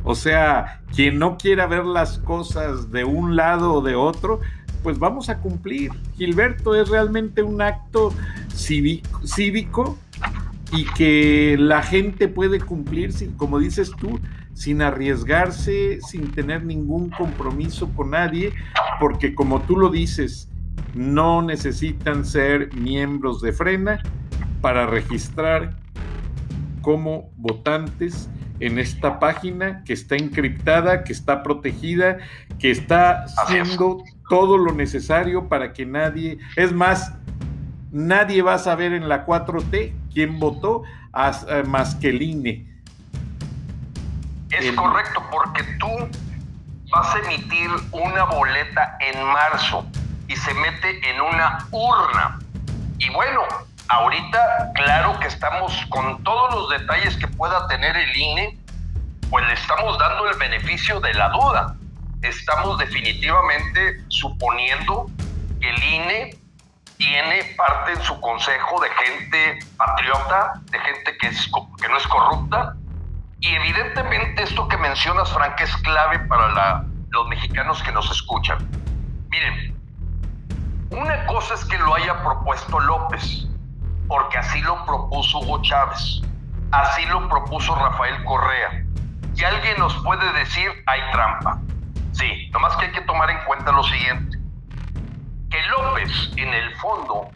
O 0.04 0.16
sea, 0.16 0.82
quien 0.96 1.20
no 1.20 1.38
quiera 1.38 1.68
ver 1.68 1.86
las 1.86 2.20
cosas 2.20 2.92
de 2.92 3.04
un 3.04 3.36
lado 3.36 3.74
o 3.74 3.82
de 3.82 3.96
otro, 3.96 4.40
pues 4.84 5.00
vamos 5.00 5.30
a 5.30 5.40
cumplir. 5.40 5.92
Gilberto 6.18 6.76
es 6.76 6.90
realmente 6.90 7.44
un 7.44 7.62
acto 7.62 8.14
cívico, 8.54 9.26
cívico 9.26 9.98
y 10.72 10.86
que 10.86 11.58
la 11.60 11.82
gente 11.82 12.28
puede 12.28 12.60
cumplir, 12.60 13.14
como 13.38 13.60
dices 13.60 13.92
tú, 14.00 14.20
sin 14.54 14.82
arriesgarse, 14.82 16.00
sin 16.02 16.32
tener 16.32 16.66
ningún 16.66 17.10
compromiso 17.10 17.90
con 17.96 18.12
nadie, 18.12 18.54
porque 19.00 19.34
como 19.34 19.62
tú 19.62 19.78
lo 19.78 19.90
dices, 19.90 20.50
no 20.94 21.42
necesitan 21.42 22.26
ser 22.26 22.74
miembros 22.76 23.42
de 23.42 23.54
Frena 23.54 24.02
para 24.62 24.86
registrar 24.86 25.78
como 26.82 27.30
votantes 27.38 28.30
en 28.60 28.80
esta 28.80 29.20
página 29.20 29.84
que 29.84 29.94
está 29.94 30.16
encriptada, 30.16 31.04
que 31.04 31.14
está 31.14 31.44
protegida, 31.44 32.18
que 32.60 32.72
está 32.72 33.26
haciendo 33.38 34.04
todo 34.30 34.58
lo 34.58 34.72
necesario 34.72 35.50
para 35.50 35.74
que 35.74 35.86
nadie, 35.86 36.38
es 36.56 36.72
más, 36.72 37.14
nadie 37.92 38.42
va 38.42 38.54
a 38.54 38.60
saber 38.60 38.94
en 38.94 39.10
la 39.10 39.26
4T 39.26 39.94
quién 40.14 40.40
votó 40.40 40.84
más 41.66 41.96
que 41.96 42.10
el 42.10 42.22
INE. 42.22 42.66
Es 44.52 44.72
correcto, 44.74 45.22
porque 45.32 45.64
tú 45.80 45.88
vas 46.92 47.16
a 47.16 47.20
emitir 47.20 47.70
una 47.92 48.24
boleta 48.24 48.98
en 49.00 49.24
marzo 49.26 49.86
y 50.28 50.36
se 50.36 50.54
mete 50.54 51.10
en 51.10 51.22
una 51.22 51.68
urna. 51.72 52.40
Y 52.98 53.10
bueno, 53.10 53.42
ahorita, 53.88 54.72
claro 54.76 55.20
que 55.20 55.28
estamos 55.28 55.86
con 55.90 56.24
todos 56.24 56.54
los 56.54 56.70
detalles 56.70 57.18
que 57.18 57.28
pueda 57.28 57.68
tener 57.68 57.98
el 57.98 58.16
INE, 58.16 58.60
pues 59.30 59.46
le 59.48 59.54
estamos 59.54 59.98
dando 59.98 60.30
el 60.30 60.38
beneficio 60.38 61.00
de 61.00 61.14
la 61.14 61.30
duda. 61.30 61.76
Estamos 62.22 62.78
definitivamente 62.78 64.04
suponiendo 64.10 65.08
que 65.62 65.70
el 65.70 65.84
INE 65.84 66.38
tiene 66.98 67.44
parte 67.56 67.94
en 67.94 68.02
su 68.02 68.20
consejo 68.20 68.82
de 68.82 68.90
gente 68.90 69.60
patriota, 69.78 70.54
de 70.70 70.80
gente 70.80 71.18
que, 71.18 71.28
es, 71.28 71.50
que 71.82 71.88
no 71.88 71.98
es 71.98 72.08
corrupta, 72.08 72.76
y 73.40 73.48
evidentemente 73.48 74.44
esto 74.44 74.68
que 74.68 74.78
mencionas, 74.78 75.32
Frank, 75.32 75.60
es 75.62 75.76
clave 75.78 76.20
para 76.28 76.84
los 77.10 77.28
mexicanos 77.30 77.82
que 77.84 77.92
nos 77.94 78.12
escuchan. 78.12 78.58
Miren, 79.30 79.78
una 80.90 81.26
cosa 81.26 81.54
es 81.54 81.64
que 81.64 81.78
lo 81.78 81.96
haya 81.96 82.22
propuesto 82.22 82.80
López, 82.82 83.48
porque 84.10 84.38
así 84.38 84.60
lo 84.62 84.84
propuso 84.86 85.40
Hugo 85.40 85.62
Chávez, 85.62 86.22
así 86.72 87.06
lo 87.06 87.30
propuso 87.30 87.76
Rafael 87.76 88.22
Correa. 88.26 88.84
Y 89.36 89.44
alguien 89.46 89.80
nos 89.80 89.96
puede 90.04 90.34
decir, 90.34 90.70
hay 90.86 91.00
trampa. 91.14 91.62
Sí, 92.20 92.50
nomás 92.52 92.76
que 92.76 92.88
hay 92.88 92.92
que 92.92 93.02
tomar 93.02 93.30
en 93.30 93.38
cuenta 93.46 93.72
lo 93.72 93.82
siguiente, 93.84 94.38
que 95.50 95.62
López 95.68 96.32
en 96.36 96.54
el 96.54 96.76
fondo 96.76 97.30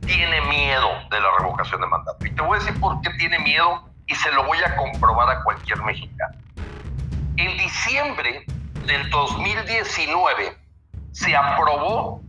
tiene 0.00 0.40
miedo 0.42 0.88
de 1.10 1.20
la 1.20 1.28
revocación 1.38 1.80
de 1.80 1.86
mandato. 1.86 2.26
Y 2.26 2.34
te 2.34 2.42
voy 2.42 2.56
a 2.56 2.60
decir 2.60 2.80
por 2.80 3.00
qué 3.02 3.10
tiene 3.18 3.38
miedo 3.38 3.88
y 4.08 4.16
se 4.16 4.32
lo 4.32 4.44
voy 4.44 4.58
a 4.58 4.74
comprobar 4.74 5.30
a 5.30 5.44
cualquier 5.44 5.80
mexicano. 5.84 6.36
En 7.36 7.56
diciembre 7.56 8.44
del 8.84 9.08
2019 9.10 10.58
se 11.12 11.36
aprobó 11.36 12.20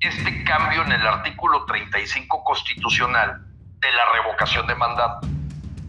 este 0.00 0.42
cambio 0.42 0.82
en 0.82 0.92
el 0.92 1.06
artículo 1.06 1.64
35 1.66 2.42
constitucional 2.42 3.46
de 3.78 3.92
la 3.92 4.12
revocación 4.14 4.66
de 4.66 4.74
mandato. 4.74 5.28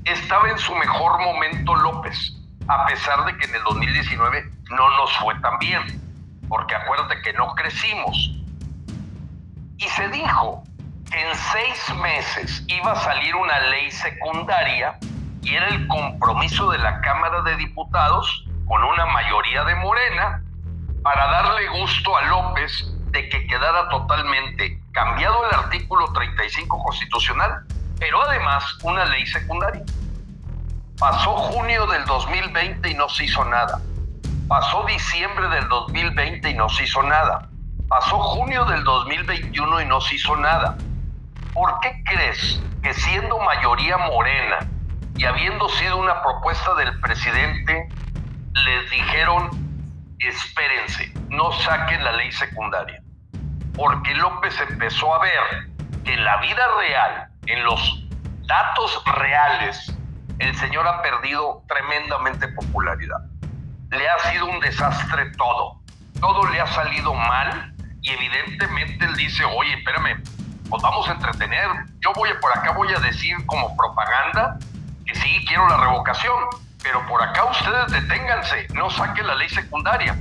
Estaba 0.06 0.52
en 0.52 0.58
su 0.60 0.76
mejor 0.76 1.20
momento 1.20 1.76
López, 1.76 2.37
a 2.68 2.86
pesar 2.86 3.26
de 3.26 3.38
que 3.38 3.46
en 3.46 3.56
el 3.56 3.64
2019 3.64 4.52
no 4.72 4.90
nos 4.98 5.18
fue 5.18 5.36
tan 5.40 5.58
bien. 5.60 6.04
porque 6.50 6.76
acuérdate 6.76 7.22
que 7.24 7.34
no 7.34 7.54
crecimos. 7.56 8.32
Y 9.78 9.84
se 9.84 10.08
dijo 10.08 10.64
que 11.12 11.22
en 11.22 11.36
seis 11.36 11.96
meses 12.02 12.64
iba 12.68 12.94
a 12.94 12.96
salir 12.96 13.36
una 13.36 13.60
ley 13.60 13.92
secundaria 13.92 14.98
y 15.42 15.56
era 15.56 15.68
el 15.68 15.86
compromiso 15.88 16.72
de 16.72 16.78
la 16.78 17.02
Cámara 17.02 17.42
de 17.42 17.58
Diputados 17.58 18.46
con 18.66 18.82
una 18.82 19.06
mayoría 19.08 19.66
de 19.66 19.76
Morena 19.76 20.42
para 21.04 21.28
darle 21.28 21.68
gusto 21.80 22.16
a 22.18 22.22
López 22.24 22.94
de 23.12 23.30
que 23.30 23.46
quedara 23.48 23.90
totalmente 23.90 24.82
cambiado 24.92 25.48
el 25.50 25.56
artículo 25.56 26.12
35 26.14 26.84
constitucional, 26.84 27.66
pero 28.00 28.22
además 28.24 28.64
una 28.84 29.06
ley 29.06 29.26
secundaria. 29.26 29.84
Pasó 31.00 31.36
junio 31.36 31.86
del 31.86 32.04
2020 32.06 32.90
y 32.90 32.96
no 32.96 33.08
se 33.08 33.26
hizo 33.26 33.46
nada. 33.46 33.80
Pasó 34.48 34.84
diciembre 34.86 35.48
del 35.50 35.68
2020 35.68 36.50
y 36.50 36.54
no 36.56 36.68
se 36.70 36.86
hizo 36.86 37.04
nada. 37.04 37.50
Pasó 37.88 38.18
junio 38.18 38.66
del 38.66 38.84
2021 38.84 39.82
y 39.82 39.86
no 39.86 40.02
se 40.02 40.16
hizo 40.16 40.36
nada. 40.38 40.76
¿Por 41.54 41.80
qué 41.82 42.02
crees 42.04 42.60
que 42.82 42.96
siendo 42.96 43.38
mayoría 43.38 43.96
morena 43.98 44.58
y 45.16 45.26
habiendo 45.26 45.70
sido 45.70 45.98
una 45.98 46.20
propuesta 46.24 46.74
del 46.74 47.00
presidente, 47.00 47.90
les 48.66 48.90
dijeron, 48.90 49.52
espérense, 50.18 51.14
no 51.30 51.52
saquen 51.52 52.04
la 52.04 52.14
ley 52.14 52.32
secundaria? 52.32 53.04
Porque 53.76 54.16
López 54.16 54.60
empezó 54.68 55.14
a 55.14 55.20
ver 55.20 55.70
que 56.04 56.16
en 56.16 56.26
la 56.26 56.38
vida 56.38 56.68
real, 56.80 57.28
en 57.46 57.64
los 57.66 58.04
datos 58.48 59.04
reales, 59.16 59.97
el 60.40 60.56
señor 60.58 60.88
ha 60.88 61.02
perdido 61.02 61.64
tremendamente 61.68 62.48
popularidad 62.50 63.22
le 63.92 64.10
ha 64.10 64.20
sido 64.32 64.46
un 64.48 64.60
desastre 64.60 65.32
todo. 65.38 65.80
Todo 66.20 66.48
le 66.48 66.60
ha 66.60 66.68
salido 66.68 67.14
mal 67.14 67.74
y 68.02 68.10
evidentemente 68.12 69.06
él 69.06 69.16
dice, 69.16 69.44
oye, 69.46 69.74
espérame, 69.76 70.22
pues 70.70 70.82
vamos 70.82 71.08
a 71.08 71.14
entretener. 71.14 71.68
Yo 72.00 72.12
voy 72.16 72.30
por 72.42 72.58
acá, 72.58 72.72
voy 72.72 72.94
a 72.94 73.00
decir 73.00 73.36
como 73.46 73.76
propaganda 73.78 74.58
que 75.06 75.16
sí, 75.16 75.46
quiero 75.48 75.68
la 75.70 75.78
revocación, 75.78 76.44
pero 76.84 77.06
por 77.08 77.22
acá 77.22 77.46
ustedes 77.46 77.92
deténganse, 77.92 78.68
no 78.74 78.90
saquen 78.90 79.28
la 79.28 79.36
ley 79.36 79.48
secundaria, 79.48 80.18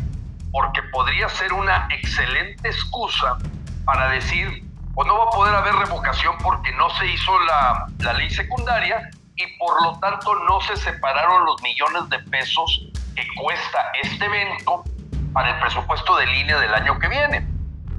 porque 0.52 0.82
podría 0.84 1.28
ser 1.28 1.52
una 1.52 1.88
excelente 1.90 2.68
excusa 2.68 3.36
para 3.84 4.08
decir, 4.10 4.64
pues 4.94 5.08
no 5.08 5.18
va 5.18 5.24
a 5.24 5.30
poder 5.30 5.54
haber 5.54 5.74
revocación 5.74 6.36
porque 6.38 6.72
no 6.72 6.88
se 6.90 7.06
hizo 7.06 7.38
la, 7.40 7.86
la 7.98 8.12
ley 8.12 8.30
secundaria 8.30 9.10
y 9.36 9.46
por 9.58 9.82
lo 9.82 9.98
tanto 9.98 10.34
no 10.48 10.60
se 10.62 10.76
separaron 10.76 11.44
los 11.44 11.62
millones 11.62 12.08
de 12.08 12.18
pesos 12.30 12.86
que 13.14 13.26
cuesta 13.40 13.92
este 14.02 14.24
evento 14.24 14.84
para 15.32 15.50
el 15.50 15.60
presupuesto 15.60 16.16
de 16.16 16.26
línea 16.26 16.58
del 16.58 16.72
año 16.74 16.98
que 16.98 17.08
viene. 17.08 17.46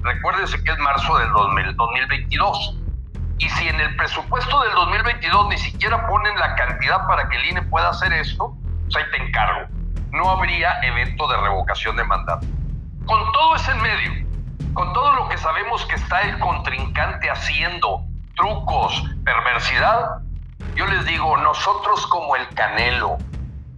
Recuérdense 0.02 0.62
que 0.62 0.72
es 0.72 0.78
marzo 0.78 1.18
del 1.18 1.30
2022. 1.32 2.76
Y 3.38 3.48
si 3.50 3.68
en 3.68 3.80
el 3.80 3.94
presupuesto 3.96 4.60
del 4.62 4.72
2022 4.72 5.48
ni 5.48 5.58
siquiera 5.58 6.06
ponen 6.08 6.36
la 6.38 6.56
cantidad 6.56 7.06
para 7.06 7.28
que 7.28 7.36
el 7.36 7.44
INE 7.50 7.62
pueda 7.62 7.90
hacer 7.90 8.12
esto, 8.12 8.56
pues 8.84 8.96
ahí 8.96 9.10
te 9.12 9.22
encargo. 9.22 9.68
No 10.10 10.30
habría 10.30 10.80
evento 10.82 11.28
de 11.28 11.36
revocación 11.36 11.96
de 11.96 12.04
mandato. 12.04 12.46
Con 13.06 13.32
todo 13.32 13.54
ese 13.54 13.74
medio, 13.74 14.26
con 14.74 14.92
todo 14.92 15.12
lo 15.12 15.28
que 15.28 15.38
sabemos 15.38 15.84
que 15.86 15.94
está 15.94 16.22
el 16.22 16.38
contrincante 16.40 17.30
haciendo, 17.30 18.02
trucos, 18.34 19.04
perversidad, 19.24 20.22
yo 20.74 20.86
les 20.86 21.04
digo, 21.06 21.36
nosotros 21.38 22.06
como 22.06 22.36
el 22.36 22.48
Canelo, 22.54 23.18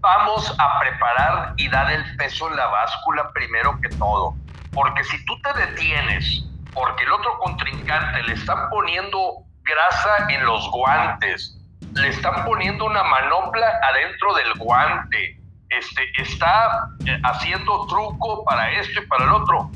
vamos 0.00 0.54
a 0.58 0.78
preparar 0.80 1.54
y 1.56 1.68
dar 1.68 1.90
el 1.90 2.16
peso 2.16 2.48
en 2.48 2.56
la 2.56 2.66
báscula 2.66 3.30
primero 3.32 3.78
que 3.80 3.88
todo. 3.96 4.34
Porque 4.72 5.04
si 5.04 5.24
tú 5.24 5.40
te 5.42 5.52
detienes, 5.54 6.44
porque 6.72 7.04
el 7.04 7.12
otro 7.12 7.38
contrincante 7.38 8.22
le 8.22 8.34
están 8.34 8.68
poniendo 8.70 9.44
grasa 9.62 10.30
en 10.30 10.44
los 10.44 10.70
guantes, 10.70 11.58
le 11.94 12.08
están 12.08 12.44
poniendo 12.44 12.84
una 12.84 13.02
manopla 13.02 13.66
adentro 13.82 14.34
del 14.34 14.54
guante, 14.54 15.38
este, 15.70 16.02
está 16.18 16.88
eh, 17.06 17.20
haciendo 17.24 17.86
truco 17.86 18.44
para 18.44 18.70
esto 18.72 19.02
y 19.02 19.06
para 19.06 19.24
el 19.24 19.32
otro. 19.32 19.70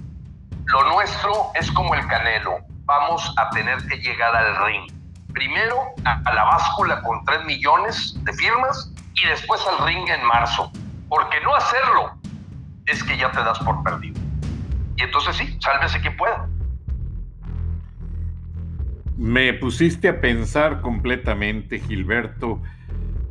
Lo 0.66 0.84
nuestro 0.84 1.50
es 1.54 1.70
como 1.72 1.94
el 1.94 2.06
canelo. 2.06 2.58
Vamos 2.84 3.32
a 3.38 3.50
tener 3.50 3.78
que 3.86 3.96
llegar 3.98 4.34
al 4.34 4.56
ring. 4.64 4.93
Primero 5.34 5.76
a, 6.04 6.32
la 6.32 6.44
báscula 6.44 7.02
con 7.02 7.24
3 7.24 7.44
millones 7.44 8.16
de 8.22 8.32
firmas 8.32 8.92
y 9.14 9.26
después 9.28 9.60
al 9.66 9.86
ring 9.86 10.08
en 10.08 10.24
marzo. 10.26 10.70
Porque 11.08 11.40
no 11.42 11.54
hacerlo 11.54 12.12
es 12.86 13.02
que 13.02 13.18
ya 13.18 13.30
te 13.30 13.38
das 13.38 13.58
por 13.58 13.82
perdido. 13.82 14.20
Y 14.96 15.02
entonces 15.02 15.36
sí, 15.36 15.58
sálvese 15.60 16.00
quien 16.00 16.16
pueda. 16.16 16.48
Me 19.16 19.52
pusiste 19.54 20.08
a 20.08 20.20
pensar 20.20 20.80
completamente, 20.80 21.80
Gilberto, 21.80 22.60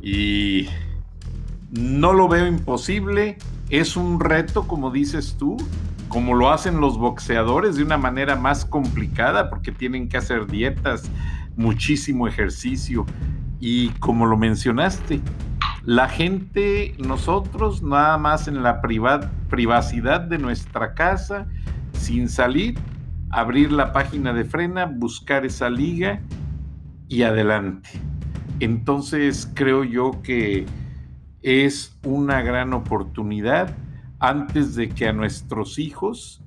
y 0.02 0.68
no 1.70 2.12
lo 2.12 2.28
veo 2.28 2.46
imposible. 2.46 3.38
Es 3.70 3.96
un 3.96 4.20
reto, 4.20 4.66
como 4.66 4.90
dices 4.90 5.36
tú, 5.38 5.56
como 6.08 6.34
lo 6.34 6.50
hacen 6.50 6.80
los 6.80 6.96
boxeadores 6.98 7.76
de 7.76 7.82
una 7.82 7.98
manera 7.98 8.36
más 8.36 8.64
complicada, 8.64 9.50
porque 9.50 9.72
tienen 9.72 10.08
que 10.08 10.16
hacer 10.16 10.46
dietas, 10.46 11.10
muchísimo 11.56 12.26
ejercicio. 12.26 13.06
Y 13.60 13.88
como 14.00 14.26
lo 14.26 14.36
mencionaste, 14.36 15.20
la 15.84 16.08
gente, 16.08 16.94
nosotros 16.98 17.82
nada 17.82 18.16
más 18.18 18.48
en 18.48 18.62
la 18.62 18.80
privacidad 18.80 20.20
de 20.20 20.38
nuestra 20.38 20.94
casa, 20.94 21.46
sin 21.92 22.28
salir, 22.28 22.78
abrir 23.30 23.70
la 23.70 23.92
página 23.92 24.32
de 24.32 24.44
frena, 24.44 24.86
buscar 24.86 25.44
esa 25.44 25.68
liga 25.68 26.20
y 27.08 27.22
adelante. 27.22 27.90
Entonces 28.60 29.50
creo 29.54 29.84
yo 29.84 30.22
que 30.22 30.66
es 31.42 31.98
una 32.04 32.40
gran 32.42 32.72
oportunidad 32.72 33.76
antes 34.20 34.74
de 34.74 34.88
que 34.88 35.08
a 35.08 35.12
nuestros 35.12 35.78
hijos 35.78 36.42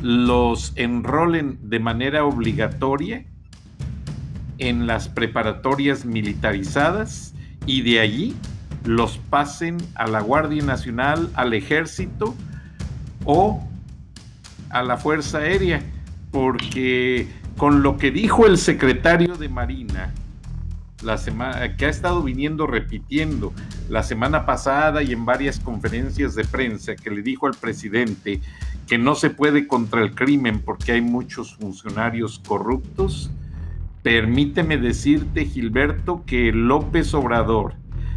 los 0.00 0.72
enrolen 0.76 1.58
de 1.62 1.80
manera 1.80 2.24
obligatoria 2.24 3.26
en 4.58 4.86
las 4.86 5.08
preparatorias 5.08 6.04
militarizadas 6.04 7.34
y 7.66 7.82
de 7.82 8.00
allí 8.00 8.36
los 8.84 9.18
pasen 9.18 9.78
a 9.94 10.06
la 10.06 10.20
Guardia 10.20 10.62
Nacional, 10.62 11.30
al 11.34 11.54
Ejército 11.54 12.34
o 13.24 13.62
a 14.70 14.82
la 14.82 14.96
Fuerza 14.96 15.38
Aérea, 15.38 15.82
porque 16.30 17.28
con 17.56 17.82
lo 17.82 17.96
que 17.98 18.10
dijo 18.10 18.46
el 18.46 18.58
secretario 18.58 19.36
de 19.36 19.48
Marina, 19.48 20.12
la 21.02 21.16
semana, 21.16 21.76
que 21.76 21.86
ha 21.86 21.88
estado 21.88 22.22
viniendo 22.22 22.66
repitiendo 22.66 23.52
la 23.88 24.02
semana 24.02 24.46
pasada 24.46 25.02
y 25.02 25.12
en 25.12 25.24
varias 25.24 25.60
conferencias 25.60 26.34
de 26.34 26.44
prensa, 26.44 26.96
que 26.96 27.10
le 27.10 27.22
dijo 27.22 27.46
al 27.46 27.54
presidente 27.54 28.40
que 28.86 28.98
no 28.98 29.14
se 29.14 29.30
puede 29.30 29.66
contra 29.66 30.02
el 30.02 30.14
crimen 30.14 30.60
porque 30.60 30.92
hay 30.92 31.00
muchos 31.00 31.56
funcionarios 31.56 32.40
corruptos, 32.46 33.30
permíteme 34.08 34.78
decirte, 34.78 35.44
Gilberto, 35.44 36.24
que 36.24 36.50
López 36.50 37.12
Obrador, 37.12 37.74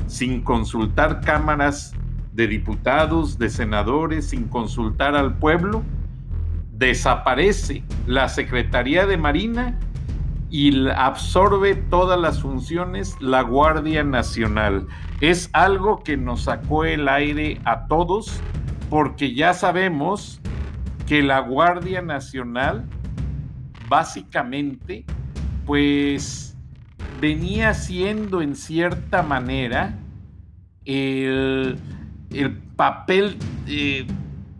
sin 0.07 0.41
consultar 0.41 1.19
cámaras 1.19 1.93
de 2.31 2.47
diputados, 2.47 3.37
de 3.37 3.49
senadores, 3.49 4.29
sin 4.29 4.47
consultar 4.47 5.17
al 5.17 5.35
pueblo, 5.37 5.83
desaparece 6.71 7.83
la 8.07 8.29
Secretaría 8.29 9.05
de 9.05 9.17
Marina 9.17 9.77
y 10.49 10.87
absorbe 10.91 11.75
todas 11.75 12.17
las 12.17 12.41
funciones 12.41 13.17
la 13.19 13.41
Guardia 13.41 14.05
Nacional. 14.05 14.87
Es 15.19 15.49
algo 15.51 16.03
que 16.03 16.15
nos 16.15 16.43
sacó 16.43 16.85
el 16.85 17.09
aire 17.09 17.59
a 17.65 17.87
todos 17.87 18.39
porque 18.89 19.35
ya 19.35 19.53
sabemos 19.53 20.39
que 21.05 21.21
la 21.21 21.41
Guardia 21.41 22.01
Nacional 22.01 22.85
básicamente 23.89 25.03
pues 25.71 26.53
venía 27.21 27.73
siendo 27.73 28.41
en 28.41 28.57
cierta 28.57 29.23
manera 29.23 29.97
el, 30.83 31.79
papel 32.75 33.37
eh, 33.67 34.05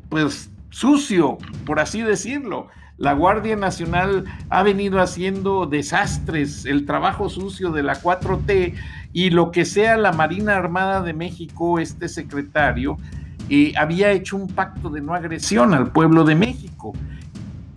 pues 0.07 0.49
sucio, 0.69 1.37
por 1.65 1.81
así 1.81 2.01
decirlo. 2.01 2.69
La 2.95 3.11
Guardia 3.11 3.57
Nacional 3.57 4.23
ha 4.47 4.63
venido 4.63 5.01
haciendo 5.01 5.65
desastres, 5.65 6.65
el 6.65 6.85
trabajo 6.85 7.27
sucio 7.27 7.71
de 7.71 7.83
la 7.83 8.01
4T 8.01 8.75
y 9.11 9.31
lo 9.31 9.51
que 9.51 9.65
sea 9.65 9.97
la 9.97 10.13
Marina 10.13 10.55
Armada 10.55 11.01
de 11.01 11.11
México, 11.11 11.79
este 11.79 12.07
secretario, 12.07 12.95
eh, 13.49 13.73
había 13.75 14.11
hecho 14.11 14.37
un 14.37 14.47
pacto 14.47 14.89
de 14.89 15.01
no 15.01 15.13
agresión 15.13 15.73
al 15.73 15.91
pueblo 15.91 16.23
de 16.23 16.35
México. 16.35 16.93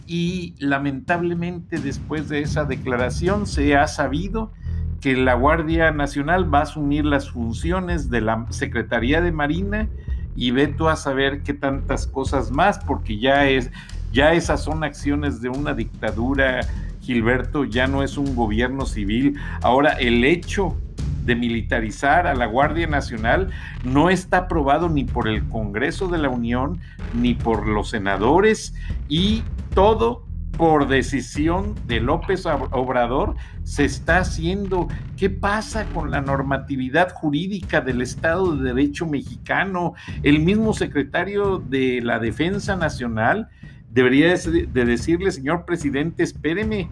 Y 0.06 0.54
lamentablemente 0.58 1.78
después 1.78 2.28
de 2.28 2.40
esa 2.40 2.64
declaración 2.64 3.46
se 3.46 3.76
ha 3.76 3.86
sabido 3.86 4.52
que 5.00 5.16
la 5.16 5.34
Guardia 5.34 5.90
Nacional 5.90 6.52
va 6.52 6.60
a 6.60 6.62
asumir 6.62 7.04
las 7.04 7.30
funciones 7.30 8.10
de 8.10 8.20
la 8.20 8.46
Secretaría 8.50 9.20
de 9.20 9.32
Marina 9.32 9.88
y 10.36 10.50
ve 10.50 10.66
tú 10.68 10.88
a 10.88 10.96
saber 10.96 11.42
qué 11.42 11.54
tantas 11.54 12.06
cosas 12.06 12.50
más, 12.50 12.78
porque 12.78 13.18
ya 13.18 13.48
es, 13.48 13.70
ya 14.12 14.32
esas 14.32 14.64
son 14.64 14.82
acciones 14.82 15.40
de 15.40 15.48
una 15.48 15.74
dictadura, 15.74 16.60
Gilberto, 17.00 17.64
ya 17.64 17.86
no 17.86 18.02
es 18.02 18.16
un 18.16 18.34
gobierno 18.34 18.86
civil. 18.86 19.38
Ahora, 19.62 19.92
el 19.92 20.24
hecho 20.24 20.76
de 21.24 21.36
militarizar 21.36 22.26
a 22.26 22.34
la 22.34 22.46
Guardia 22.46 22.86
Nacional 22.86 23.50
no 23.84 24.10
está 24.10 24.38
aprobado 24.38 24.88
ni 24.88 25.04
por 25.04 25.28
el 25.28 25.44
Congreso 25.48 26.08
de 26.08 26.18
la 26.18 26.28
Unión 26.28 26.80
ni 27.14 27.34
por 27.34 27.66
los 27.66 27.90
senadores 27.90 28.74
y 29.08 29.42
todo 29.74 30.24
por 30.56 30.86
decisión 30.86 31.74
de 31.86 32.00
López 32.00 32.46
Obrador 32.46 33.34
se 33.64 33.84
está 33.84 34.18
haciendo. 34.18 34.88
¿Qué 35.16 35.30
pasa 35.30 35.84
con 35.86 36.10
la 36.10 36.20
normatividad 36.20 37.12
jurídica 37.12 37.80
del 37.80 38.02
Estado 38.02 38.54
de 38.56 38.72
Derecho 38.72 39.06
mexicano? 39.06 39.94
El 40.22 40.40
mismo 40.40 40.72
secretario 40.72 41.58
de 41.58 42.00
la 42.02 42.18
Defensa 42.18 42.76
Nacional 42.76 43.48
debería 43.90 44.28
de 44.28 44.84
decirle, 44.84 45.30
señor 45.32 45.64
presidente, 45.64 46.22
espéreme, 46.22 46.88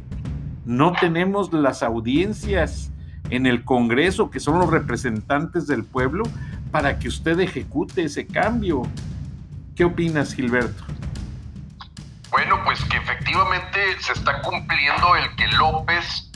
no 0.64 0.92
tenemos 0.92 1.52
las 1.52 1.82
audiencias 1.82 2.92
en 3.32 3.46
el 3.46 3.64
Congreso, 3.64 4.30
que 4.30 4.40
son 4.40 4.58
los 4.58 4.68
representantes 4.68 5.66
del 5.66 5.84
pueblo, 5.84 6.24
para 6.70 6.98
que 6.98 7.08
usted 7.08 7.40
ejecute 7.40 8.04
ese 8.04 8.26
cambio. 8.26 8.82
¿Qué 9.74 9.84
opinas, 9.84 10.34
Gilberto? 10.34 10.84
Bueno, 12.30 12.60
pues 12.64 12.84
que 12.84 12.98
efectivamente 12.98 13.78
se 14.00 14.12
está 14.12 14.42
cumpliendo 14.42 15.16
el 15.16 15.34
que 15.36 15.48
López, 15.48 16.30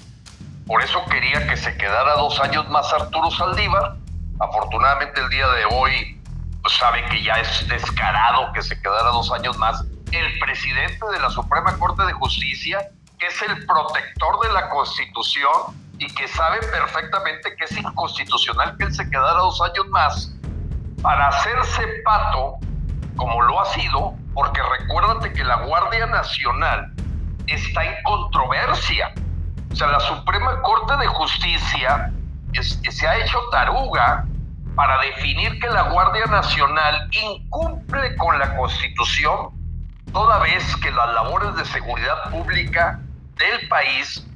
por 0.66 0.82
eso 0.82 1.04
quería 1.10 1.46
que 1.46 1.58
se 1.58 1.76
quedara 1.76 2.14
dos 2.14 2.40
años 2.40 2.66
más 2.70 2.90
Arturo 2.94 3.30
Saldívar. 3.30 3.96
Afortunadamente 4.40 5.20
el 5.20 5.28
día 5.28 5.48
de 5.48 5.64
hoy 5.66 6.18
pues 6.62 6.74
sabe 6.78 7.04
que 7.10 7.22
ya 7.22 7.34
es 7.34 7.68
descarado 7.68 8.52
que 8.54 8.62
se 8.62 8.80
quedara 8.80 9.10
dos 9.10 9.30
años 9.32 9.58
más. 9.58 9.84
El 10.12 10.38
presidente 10.38 11.04
de 11.12 11.20
la 11.20 11.28
Suprema 11.28 11.76
Corte 11.78 12.04
de 12.04 12.12
Justicia, 12.14 12.88
que 13.18 13.26
es 13.26 13.42
el 13.42 13.66
protector 13.66 14.40
de 14.46 14.52
la 14.54 14.70
Constitución 14.70 15.85
y 15.98 16.06
que 16.06 16.28
sabe 16.28 16.58
perfectamente 16.60 17.54
que 17.56 17.64
es 17.64 17.76
inconstitucional 17.76 18.76
que 18.76 18.84
él 18.84 18.94
se 18.94 19.08
quedara 19.08 19.38
dos 19.38 19.60
años 19.62 19.86
más 19.88 20.32
para 21.02 21.28
hacerse 21.28 21.82
pato, 22.04 22.56
como 23.16 23.42
lo 23.42 23.60
ha 23.60 23.66
sido, 23.66 24.14
porque 24.34 24.60
recuérdate 24.78 25.32
que 25.32 25.44
la 25.44 25.56
Guardia 25.62 26.06
Nacional 26.06 26.92
está 27.46 27.84
en 27.84 28.02
controversia. 28.02 29.12
O 29.70 29.76
sea, 29.76 29.88
la 29.88 30.00
Suprema 30.00 30.60
Corte 30.62 30.96
de 30.96 31.06
Justicia 31.06 32.12
se 32.62 33.06
ha 33.06 33.18
hecho 33.18 33.38
taruga 33.50 34.24
para 34.74 34.98
definir 35.00 35.58
que 35.60 35.68
la 35.68 35.82
Guardia 35.90 36.26
Nacional 36.26 37.08
incumple 37.12 38.16
con 38.16 38.38
la 38.38 38.56
Constitución 38.56 39.50
toda 40.12 40.38
vez 40.40 40.76
que 40.76 40.90
las 40.90 41.12
labores 41.14 41.54
de 41.56 41.64
seguridad 41.64 42.30
pública 42.30 43.00
del 43.36 43.68
país 43.68 44.26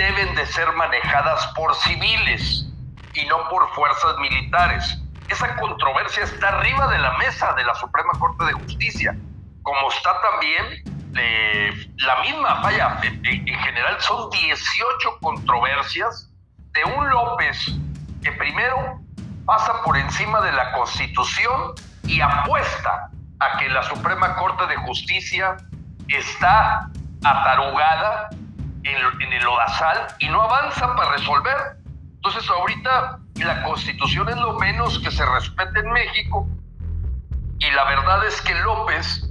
deben 0.00 0.34
de 0.34 0.46
ser 0.46 0.72
manejadas 0.72 1.46
por 1.48 1.74
civiles 1.74 2.66
y 3.12 3.26
no 3.26 3.48
por 3.50 3.68
fuerzas 3.74 4.16
militares. 4.18 4.98
Esa 5.28 5.54
controversia 5.56 6.24
está 6.24 6.48
arriba 6.48 6.88
de 6.88 6.98
la 6.98 7.18
mesa 7.18 7.52
de 7.52 7.64
la 7.64 7.74
Suprema 7.74 8.12
Corte 8.18 8.46
de 8.46 8.52
Justicia 8.54 9.14
como 9.62 9.90
está 9.90 10.10
también 10.22 10.64
eh, 11.16 11.70
la 11.98 12.22
misma, 12.22 12.54
vaya, 12.62 12.98
en, 13.02 13.24
en, 13.26 13.58
general 13.58 14.00
son 14.00 14.30
18 14.30 15.18
controversias 15.20 16.30
de 16.72 16.84
un 16.84 17.10
López 17.10 17.58
que 18.22 18.32
primero 18.32 19.00
pasa 19.44 19.82
por 19.82 19.98
encima 19.98 20.40
de 20.40 20.52
la 20.52 20.72
Constitución 20.72 21.74
y 22.04 22.22
apuesta 22.22 23.10
a 23.38 23.58
que 23.58 23.68
la 23.68 23.82
Suprema 23.82 24.34
Corte 24.36 24.66
de 24.66 24.76
Justicia 24.76 25.56
está 26.08 26.88
atarugada 27.22 28.30
en, 28.84 29.22
en 29.22 29.32
el 29.32 29.46
odazal 29.46 30.06
y 30.18 30.28
no 30.28 30.42
avanza 30.42 30.94
para 30.94 31.12
resolver. 31.12 31.56
Entonces 32.16 32.48
ahorita 32.50 33.18
la 33.36 33.62
Constitución 33.62 34.28
es 34.28 34.36
lo 34.36 34.58
menos 34.58 34.98
que 34.98 35.10
se 35.10 35.24
respete 35.24 35.80
en 35.80 35.90
México 35.90 36.46
y 37.58 37.70
la 37.72 37.84
verdad 37.84 38.26
es 38.26 38.40
que 38.42 38.54
López 38.54 39.30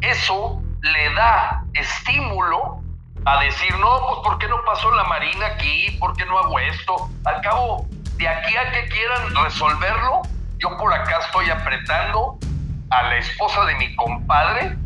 eso 0.00 0.62
le 0.80 1.14
da 1.14 1.64
estímulo 1.74 2.82
a 3.26 3.40
decir, 3.40 3.74
no, 3.78 4.00
pues 4.06 4.20
¿por 4.22 4.38
qué 4.38 4.48
no 4.48 4.56
pasó 4.64 4.90
la 4.94 5.04
Marina 5.04 5.46
aquí? 5.46 5.96
¿Por 5.98 6.14
qué 6.16 6.26
no 6.26 6.38
hago 6.38 6.58
esto? 6.58 7.10
Al 7.24 7.40
cabo, 7.40 7.86
de 8.16 8.28
aquí 8.28 8.56
a 8.56 8.70
que 8.70 8.88
quieran 8.88 9.34
resolverlo, 9.34 10.22
yo 10.58 10.76
por 10.76 10.92
acá 10.92 11.18
estoy 11.24 11.48
apretando 11.50 12.38
a 12.90 13.02
la 13.04 13.16
esposa 13.16 13.64
de 13.64 13.74
mi 13.76 13.94
compadre, 13.96 14.76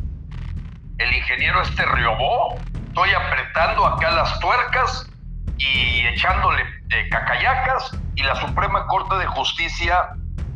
el 0.99 1.15
ingeniero 1.15 1.63
este 1.63 1.85
Riobó, 1.85 2.57
estoy 2.99 3.15
apretando 3.15 3.87
acá 3.87 4.11
las 4.11 4.41
tuercas 4.41 5.09
y 5.57 6.05
echándole 6.07 6.65
eh, 6.91 7.09
cacayacas 7.09 7.97
y 8.17 8.25
la 8.25 8.35
Suprema 8.35 8.89
Corte 8.89 9.15
de 9.19 9.27
Justicia 9.27 10.09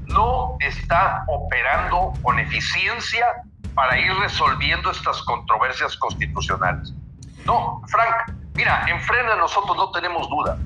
no 0.07 0.57
está 0.59 1.25
operando 1.29 2.13
con 2.21 2.41
eficiencia 2.41 3.25
para 3.77 3.97
ir 3.97 4.13
resolviendo 4.17 4.91
estas 4.91 5.23
controversias 5.23 5.97
constitucionales. 5.99 6.93
No, 7.45 7.81
Frank, 7.87 8.37
mira, 8.55 8.87
en 8.89 9.01
Frena 9.03 9.37
nosotros 9.37 9.77
no 9.77 9.93
tenemos 9.93 10.29
duda. 10.29 10.59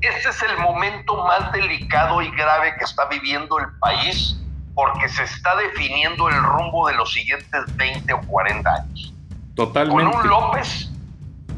Este 0.00 0.28
es 0.28 0.42
el 0.44 0.56
momento 0.58 1.24
más 1.24 1.50
delicado 1.50 2.22
y 2.22 2.30
grave 2.30 2.76
que 2.78 2.84
está 2.84 3.06
viviendo 3.06 3.58
el 3.58 3.66
país 3.80 4.40
porque 4.72 5.08
se 5.08 5.24
está 5.24 5.56
definiendo 5.56 6.28
el 6.28 6.40
rumbo 6.40 6.86
de 6.86 6.94
los 6.94 7.12
siguientes 7.12 7.76
20 7.76 8.12
o 8.12 8.20
40 8.20 8.70
años. 8.72 9.14
Totalmente. 9.56 10.04
Con 10.04 10.14
un 10.14 10.28
López 10.28 10.87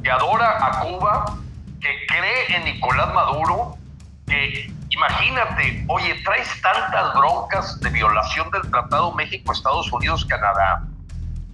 que 0.02 0.10
adora 0.10 0.66
a 0.66 0.80
Cuba, 0.80 1.24
que 1.80 2.06
cree 2.06 2.56
en 2.56 2.64
Nicolás 2.64 3.12
Maduro, 3.14 3.76
que 4.26 4.70
Imagínate, 4.90 5.84
oye, 5.88 6.14
traes 6.24 6.60
tantas 6.60 7.14
broncas 7.14 7.80
de 7.80 7.90
violación 7.90 8.50
del 8.50 8.68
Tratado 8.70 9.12
México, 9.12 9.52
Estados 9.52 9.90
Unidos, 9.92 10.24
Canadá. 10.24 10.82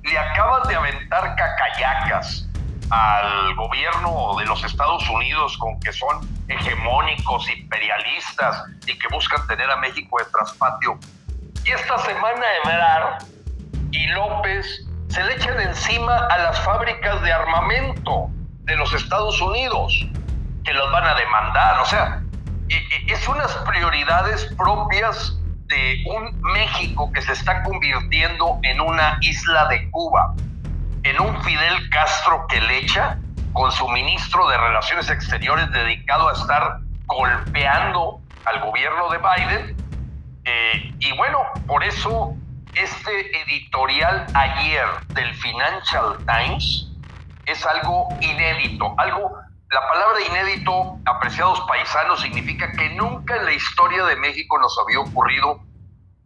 Le 0.03 0.19
acabas 0.19 0.67
de 0.69 0.75
aventar 0.75 1.37
cacayacas 1.37 2.49
al 2.89 3.55
gobierno 3.55 4.37
de 4.39 4.47
los 4.47 4.65
Estados 4.65 5.09
Unidos 5.11 5.57
con 5.59 5.79
que 5.81 5.93
son 5.93 6.27
hegemónicos, 6.49 7.49
imperialistas 7.51 8.65
y 8.87 8.99
que 8.99 9.09
buscan 9.13 9.47
tener 9.47 9.71
a 9.71 9.77
México 9.77 10.19
de 10.19 10.25
traspatio. 10.25 10.99
Y 11.65 11.71
esta 11.71 11.99
semana 11.99 12.47
Ebrard 12.65 13.25
y 13.91 14.07
López 14.09 14.87
se 15.09 15.23
le 15.23 15.35
echan 15.35 15.61
encima 15.61 16.17
a 16.17 16.39
las 16.39 16.59
fábricas 16.61 17.21
de 17.23 17.33
armamento 17.33 18.31
de 18.67 18.77
los 18.77 18.93
Estados 18.93 19.41
Unidos, 19.41 20.07
que 20.64 20.75
los 20.75 20.91
van 20.93 21.05
a 21.05 21.14
demandar. 21.14 21.81
O 21.81 21.87
sea, 21.87 22.23
es 22.69 23.29
unas 23.29 23.53
prioridades 23.67 24.53
propias 24.57 25.39
de 25.69 26.05
un 26.07 26.41
México 26.41 27.11
que 27.12 27.23
se 27.23 27.33
está 27.33 27.62
convirtiendo 27.62 28.59
en 28.62 28.81
una 28.81 29.19
isla 29.21 29.67
de 29.69 29.91
Cuba, 29.91 30.35
en 31.03 31.21
un 31.21 31.43
Fidel 31.43 31.89
Castro 31.91 32.47
que 32.49 32.61
le 32.61 32.79
echa 32.79 33.19
con 33.53 33.73
su 33.73 33.89
ministro 33.89 34.49
de 34.49 34.59
Relaciones 34.59 35.09
Exteriores 35.11 35.71
dedicado 35.71 36.29
a 36.29 36.33
estar 36.33 36.81
golpeando 37.07 38.21
al 38.45 38.61
gobierno 38.61 39.09
de 39.11 39.19
Biden. 39.19 39.77
Eh, 40.45 40.93
y 40.99 41.17
bueno, 41.17 41.39
por 41.67 41.83
eso 41.83 42.35
este 42.75 43.43
editorial 43.43 44.27
ayer 44.35 44.87
del 45.14 45.35
Financial 45.35 46.17
Times 46.27 46.93
es 47.47 47.65
algo 47.65 48.09
inédito, 48.21 48.95
algo 48.99 49.31
la 49.73 49.81
palabra 49.89 50.21
inédito, 50.21 50.97
apreciados 51.07 51.61
paisanos, 51.63 52.21
significa 52.21 52.71
que 52.73 52.91
nunca 52.91 53.37
en 53.37 53.47
la 53.47 53.53
historia 53.53 54.05
de 54.05 54.15
México 54.17 54.59
nos 54.59 54.79
había 54.79 55.01
ocurrido 55.01 55.61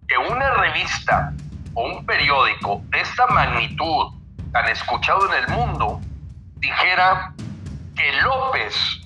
que 0.07 0.18
una 0.18 0.51
revista 0.55 1.33
o 1.75 1.87
un 1.87 2.05
periódico 2.05 2.83
de 2.91 3.01
esta 3.01 3.27
magnitud, 3.29 4.12
tan 4.53 4.68
escuchado 4.68 5.27
en 5.33 5.45
el 5.45 5.49
mundo, 5.57 6.01
dijera 6.57 7.33
que 7.97 8.12
López 8.21 9.01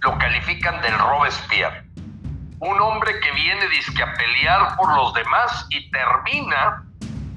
lo 0.00 0.18
califican 0.18 0.82
del 0.82 0.98
Robespierre. 0.98 1.84
Un 2.58 2.80
hombre 2.80 3.20
que 3.20 3.30
viene 3.32 3.68
disque 3.68 4.02
a 4.02 4.12
pelear 4.14 4.76
por 4.76 4.92
los 4.94 5.14
demás 5.14 5.66
y 5.70 5.88
termina 5.90 6.84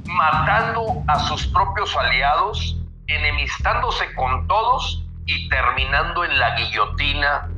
matando 0.06 1.04
a 1.08 1.20
sus 1.20 1.46
propios 1.48 1.96
aliados, 1.96 2.78
enemistándose 3.08 4.14
con 4.16 4.48
todos 4.48 5.04
y 5.26 5.50
terminando 5.50 6.24
en 6.24 6.38
la 6.40 6.56
guillotina, 6.56 7.50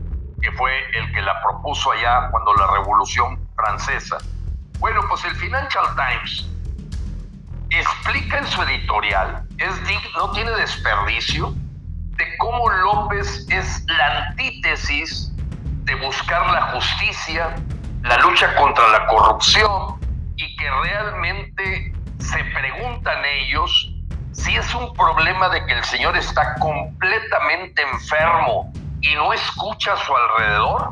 que 0.41 0.51
fue 0.53 0.71
el 0.93 1.11
que 1.13 1.21
la 1.21 1.41
propuso 1.41 1.91
allá 1.91 2.29
cuando 2.31 2.53
la 2.55 2.67
Revolución 2.67 3.39
Francesa. 3.55 4.17
Bueno, 4.79 5.01
pues 5.09 5.25
el 5.25 5.35
Financial 5.35 5.85
Times 5.95 6.49
explica 7.69 8.39
en 8.39 8.47
su 8.47 8.61
editorial, 8.61 9.43
es 9.57 9.73
no 10.15 10.31
tiene 10.31 10.51
desperdicio, 10.51 11.53
de 12.17 12.37
cómo 12.37 12.69
López 12.69 13.45
es 13.49 13.85
la 13.87 14.27
antítesis 14.27 15.31
de 15.83 15.95
buscar 15.95 16.49
la 16.51 16.61
justicia, 16.73 17.55
la 18.03 18.17
lucha 18.17 18.55
contra 18.55 18.87
la 18.89 19.07
corrupción, 19.07 19.99
y 20.35 20.55
que 20.55 20.69
realmente 20.83 21.93
se 22.19 22.43
preguntan 22.45 23.23
ellos 23.25 23.93
si 24.37 24.55
es 24.55 24.73
un 24.75 24.93
problema 24.93 25.49
de 25.49 25.65
que 25.65 25.73
el 25.73 25.83
señor 25.83 26.15
está 26.15 26.55
completamente 26.55 27.81
enfermo 27.81 28.71
y 29.01 29.15
no 29.15 29.33
escucha 29.33 29.93
a 29.93 29.97
su 29.97 30.15
alrededor 30.15 30.91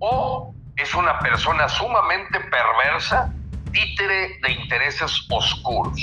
o 0.00 0.54
es 0.76 0.94
una 0.94 1.18
persona 1.20 1.68
sumamente 1.68 2.40
perversa, 2.40 3.32
títere 3.72 4.38
de 4.42 4.52
intereses 4.52 5.26
oscuros. 5.30 5.98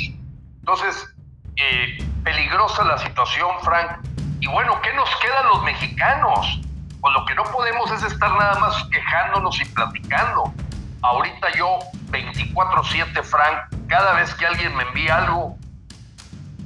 Entonces, 0.60 1.14
eh, 1.58 1.98
peligrosa 2.24 2.84
la 2.86 2.98
situación, 2.98 3.50
Frank. 3.64 4.00
Y 4.40 4.48
bueno, 4.48 4.82
¿qué 4.82 4.94
nos 4.94 5.10
quedan 5.18 5.48
los 5.48 5.64
mexicanos? 5.64 6.62
Pues 7.02 7.14
lo 7.14 7.26
que 7.26 7.36
no 7.36 7.44
podemos 7.44 7.92
es 7.92 8.04
estar 8.04 8.32
nada 8.32 8.58
más 8.60 8.84
quejándonos 8.86 9.60
y 9.60 9.66
platicando. 9.66 10.54
Ahorita 11.02 11.52
yo, 11.58 11.80
24/7, 12.12 13.22
Frank, 13.24 13.88
cada 13.88 14.14
vez 14.14 14.34
que 14.36 14.46
alguien 14.46 14.76
me 14.76 14.84
envía 14.84 15.18
algo, 15.18 15.58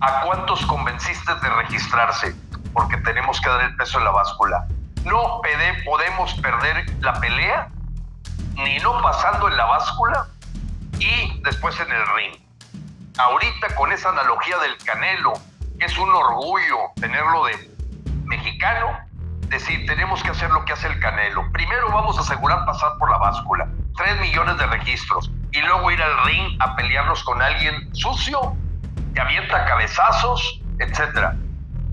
¿a 0.01 0.21
cuántos 0.21 0.65
convenciste 0.65 1.35
de 1.35 1.49
registrarse? 1.49 2.35
Porque 2.73 2.97
tenemos 2.97 3.39
que 3.41 3.49
dar 3.49 3.61
el 3.61 3.75
peso 3.75 3.99
en 3.99 4.05
la 4.05 4.11
báscula. 4.11 4.67
No 5.03 5.41
podemos 5.85 6.33
perder 6.35 6.85
la 6.99 7.13
pelea, 7.13 7.69
ni 8.55 8.77
no 8.79 9.01
pasando 9.01 9.47
en 9.47 9.57
la 9.57 9.65
báscula 9.65 10.27
y 10.99 11.41
después 11.41 11.79
en 11.79 11.91
el 11.91 12.07
ring. 12.15 12.35
Ahorita 13.17 13.75
con 13.75 13.91
esa 13.91 14.09
analogía 14.09 14.57
del 14.59 14.77
canelo, 14.83 15.33
es 15.79 15.97
un 15.97 16.09
orgullo 16.09 16.77
tenerlo 16.95 17.45
de 17.45 17.75
mexicano, 18.25 18.97
decir, 19.49 19.85
tenemos 19.85 20.23
que 20.23 20.31
hacer 20.31 20.49
lo 20.51 20.65
que 20.65 20.73
hace 20.73 20.87
el 20.87 20.99
canelo. 20.99 21.49
Primero 21.51 21.89
vamos 21.91 22.17
a 22.17 22.21
asegurar 22.21 22.65
pasar 22.65 22.97
por 22.97 23.09
la 23.11 23.17
báscula, 23.17 23.67
3 23.97 24.21
millones 24.21 24.57
de 24.57 24.65
registros, 24.67 25.31
y 25.51 25.61
luego 25.61 25.91
ir 25.91 26.01
al 26.01 26.25
ring 26.25 26.57
a 26.59 26.75
pelearnos 26.75 27.23
con 27.23 27.41
alguien 27.41 27.93
sucio, 27.95 28.55
que 29.15 29.21
avienta 29.21 29.65
cabezazos, 29.65 30.61
etcétera. 30.79 31.35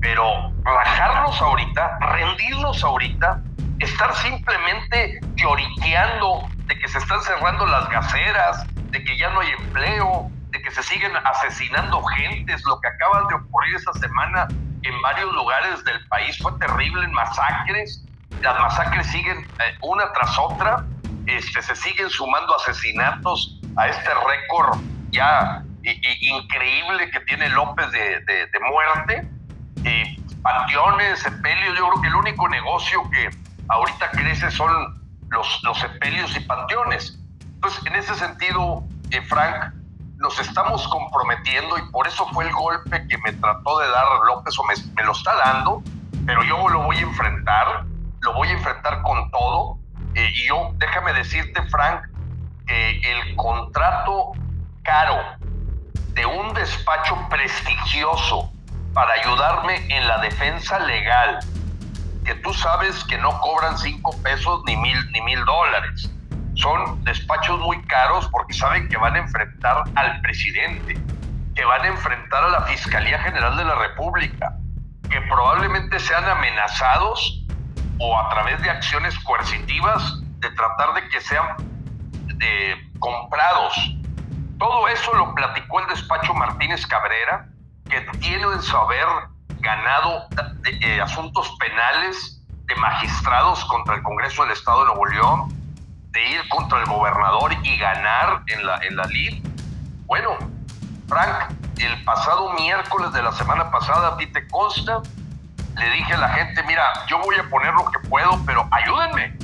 Pero 0.01 0.53
rajarnos 0.65 1.41
ahorita, 1.41 1.99
rendirnos 2.01 2.83
ahorita, 2.83 3.41
estar 3.79 4.13
simplemente 4.17 5.21
lloriqueando 5.37 6.49
de 6.67 6.79
que 6.79 6.89
se 6.89 6.99
están 6.99 7.23
cerrando 7.23 7.67
las 7.67 7.89
gaceras, 7.89 8.67
de 8.91 9.03
que 9.03 9.17
ya 9.17 9.31
no 9.31 9.41
hay 9.41 9.51
empleo, 9.59 10.31
de 10.51 10.61
que 10.61 10.71
se 10.73 10.83
siguen 10.83 11.13
asesinando 11.25 12.03
gentes, 12.03 12.63
lo 12.67 12.81
que 12.81 12.89
acaba 12.89 13.27
de 13.29 13.35
ocurrir 13.37 13.77
esta 13.77 13.93
semana 13.95 14.49
en 14.83 15.03
varios 15.03 15.33
lugares 15.33 15.85
del 15.85 16.07
país 16.09 16.37
fue 16.43 16.53
terrible, 16.59 17.05
en 17.05 17.13
masacres, 17.13 18.05
las 18.41 18.59
masacres 18.59 19.07
siguen 19.07 19.39
eh, 19.61 19.77
una 19.83 20.13
tras 20.13 20.37
otra, 20.39 20.85
este, 21.27 21.63
se 21.63 21.77
siguen 21.77 22.11
sumando 22.11 22.57
asesinatos 22.57 23.61
a 23.77 23.87
este 23.87 24.11
récord 24.27 24.81
ya 25.11 25.63
increíble 25.83 27.11
que 27.11 27.21
tiene 27.21 27.49
López 27.51 27.91
de, 27.91 28.21
de 28.27 28.61
muerte, 28.71 29.29
panteones, 30.43 31.21
sepelios, 31.21 31.79
yo 31.79 31.89
creo 31.89 32.03
que 32.03 32.09
el 32.09 32.17
único 32.17 32.49
negocio 32.49 33.03
que 33.11 33.31
ahorita 33.69 34.11
crece 34.11 34.51
son 34.51 35.01
los, 35.31 35.61
los 35.63 35.79
sepelios 35.79 36.37
y 36.37 36.41
panteones. 36.41 37.19
Entonces, 37.55 37.87
en 37.87 37.95
ese 37.95 38.15
sentido, 38.15 38.85
eh, 39.11 39.23
Frank, 39.23 39.73
nos 40.17 40.39
estamos 40.39 40.87
comprometiendo 40.89 41.79
y 41.79 41.91
por 41.91 42.07
eso 42.07 42.27
fue 42.33 42.45
el 42.45 42.53
golpe 42.53 43.07
que 43.09 43.19
me 43.19 43.33
trató 43.33 43.79
de 43.79 43.89
dar 43.89 44.07
López 44.27 44.59
o 44.59 44.65
me, 44.65 44.75
me, 44.95 45.05
lo 45.05 45.13
está 45.13 45.35
dando, 45.37 45.83
pero 46.27 46.43
yo 46.45 46.69
lo 46.69 46.83
voy 46.83 46.97
a 46.97 47.01
enfrentar, 47.01 47.85
lo 48.21 48.35
voy 48.35 48.49
a 48.49 48.53
enfrentar 48.53 49.03
con 49.03 49.31
todo. 49.31 49.79
Eh, 50.15 50.31
y 50.35 50.49
yo, 50.49 50.73
déjame 50.77 51.13
decirte, 51.13 51.63
Frank, 51.69 52.03
que 52.67 53.01
el 53.01 53.37
contrato 53.37 54.33
caro 54.83 55.17
de 56.15 56.27
un 56.27 56.53
despacho 56.55 57.17
prestigioso 57.29 58.53
para 58.95 59.15
ayudarme 59.15 59.77
en 59.89 60.07
la 60.07 60.19
defensa 60.19 60.79
legal, 60.81 61.39
que 62.25 62.35
tú 62.37 62.53
sabes 62.53 63.03
que 63.05 63.17
no 63.19 63.39
cobran 63.41 63.79
cinco 63.79 64.15
pesos 64.23 64.63
ni 64.67 64.77
mil, 64.77 65.11
ni 65.13 65.21
mil 65.23 65.45
dólares. 65.45 66.11
Son 66.55 67.03
despachos 67.05 67.59
muy 67.61 67.83
caros 67.87 68.29
porque 68.31 68.53
saben 68.53 68.89
que 68.89 68.97
van 68.99 69.15
a 69.17 69.19
enfrentar 69.21 69.85
al 69.95 70.21
presidente, 70.21 70.99
que 71.55 71.65
van 71.65 71.83
a 71.83 71.87
enfrentar 71.89 72.45
a 72.45 72.49
la 72.49 72.63
Fiscalía 72.63 73.19
General 73.21 73.57
de 73.57 73.65
la 73.65 73.75
República, 73.75 74.57
que 75.09 75.21
probablemente 75.23 75.99
sean 75.99 76.29
amenazados 76.29 77.45
o 77.99 78.19
a 78.19 78.29
través 78.29 78.61
de 78.63 78.71
acciones 78.71 79.19
coercitivas 79.21 80.21
de 80.41 80.51
tratar 80.51 80.95
de 80.95 81.09
que 81.09 81.21
sean 81.21 81.57
comprados. 82.99 83.75
Todo 84.63 84.87
eso 84.87 85.13
lo 85.15 85.35
platicó 85.35 85.81
el 85.81 85.89
despacho 85.89 86.33
Martínez 86.35 86.87
Cabrera, 86.87 87.49
que 87.91 88.01
tiene 88.21 88.45
en 88.45 88.63
su 88.63 88.77
haber 88.77 89.09
ganado 89.59 90.29
eh, 90.65 91.01
asuntos 91.01 91.53
penales 91.59 92.41
de 92.67 92.77
magistrados 92.77 93.65
contra 93.65 93.97
el 93.97 94.05
Congreso 94.05 94.45
del 94.45 94.53
Estado 94.53 94.83
de 94.83 94.87
Nuevo 94.87 95.07
León, 95.07 95.49
de 96.13 96.25
ir 96.29 96.49
contra 96.49 96.79
el 96.79 96.87
gobernador 96.87 97.53
y 97.61 97.77
ganar 97.77 98.43
en 98.47 98.65
la, 98.65 98.79
en 98.89 98.95
la 98.95 99.05
lid. 99.07 99.45
Bueno, 100.07 100.39
Frank, 101.09 101.55
el 101.79 102.05
pasado 102.05 102.53
miércoles 102.53 103.13
de 103.15 103.21
la 103.21 103.33
semana 103.33 103.69
pasada, 103.69 104.11
a 104.11 104.17
ti 104.17 104.29
te 104.29 104.47
consta, 104.47 105.03
le 105.77 105.91
dije 105.91 106.15
a 106.15 106.19
la 106.19 106.29
gente, 106.29 106.63
mira, 106.69 106.85
yo 107.09 107.19
voy 107.19 107.35
a 107.35 107.51
poner 107.51 107.75
lo 107.75 107.91
que 107.91 107.99
puedo, 108.09 108.41
pero 108.47 108.69
ayúdenme, 108.71 109.37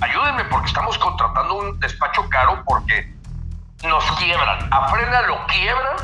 ayúdenme 0.00 0.42
porque 0.44 0.68
estamos 0.68 0.96
contratando 0.96 1.52
un 1.52 1.78
despacho 1.80 2.26
caro 2.30 2.62
porque 2.64 3.13
nos 3.84 4.04
quiebran. 4.12 4.68
A 4.72 4.92
lo 5.26 5.46
quiebran 5.46 5.96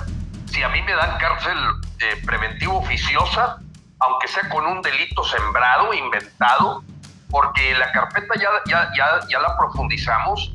si 0.47 0.63
a 0.63 0.69
mí 0.69 0.83
me 0.83 0.93
dan 0.93 1.19
cárcel 1.19 1.59
eh, 2.01 2.23
preventivo 2.27 2.79
oficiosa, 2.79 3.59
aunque 4.01 4.29
sea 4.29 4.49
con 4.49 4.67
un 4.67 4.83
delito 4.83 5.23
sembrado, 5.25 5.93
inventado, 5.95 6.83
porque 7.31 7.75
la 7.75 7.93
carpeta 7.93 8.35
ya, 8.37 8.49
ya, 8.67 8.91
ya, 8.97 9.21
ya 9.29 9.39
la 9.39 9.57
profundizamos 9.57 10.53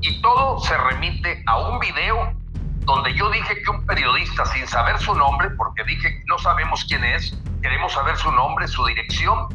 y 0.00 0.20
todo 0.20 0.60
se 0.60 0.76
remite 0.76 1.42
a 1.46 1.58
un 1.58 1.78
video 1.78 2.34
donde 2.80 3.14
yo 3.14 3.30
dije 3.30 3.62
que 3.62 3.70
un 3.70 3.84
periodista, 3.86 4.44
sin 4.46 4.66
saber 4.66 4.98
su 4.98 5.14
nombre, 5.14 5.50
porque 5.50 5.84
dije 5.84 6.22
no 6.26 6.38
sabemos 6.38 6.84
quién 6.84 7.04
es, 7.04 7.38
queremos 7.62 7.92
saber 7.92 8.16
su 8.16 8.30
nombre, 8.32 8.68
su 8.68 8.84
dirección, 8.86 9.48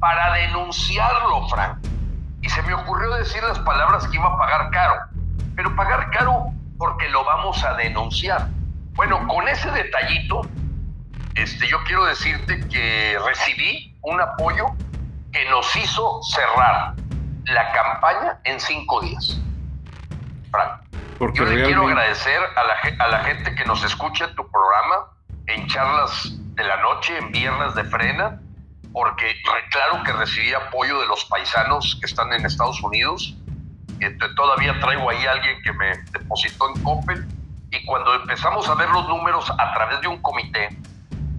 para 0.00 0.32
denunciarlo, 0.34 1.48
Frank. 1.48 1.78
Y 2.42 2.48
se 2.48 2.62
me 2.62 2.74
ocurrió 2.74 3.10
decir 3.14 3.42
las 3.42 3.58
palabras 3.60 4.06
que 4.08 4.16
iba 4.16 4.28
a 4.28 4.38
pagar 4.38 4.70
caro, 4.70 4.94
pero 5.54 5.74
pagar 5.76 6.10
caro 6.10 6.52
porque 6.80 7.10
lo 7.10 7.22
vamos 7.24 7.62
a 7.62 7.74
denunciar. 7.74 8.48
Bueno, 8.94 9.28
con 9.28 9.46
ese 9.46 9.70
detallito, 9.70 10.40
este, 11.34 11.68
yo 11.68 11.76
quiero 11.84 12.06
decirte 12.06 12.66
que 12.68 13.18
recibí 13.22 13.94
un 14.00 14.18
apoyo 14.18 14.64
que 15.30 15.44
nos 15.50 15.76
hizo 15.76 16.22
cerrar 16.22 16.94
la 17.44 17.72
campaña 17.72 18.40
en 18.44 18.58
cinco 18.58 19.02
días. 19.02 19.38
Frank. 20.50 20.80
Porque 21.18 21.40
yo 21.40 21.44
le 21.44 21.64
quiero 21.64 21.86
agradecer 21.86 22.40
a 22.56 22.64
la, 22.64 23.04
a 23.04 23.08
la 23.08 23.24
gente 23.24 23.54
que 23.54 23.66
nos 23.66 23.84
escucha 23.84 24.24
en 24.24 24.34
tu 24.34 24.50
programa, 24.50 25.12
en 25.48 25.66
charlas 25.66 26.32
de 26.54 26.64
la 26.64 26.78
noche, 26.78 27.18
en 27.18 27.30
viernes 27.30 27.74
de 27.74 27.84
frena, 27.84 28.40
porque 28.94 29.34
claro 29.70 30.02
que 30.02 30.12
recibí 30.12 30.54
apoyo 30.54 30.98
de 30.98 31.06
los 31.08 31.26
paisanos 31.26 31.98
que 32.00 32.06
están 32.06 32.32
en 32.32 32.46
Estados 32.46 32.82
Unidos. 32.82 33.36
Todavía 34.36 34.78
traigo 34.80 35.10
ahí 35.10 35.26
a 35.26 35.32
alguien 35.32 35.60
que 35.62 35.72
me 35.72 35.96
depositó 36.12 36.68
en 36.74 36.82
Coppel 36.82 37.26
y 37.70 37.84
cuando 37.84 38.14
empezamos 38.14 38.68
a 38.68 38.74
ver 38.74 38.88
los 38.90 39.08
números 39.08 39.50
a 39.50 39.74
través 39.74 40.00
de 40.00 40.08
un 40.08 40.20
comité, 40.22 40.68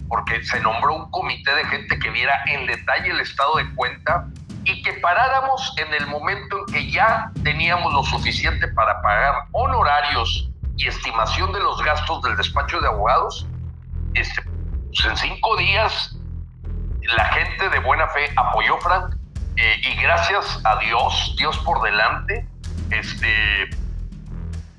porque 0.08 0.44
se 0.44 0.60
nombró 0.62 0.96
un 0.96 1.12
comité 1.12 1.54
de 1.56 1.66
gente 1.66 2.00
que 2.00 2.10
viera 2.10 2.42
en 2.48 2.68
detalle 2.68 3.12
el 3.12 3.20
estado 3.20 3.58
de 3.58 3.74
cuenta 3.76 4.28
y 4.64 4.82
que 4.84 4.94
paráramos 4.94 5.74
en 5.78 5.94
el 5.94 6.08
momento 6.08 6.60
en 6.60 6.74
que 6.74 6.92
ya 6.92 7.32
teníamos 7.44 7.94
lo 7.94 8.04
suficiente 8.04 8.68
para 8.70 9.02
pagar 9.02 9.36
honorarios 9.52 10.50
y 10.78 10.88
estimación 10.88 11.52
de 11.52 11.60
los 11.60 11.84
gastos 11.84 12.22
del 12.22 12.36
despacho 12.38 12.80
de 12.80 12.88
abogados, 12.88 13.48
este, 14.14 14.42
pues 14.44 15.06
en 15.06 15.18
cinco 15.18 15.58
días 15.58 16.16
la 17.18 17.26
gente 17.26 17.70
de 17.70 17.80
buena 17.80 18.08
fe 18.10 18.32
apoyó 18.36 18.78
Frank 18.80 19.16
eh, 19.64 19.80
y 19.84 19.96
gracias 20.02 20.60
a 20.64 20.76
Dios, 20.78 21.36
Dios 21.38 21.56
por 21.60 21.84
delante, 21.84 22.48
este, 22.90 23.70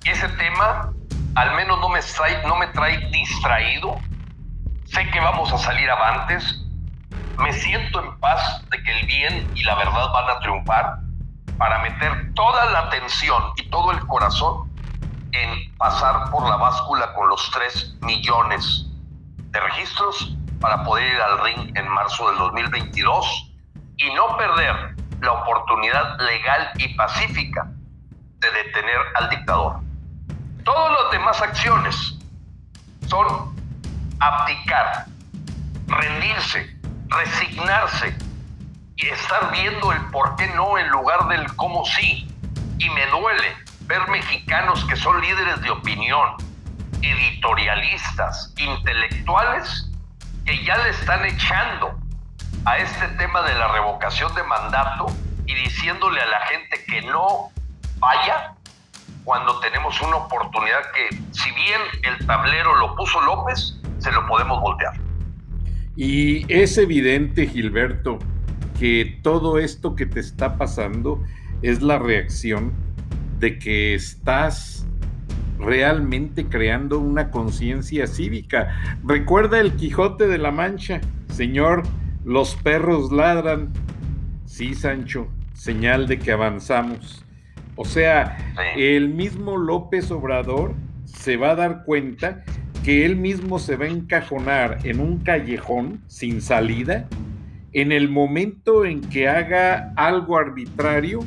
ese 0.03 0.29
tema 0.31 0.93
al 1.37 1.55
menos 1.55 1.79
no 1.79 1.89
me, 1.89 2.01
trae, 2.01 2.45
no 2.49 2.57
me 2.57 2.67
trae 2.67 2.99
distraído. 3.11 3.97
Sé 4.87 5.09
que 5.11 5.21
vamos 5.21 5.53
a 5.53 5.59
salir 5.59 5.89
avantes. 5.89 6.65
Me 7.39 7.53
siento 7.53 8.03
en 8.03 8.19
paz 8.19 8.69
de 8.71 8.83
que 8.83 8.99
el 8.99 9.07
bien 9.07 9.53
y 9.55 9.63
la 9.63 9.77
verdad 9.77 10.11
van 10.13 10.31
a 10.31 10.41
triunfar 10.41 10.99
para 11.59 11.79
meter 11.83 12.35
toda 12.35 12.65
la 12.73 12.81
atención 12.81 13.53
y 13.55 13.71
todo 13.71 13.93
el 13.93 14.01
corazón 14.09 14.69
en 15.31 15.77
pasar 15.77 16.29
por 16.33 16.43
la 16.49 16.57
báscula 16.57 17.15
con 17.15 17.29
los 17.29 17.49
3 17.53 17.99
millones 18.01 18.87
de 19.37 19.61
registros 19.61 20.37
para 20.61 20.83
poder 20.83 21.13
ir 21.13 21.21
al 21.21 21.39
ring 21.45 21.79
en 21.79 21.87
marzo 21.89 22.29
del 22.31 22.39
2022 22.39 23.52
y 24.03 24.13
no 24.15 24.37
perder 24.37 24.95
la 25.21 25.33
oportunidad 25.33 26.19
legal 26.21 26.71
y 26.77 26.95
pacífica 26.95 27.69
de 28.39 28.51
detener 28.51 28.99
al 29.15 29.31
dictador. 29.31 29.81
Todas 30.65 30.93
las 31.03 31.13
demás 31.13 31.41
acciones 31.41 32.19
son 33.07 33.55
abdicar, 34.19 35.07
rendirse, 35.87 36.77
resignarse 37.09 38.17
y 38.97 39.07
estar 39.07 39.53
viendo 39.53 39.93
el 39.93 40.01
por 40.11 40.35
qué 40.37 40.49
no 40.49 40.79
en 40.79 40.89
lugar 40.89 41.29
del 41.29 41.55
cómo 41.57 41.85
sí. 41.85 42.27
Y 42.79 42.91
me 42.91 43.07
duele 43.07 43.57
ver 43.83 44.09
mexicanos 44.09 44.85
que 44.87 44.97
son 44.97 45.21
líderes 45.21 45.61
de 45.63 45.71
opinión, 45.71 46.37
editorialistas, 47.01 48.53
intelectuales, 48.57 49.89
que 50.45 50.65
ya 50.65 50.77
le 50.79 50.91
están 50.91 51.25
echando 51.25 52.02
a 52.65 52.79
este 52.79 53.09
tema 53.19 53.43
de 53.43 53.55
la 53.55 53.73
revocación 53.73 54.35
de 54.35 54.43
mandato 54.45 55.07
y 55.47 55.55
diciéndole 55.55 56.21
a 56.21 56.27
la 56.27 56.41
gente 56.47 56.85
que 56.87 57.03
no 57.03 57.51
vaya 57.99 58.55
cuando 59.25 59.59
tenemos 59.61 60.01
una 60.01 60.17
oportunidad 60.17 60.81
que, 60.95 61.17
si 61.33 61.51
bien 61.53 61.81
el 62.03 62.27
tablero 62.27 62.75
lo 62.77 62.95
puso 62.97 63.21
López, 63.23 63.81
se 63.99 64.13
lo 64.13 64.27
podemos 64.27 64.61
voltear. 64.61 64.95
Y 65.97 66.53
es 66.53 66.79
evidente, 66.79 67.47
Gilberto, 67.47 68.19
que 68.79 69.19
todo 69.23 69.59
esto 69.59 69.95
que 69.95 70.07
te 70.07 70.21
está 70.21 70.57
pasando 70.57 71.23
es 71.63 71.83
la 71.83 71.99
reacción 71.99 72.73
de 73.39 73.59
que 73.59 73.95
estás 73.95 74.87
realmente 75.59 76.49
creando 76.49 76.99
una 76.99 77.31
conciencia 77.31 78.07
cívica. 78.07 78.99
Recuerda 79.05 79.61
el 79.61 79.77
Quijote 79.77 80.27
de 80.27 80.39
la 80.39 80.51
Mancha, 80.51 81.01
señor, 81.29 81.85
los 82.25 82.57
perros 82.57 83.13
ladran. 83.13 83.73
Sí, 84.47 84.75
Sancho, 84.75 85.29
señal 85.55 86.07
de 86.07 86.19
que 86.19 86.33
avanzamos. 86.33 87.25
O 87.77 87.85
sea, 87.85 88.37
el 88.77 89.09
mismo 89.09 89.57
López 89.57 90.11
Obrador 90.11 90.75
se 91.05 91.37
va 91.37 91.53
a 91.53 91.57
dar 91.57 91.85
cuenta 91.85 92.45
que 92.85 93.05
él 93.05 93.17
mismo 93.17 93.59
se 93.59 93.77
va 93.77 93.87
a 93.87 93.89
encajonar 93.89 94.79
en 94.85 95.01
un 95.01 95.19
callejón 95.19 96.03
sin 96.09 96.43
salida 96.43 97.09
en 97.73 97.93
el 97.93 98.09
momento 98.09 98.85
en 98.85 99.01
que 99.01 99.29
haga 99.29 99.93
algo 99.97 100.37
arbitrario 100.37 101.21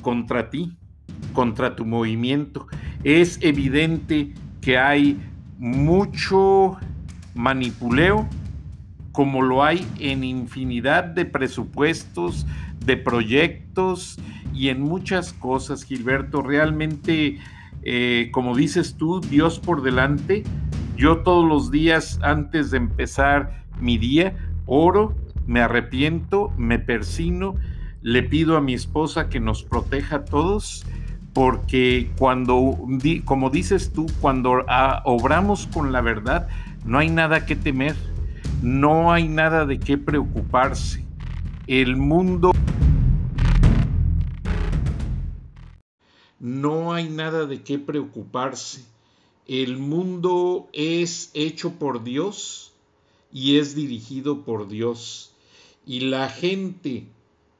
contra 0.00 0.50
ti, 0.50 0.76
contra 1.32 1.74
tu 1.74 1.84
movimiento. 1.84 2.66
Es 3.02 3.38
evidente 3.42 4.32
que 4.60 4.78
hay 4.78 5.20
mucho 5.58 6.76
manipuleo, 7.34 8.28
como 9.12 9.42
lo 9.42 9.62
hay 9.62 9.86
en 10.00 10.24
infinidad 10.24 11.04
de 11.04 11.24
presupuestos, 11.24 12.46
de 12.84 12.96
proyectos 12.96 14.18
y 14.54 14.68
en 14.68 14.80
muchas 14.80 15.32
cosas, 15.32 15.84
Gilberto. 15.84 16.42
Realmente 16.42 17.38
eh, 17.82 18.28
como 18.32 18.54
dices 18.56 18.94
tú, 18.96 19.20
Dios 19.20 19.58
por 19.58 19.82
delante. 19.82 20.44
Yo 20.96 21.18
todos 21.18 21.46
los 21.46 21.70
días 21.70 22.18
antes 22.22 22.70
de 22.70 22.78
empezar 22.78 23.64
mi 23.80 23.98
día, 23.98 24.36
oro, 24.66 25.14
me 25.46 25.60
arrepiento, 25.60 26.52
me 26.56 26.78
persino, 26.78 27.56
le 28.02 28.22
pido 28.22 28.56
a 28.56 28.60
mi 28.60 28.74
esposa 28.74 29.28
que 29.28 29.40
nos 29.40 29.64
proteja 29.64 30.16
a 30.16 30.24
todos, 30.24 30.84
porque 31.32 32.10
cuando, 32.18 32.78
como 33.24 33.50
dices 33.50 33.92
tú, 33.92 34.06
cuando 34.20 34.64
ah, 34.68 35.02
obramos 35.04 35.66
con 35.66 35.90
la 35.90 36.02
verdad, 36.02 36.48
no 36.84 36.98
hay 36.98 37.10
nada 37.10 37.46
que 37.46 37.56
temer, 37.56 37.96
no 38.62 39.12
hay 39.12 39.26
nada 39.26 39.66
de 39.66 39.78
qué 39.80 39.98
preocuparse. 39.98 41.04
El 41.66 41.96
mundo... 41.96 42.52
no 46.38 46.92
hay 46.92 47.08
nada 47.08 47.46
de 47.46 47.62
qué 47.62 47.78
preocuparse. 47.78 48.84
El 49.46 49.78
mundo 49.78 50.68
es 50.72 51.30
hecho 51.34 51.78
por 51.78 52.02
Dios 52.02 52.72
y 53.32 53.58
es 53.58 53.76
dirigido 53.76 54.44
por 54.44 54.68
Dios. 54.68 55.32
Y 55.86 56.00
la 56.00 56.28
gente 56.28 57.06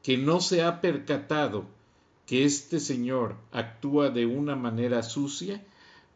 que 0.03 0.19
no 0.19 0.41
se 0.41 0.63
ha 0.63 0.81
percatado 0.81 1.65
que 2.27 2.45
este 2.45 2.81
Señor 2.81 3.37
actúa 3.53 4.11
de 4.11 4.27
una 4.27 4.57
manera 4.57 5.05
sucia, 5.05 5.65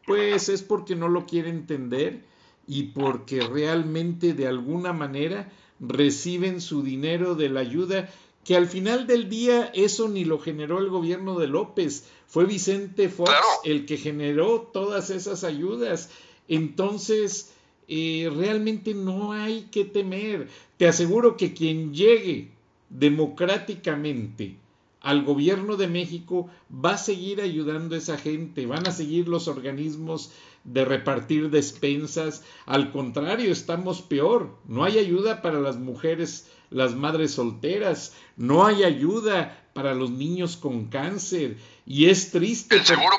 pues 0.05 0.49
es 0.49 0.61
porque 0.61 0.95
no 0.95 1.07
lo 1.07 1.25
quiere 1.25 1.49
entender 1.49 2.25
y 2.67 2.83
porque 2.83 3.41
realmente 3.41 4.33
de 4.33 4.47
alguna 4.47 4.93
manera 4.93 5.51
reciben 5.79 6.61
su 6.61 6.83
dinero 6.83 7.35
de 7.35 7.49
la 7.49 7.61
ayuda 7.61 8.09
que 8.43 8.55
al 8.55 8.67
final 8.67 9.07
del 9.07 9.27
día 9.27 9.71
eso 9.73 10.07
ni 10.07 10.23
lo 10.23 10.39
generó 10.39 10.79
el 10.79 10.89
gobierno 10.89 11.37
de 11.37 11.47
López, 11.47 12.05
fue 12.27 12.45
Vicente 12.45 13.09
Fox 13.09 13.31
el 13.65 13.85
que 13.85 13.97
generó 13.97 14.61
todas 14.61 15.09
esas 15.09 15.43
ayudas. 15.43 16.09
Entonces, 16.47 17.51
eh, 17.89 18.31
realmente 18.33 18.93
no 18.93 19.33
hay 19.33 19.67
que 19.69 19.83
temer. 19.83 20.47
Te 20.77 20.87
aseguro 20.87 21.35
que 21.35 21.53
quien 21.53 21.93
llegue 21.93 22.49
democráticamente 22.89 24.55
al 25.01 25.25
gobierno 25.25 25.75
de 25.75 25.87
México 25.87 26.49
va 26.73 26.93
a 26.93 26.97
seguir 26.97 27.41
ayudando 27.41 27.95
a 27.95 27.97
esa 27.97 28.17
gente, 28.17 28.65
van 28.65 28.87
a 28.87 28.91
seguir 28.91 29.27
los 29.27 29.49
organismos 29.49 30.31
de 30.67 30.85
repartir 30.85 31.49
despensas. 31.49 32.43
Al 32.67 32.91
contrario, 32.91 33.51
estamos 33.51 34.03
peor. 34.03 34.55
No 34.65 34.83
hay 34.83 34.99
ayuda 34.99 35.41
para 35.41 35.59
las 35.59 35.77
mujeres 35.77 36.47
las 36.69 36.93
madres 36.93 37.35
solteras, 37.35 38.13
no 38.35 38.65
hay 38.65 38.83
ayuda 38.83 39.57
para 39.73 39.93
los 39.93 40.09
niños 40.09 40.57
con 40.57 40.89
cáncer 40.89 41.57
y 41.85 42.09
es 42.09 42.31
triste. 42.31 42.75
El 42.75 42.85
seguro, 42.85 43.15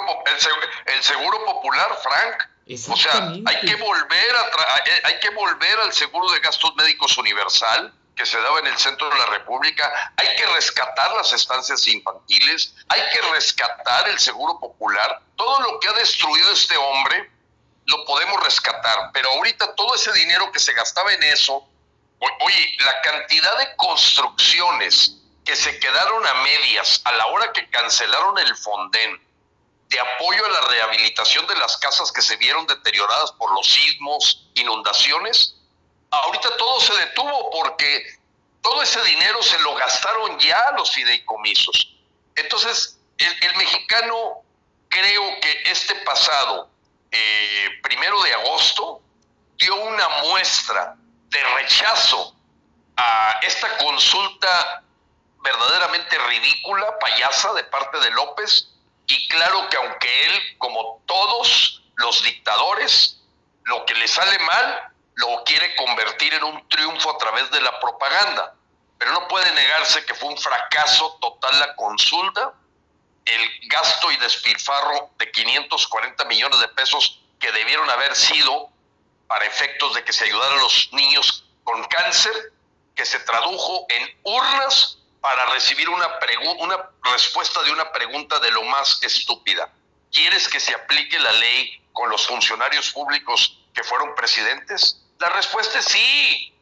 el, 0.87 1.03
seguro 1.03 1.45
popular, 1.45 1.89
Frank. 2.03 2.51
O 2.91 2.97
sea, 2.97 3.33
hay 3.47 3.61
que 3.67 3.77
volver 3.77 4.37
a 4.37 5.09
hay 5.09 5.19
que 5.21 5.31
volver 5.31 5.81
al 5.81 5.93
seguro 5.93 6.31
de 6.33 6.41
gastos 6.41 6.75
médicos 6.77 7.17
universal 7.17 7.95
que 8.15 8.27
se 8.27 8.39
daba 8.39 8.59
en 8.59 8.67
el 8.67 8.77
centro 8.77 9.09
de 9.09 9.17
la 9.17 9.27
República, 9.27 10.13
hay 10.17 10.27
que 10.37 10.45
rescatar 10.47 11.15
las 11.15 11.33
estancias 11.33 11.87
infantiles, 11.87 12.75
hay 12.89 13.01
que 13.13 13.23
rescatar 13.33 14.09
el 14.09 14.19
seguro 14.19 14.59
popular, 14.59 15.23
todo 15.37 15.61
lo 15.61 15.79
que 15.79 15.87
ha 15.87 15.93
destruido 15.93 16.53
este 16.53 16.77
hombre 16.77 17.31
lo 17.89 18.05
podemos 18.05 18.43
rescatar, 18.43 19.11
pero 19.13 19.31
ahorita 19.31 19.75
todo 19.75 19.95
ese 19.95 20.13
dinero 20.13 20.51
que 20.53 20.59
se 20.59 20.73
gastaba 20.73 21.13
en 21.13 21.23
eso 21.25 21.67
Oye, 22.21 22.77
la 22.81 23.01
cantidad 23.03 23.59
de 23.59 23.77
construcciones 23.77 25.17
que 25.45 25.55
se 25.55 25.79
quedaron 25.79 26.27
a 26.27 26.35
medias 26.35 27.01
a 27.05 27.13
la 27.13 27.27
hora 27.27 27.53
que 27.53 27.69
cancelaron 27.71 28.39
el 28.39 28.57
Fonden 28.57 29.23
de 29.89 30.01
apoyo 30.01 30.45
a 30.45 30.51
la 30.51 30.61
rehabilitación 30.63 31.47
de 31.47 31.57
las 31.57 31.77
casas 31.79 32.13
que 32.13 32.21
se 32.21 32.37
vieron 32.37 32.67
deterioradas 32.67 33.33
por 33.33 33.53
los 33.53 33.67
sismos, 33.67 34.49
inundaciones, 34.55 35.57
ahorita 36.11 36.57
todo 36.57 36.81
se 36.81 36.95
detuvo 36.97 37.51
porque 37.51 38.19
todo 38.61 38.83
ese 38.83 39.03
dinero 39.05 39.43
se 39.43 39.59
lo 39.61 39.75
gastaron 39.77 40.39
ya 40.39 40.73
los 40.77 40.93
fideicomisos. 40.93 41.95
Entonces, 42.35 42.99
el, 43.17 43.57
mexicano 43.57 44.43
creo 44.89 45.41
que 45.41 45.63
este 45.71 45.95
pasado 45.97 46.69
eh, 47.11 47.81
primero 47.83 48.23
de 48.23 48.35
agosto 48.35 49.03
dio 49.57 49.75
una 49.77 50.09
muestra 50.25 50.97
de 51.29 51.43
rechazo 51.57 52.35
a 52.97 53.39
esta 53.43 53.77
consulta 53.79 54.83
verdaderamente 55.41 56.19
ridícula, 56.19 56.99
payasa 56.99 57.53
de 57.55 57.65
parte 57.65 57.99
de 58.01 58.11
López, 58.11 58.69
y 59.07 59.29
claro 59.29 59.69
que 59.69 59.77
aunque 59.77 60.27
él, 60.27 60.59
como 60.59 61.03
todos 61.07 61.83
los 61.97 62.23
dictadores, 62.23 63.21
lo 63.65 63.85
que 63.87 63.95
le 63.95 64.09
sale 64.09 64.39
mal, 64.41 64.93
lo 65.15 65.43
quiere 65.45 65.75
convertir 65.77 66.35
en 66.35 66.45
un 66.45 66.69
triunfo 66.69 67.11
a 67.11 67.19
través 67.19 67.51
de 67.51 67.61
la 67.61 67.79
propaganda. 67.81 68.55
Pero 68.99 69.13
no 69.13 69.29
puede 69.29 69.51
negarse 69.53 70.05
que 70.05 70.15
fue 70.15 70.29
un 70.29 70.39
fracaso 70.39 71.19
total 71.21 71.59
la 71.59 71.75
consulta, 71.77 72.53
el 73.29 73.69
gasto 73.69 74.11
y 74.11 74.17
despilfarro 74.17 75.11
de 75.19 75.31
540 75.31 76.25
millones 76.25 76.61
de 76.61 76.69
pesos 76.69 77.21
que 77.39 77.53
debieron 77.53 77.89
haber 77.91 78.15
sido 78.17 78.71
para 79.27 79.45
efectos 79.45 79.95
de 79.95 80.05
que 80.05 80.13
se 80.13 80.25
ayudara 80.25 80.55
a 80.55 80.59
los 80.59 80.89
niños 80.93 81.45
con 81.65 81.85
cáncer, 81.85 82.33
que 82.95 83.05
se 83.05 83.21
tradujo 83.21 83.87
en 83.91 84.19
urnas 84.25 84.99
para 85.21 85.47
recibir 85.47 85.89
una, 85.89 86.19
una 86.59 86.91
respuesta 87.13 87.63
de 87.63 87.73
una 87.73 87.93
pregunta 87.93 88.39
de 88.39 88.51
lo 88.51 88.63
más 88.65 89.03
estúpida. 89.03 89.71
¿Quieres 90.11 90.49
que 90.49 90.59
se 90.59 90.75
aplique 90.75 91.19
la 91.19 91.33
ley 91.33 91.83
con 91.93 92.09
los 92.09 92.27
funcionarios 92.27 92.91
públicos 92.93 93.59
que 93.75 93.85
fueron 93.85 94.15
presidentes? 94.15 95.03
La 95.19 95.29
respuesta 95.29 95.79
es 95.79 95.85
sí, 95.85 96.55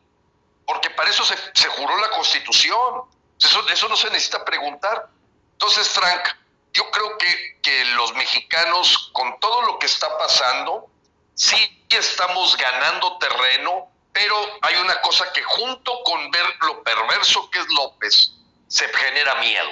porque 0.66 0.90
para 0.90 1.10
eso 1.10 1.24
se, 1.24 1.36
se 1.54 1.68
juró 1.68 1.96
la 1.98 2.10
constitución. 2.10 3.02
Eso, 3.40 3.68
eso 3.68 3.88
no 3.88 3.96
se 3.96 4.10
necesita 4.10 4.44
preguntar. 4.44 5.08
Entonces, 5.52 5.88
Frank, 5.88 6.28
yo 6.76 6.90
creo 6.90 7.16
que, 7.16 7.58
que 7.62 7.84
los 7.96 8.14
mexicanos, 8.14 9.10
con 9.14 9.40
todo 9.40 9.62
lo 9.62 9.78
que 9.78 9.86
está 9.86 10.18
pasando, 10.18 10.90
sí 11.34 11.56
estamos 11.88 12.54
ganando 12.58 13.16
terreno, 13.16 13.90
pero 14.12 14.36
hay 14.60 14.76
una 14.76 15.00
cosa 15.00 15.32
que 15.32 15.42
junto 15.42 16.02
con 16.04 16.30
ver 16.30 16.44
lo 16.60 16.82
perverso 16.82 17.50
que 17.50 17.60
es 17.60 17.66
López, 17.70 18.32
se 18.68 18.86
genera 18.88 19.36
miedo, 19.36 19.70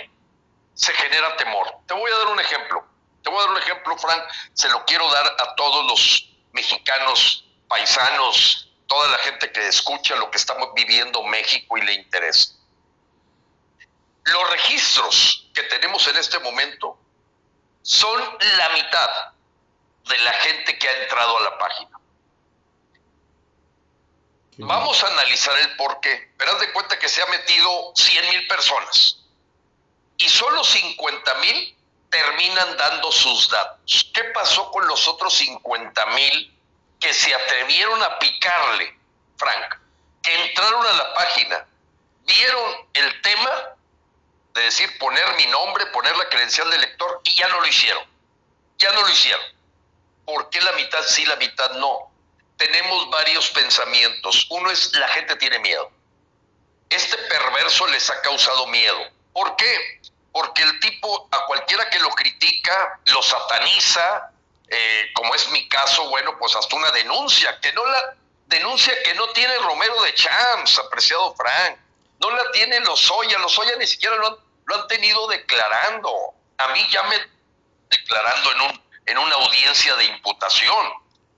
se 0.74 0.94
genera 0.94 1.36
temor. 1.36 1.76
Te 1.86 1.92
voy 1.92 2.10
a 2.10 2.16
dar 2.16 2.26
un 2.28 2.40
ejemplo. 2.40 2.86
Te 3.22 3.30
voy 3.30 3.38
a 3.38 3.42
dar 3.42 3.50
un 3.50 3.58
ejemplo, 3.58 3.98
Frank, 3.98 4.22
se 4.54 4.68
lo 4.70 4.84
quiero 4.86 5.10
dar 5.10 5.26
a 5.26 5.54
todos 5.56 5.86
los 5.86 6.30
mexicanos, 6.52 7.44
paisanos, 7.68 8.70
toda 8.86 9.08
la 9.08 9.18
gente 9.18 9.52
que 9.52 9.68
escucha 9.68 10.16
lo 10.16 10.30
que 10.30 10.38
estamos 10.38 10.70
viviendo 10.74 11.22
México 11.24 11.76
y 11.76 11.82
le 11.82 11.94
interesa. 11.94 12.53
Los 14.24 14.50
registros 14.50 15.48
que 15.54 15.62
tenemos 15.64 16.06
en 16.08 16.16
este 16.16 16.38
momento 16.38 16.98
son 17.82 18.20
la 18.58 18.68
mitad 18.70 19.10
de 20.08 20.18
la 20.18 20.32
gente 20.32 20.78
que 20.78 20.88
ha 20.88 21.02
entrado 21.02 21.38
a 21.38 21.42
la 21.42 21.58
página. 21.58 21.90
Vamos 24.56 25.02
a 25.02 25.08
analizar 25.08 25.58
el 25.58 25.76
por 25.76 26.00
qué. 26.00 26.32
Pero 26.38 26.58
de 26.58 26.72
cuenta 26.72 26.98
que 26.98 27.08
se 27.08 27.22
ha 27.22 27.26
metido 27.26 27.92
100 27.96 28.28
mil 28.30 28.46
personas 28.46 29.18
y 30.16 30.28
solo 30.28 30.62
50 30.62 31.34
mil 31.36 31.76
terminan 32.08 32.76
dando 32.76 33.10
sus 33.10 33.50
datos. 33.50 34.10
¿Qué 34.14 34.24
pasó 34.24 34.70
con 34.70 34.86
los 34.86 35.08
otros 35.08 35.34
50 35.34 36.06
mil 36.06 36.58
que 37.00 37.12
se 37.12 37.34
atrevieron 37.34 38.02
a 38.02 38.18
picarle, 38.18 38.96
Frank? 39.36 39.74
Que 40.22 40.48
entraron 40.48 40.86
a 40.86 40.92
la 40.92 41.14
página, 41.14 41.66
vieron 42.24 42.88
el 42.94 43.22
tema 43.22 43.73
de 44.54 44.62
decir 44.62 44.98
poner 44.98 45.24
mi 45.36 45.46
nombre, 45.46 45.86
poner 45.86 46.16
la 46.16 46.28
credencial 46.28 46.70
de 46.70 46.78
lector 46.78 47.20
y 47.24 47.34
ya 47.34 47.48
no 47.48 47.60
lo 47.60 47.66
hicieron. 47.66 48.04
Ya 48.78 48.90
no 48.92 49.02
lo 49.02 49.10
hicieron. 49.10 49.44
¿Por 50.24 50.48
qué 50.50 50.60
la 50.60 50.72
mitad 50.72 51.02
sí, 51.02 51.24
la 51.26 51.36
mitad 51.36 51.72
no? 51.72 52.10
Tenemos 52.56 53.10
varios 53.10 53.50
pensamientos. 53.50 54.46
Uno 54.50 54.70
es 54.70 54.94
la 54.94 55.08
gente 55.08 55.36
tiene 55.36 55.58
miedo. 55.58 55.90
Este 56.88 57.16
perverso 57.16 57.86
les 57.88 58.08
ha 58.10 58.20
causado 58.22 58.66
miedo. 58.68 58.98
¿Por 59.32 59.56
qué? 59.56 60.00
Porque 60.32 60.62
el 60.62 60.80
tipo, 60.80 61.28
a 61.32 61.46
cualquiera 61.46 61.90
que 61.90 61.98
lo 61.98 62.10
critica, 62.10 63.00
lo 63.06 63.22
sataniza, 63.22 64.30
eh, 64.68 65.10
como 65.14 65.34
es 65.34 65.48
mi 65.50 65.68
caso, 65.68 66.08
bueno, 66.08 66.38
pues 66.38 66.54
hasta 66.54 66.76
una 66.76 66.90
denuncia, 66.92 67.58
que 67.60 67.72
no 67.72 67.84
la 67.86 68.16
denuncia 68.46 68.94
que 69.02 69.14
no 69.14 69.28
tiene 69.30 69.56
Romero 69.58 70.00
de 70.02 70.14
Champs, 70.14 70.78
apreciado 70.78 71.34
Frank, 71.34 71.78
no 72.20 72.30
la 72.30 72.50
tiene 72.52 72.80
Lozoya, 72.80 73.38
Lozoya 73.38 73.76
ni 73.76 73.86
siquiera 73.86 74.16
lo 74.16 74.26
han, 74.28 74.36
lo 74.66 74.74
han 74.76 74.86
tenido 74.88 75.26
declarando. 75.28 76.34
A 76.58 76.68
mí 76.68 76.86
ya 76.90 77.02
me 77.04 77.16
declarando 77.90 78.52
en, 78.52 78.60
un, 78.62 78.84
en 79.06 79.18
una 79.18 79.34
audiencia 79.36 79.94
de 79.96 80.04
imputación, 80.04 80.92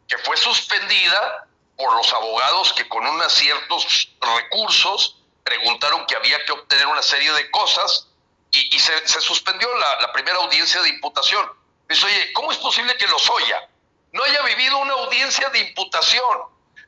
que 0.09 0.19
fue 0.19 0.37
suspendida 0.37 1.47
por 1.77 1.95
los 1.95 2.13
abogados 2.13 2.73
que 2.73 2.89
con 2.89 3.07
unos 3.07 3.33
ciertos 3.33 4.11
recursos 4.21 5.19
preguntaron 5.45 6.07
que 6.07 6.17
había 6.17 6.43
que 6.45 6.53
obtener 6.53 6.87
una 6.87 7.03
serie 7.03 7.31
de 7.33 7.51
cosas 7.51 8.09
y, 8.51 8.79
se, 8.79 9.21
suspendió 9.21 9.69
la, 9.77 10.13
primera 10.13 10.39
audiencia 10.39 10.81
de 10.83 10.89
imputación. 10.89 11.47
Dice, 11.89 12.07
oye, 12.07 12.33
¿cómo 12.33 12.51
es 12.51 12.59
posible 12.59 12.97
que 12.97 13.07
Lozoya 13.07 13.69
no 14.13 14.23
haya 14.25 14.43
vivido 14.43 14.79
una 14.79 14.95
audiencia 14.95 15.49
de 15.51 15.59
imputación? 15.61 16.39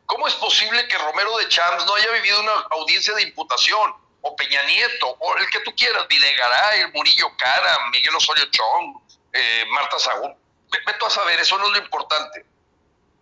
¿Cómo 0.06 0.26
es 0.26 0.34
posible 0.34 0.88
que 0.88 0.96
Romero 0.96 1.36
de 1.36 1.48
Champs 1.48 1.84
no 1.84 1.94
haya 1.94 2.10
vivido 2.12 2.40
una 2.40 2.52
audiencia 2.70 3.14
de 3.14 3.22
imputación? 3.22 3.94
O 4.22 4.34
Peña 4.36 4.62
Nieto, 4.64 5.16
o 5.18 5.36
el 5.36 5.48
que 5.50 5.60
tú 5.60 5.74
quieras, 5.76 6.06
Videgaray, 6.08 6.90
Murillo 6.92 7.36
Cara, 7.36 7.78
Miguel 7.90 8.16
Osorio 8.16 8.44
Chong, 8.50 9.00
eh, 9.32 9.64
Marta 9.70 9.98
Sagún. 9.98 10.36
Vete 10.70 11.06
a 11.06 11.10
saber, 11.10 11.38
eso 11.40 11.56
no 11.58 11.66
es 11.66 11.72
lo 11.72 11.78
importante. 11.78 12.44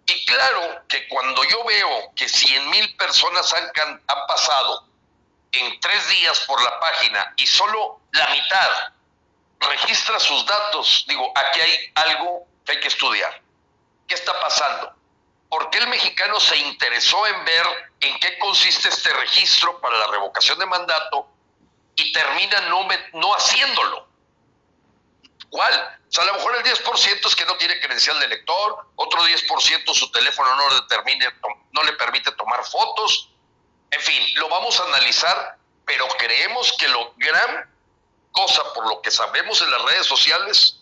Y 0.06 0.24
claro 0.24 0.82
que 0.88 1.06
cuando 1.08 1.42
yo 1.44 1.64
veo 1.64 2.12
que 2.14 2.28
100 2.28 2.70
mil 2.70 2.96
personas 2.96 3.52
han, 3.54 3.70
han 4.06 4.26
pasado 4.26 4.86
en 5.52 5.80
tres 5.80 6.08
días 6.08 6.40
por 6.40 6.62
la 6.62 6.78
página 6.80 7.34
y 7.36 7.46
solo 7.46 8.00
la 8.12 8.28
mitad 8.28 8.70
registra 9.60 10.18
sus 10.20 10.46
datos, 10.46 11.04
digo, 11.08 11.32
aquí 11.34 11.60
hay 11.60 11.92
algo 11.94 12.46
que 12.64 12.72
hay 12.72 12.80
que 12.80 12.88
estudiar. 12.88 13.40
¿Qué 14.06 14.14
está 14.14 14.38
pasando? 14.40 14.95
¿Por 15.48 15.70
qué 15.70 15.78
el 15.78 15.88
mexicano 15.88 16.40
se 16.40 16.56
interesó 16.56 17.26
en 17.26 17.44
ver 17.44 17.66
en 18.00 18.18
qué 18.18 18.38
consiste 18.38 18.88
este 18.88 19.12
registro 19.14 19.80
para 19.80 19.96
la 19.98 20.06
revocación 20.08 20.58
de 20.58 20.66
mandato 20.66 21.28
y 21.94 22.12
termina 22.12 22.60
no, 22.62 22.86
no 23.14 23.34
haciéndolo? 23.34 24.08
¿Cuál? 25.50 26.00
O 26.08 26.12
sea, 26.12 26.24
a 26.24 26.26
lo 26.26 26.34
mejor 26.34 26.56
el 26.56 26.62
10% 26.64 27.26
es 27.26 27.36
que 27.36 27.46
no 27.46 27.56
tiene 27.56 27.80
credencial 27.80 28.18
de 28.20 28.28
lector, 28.28 28.88
otro 28.96 29.20
10% 29.22 29.94
su 29.94 30.10
teléfono 30.10 30.54
no, 30.56 30.80
determine, 30.80 31.26
no 31.72 31.82
le 31.84 31.92
permite 31.92 32.32
tomar 32.32 32.64
fotos. 32.64 33.30
En 33.90 34.00
fin, 34.00 34.22
lo 34.36 34.48
vamos 34.48 34.78
a 34.80 34.84
analizar, 34.84 35.58
pero 35.84 36.06
creemos 36.18 36.72
que 36.78 36.88
lo 36.88 37.14
gran 37.16 37.72
cosa 38.32 38.62
por 38.74 38.86
lo 38.86 39.00
que 39.00 39.10
sabemos 39.10 39.62
en 39.62 39.70
las 39.70 39.82
redes 39.82 40.06
sociales, 40.06 40.80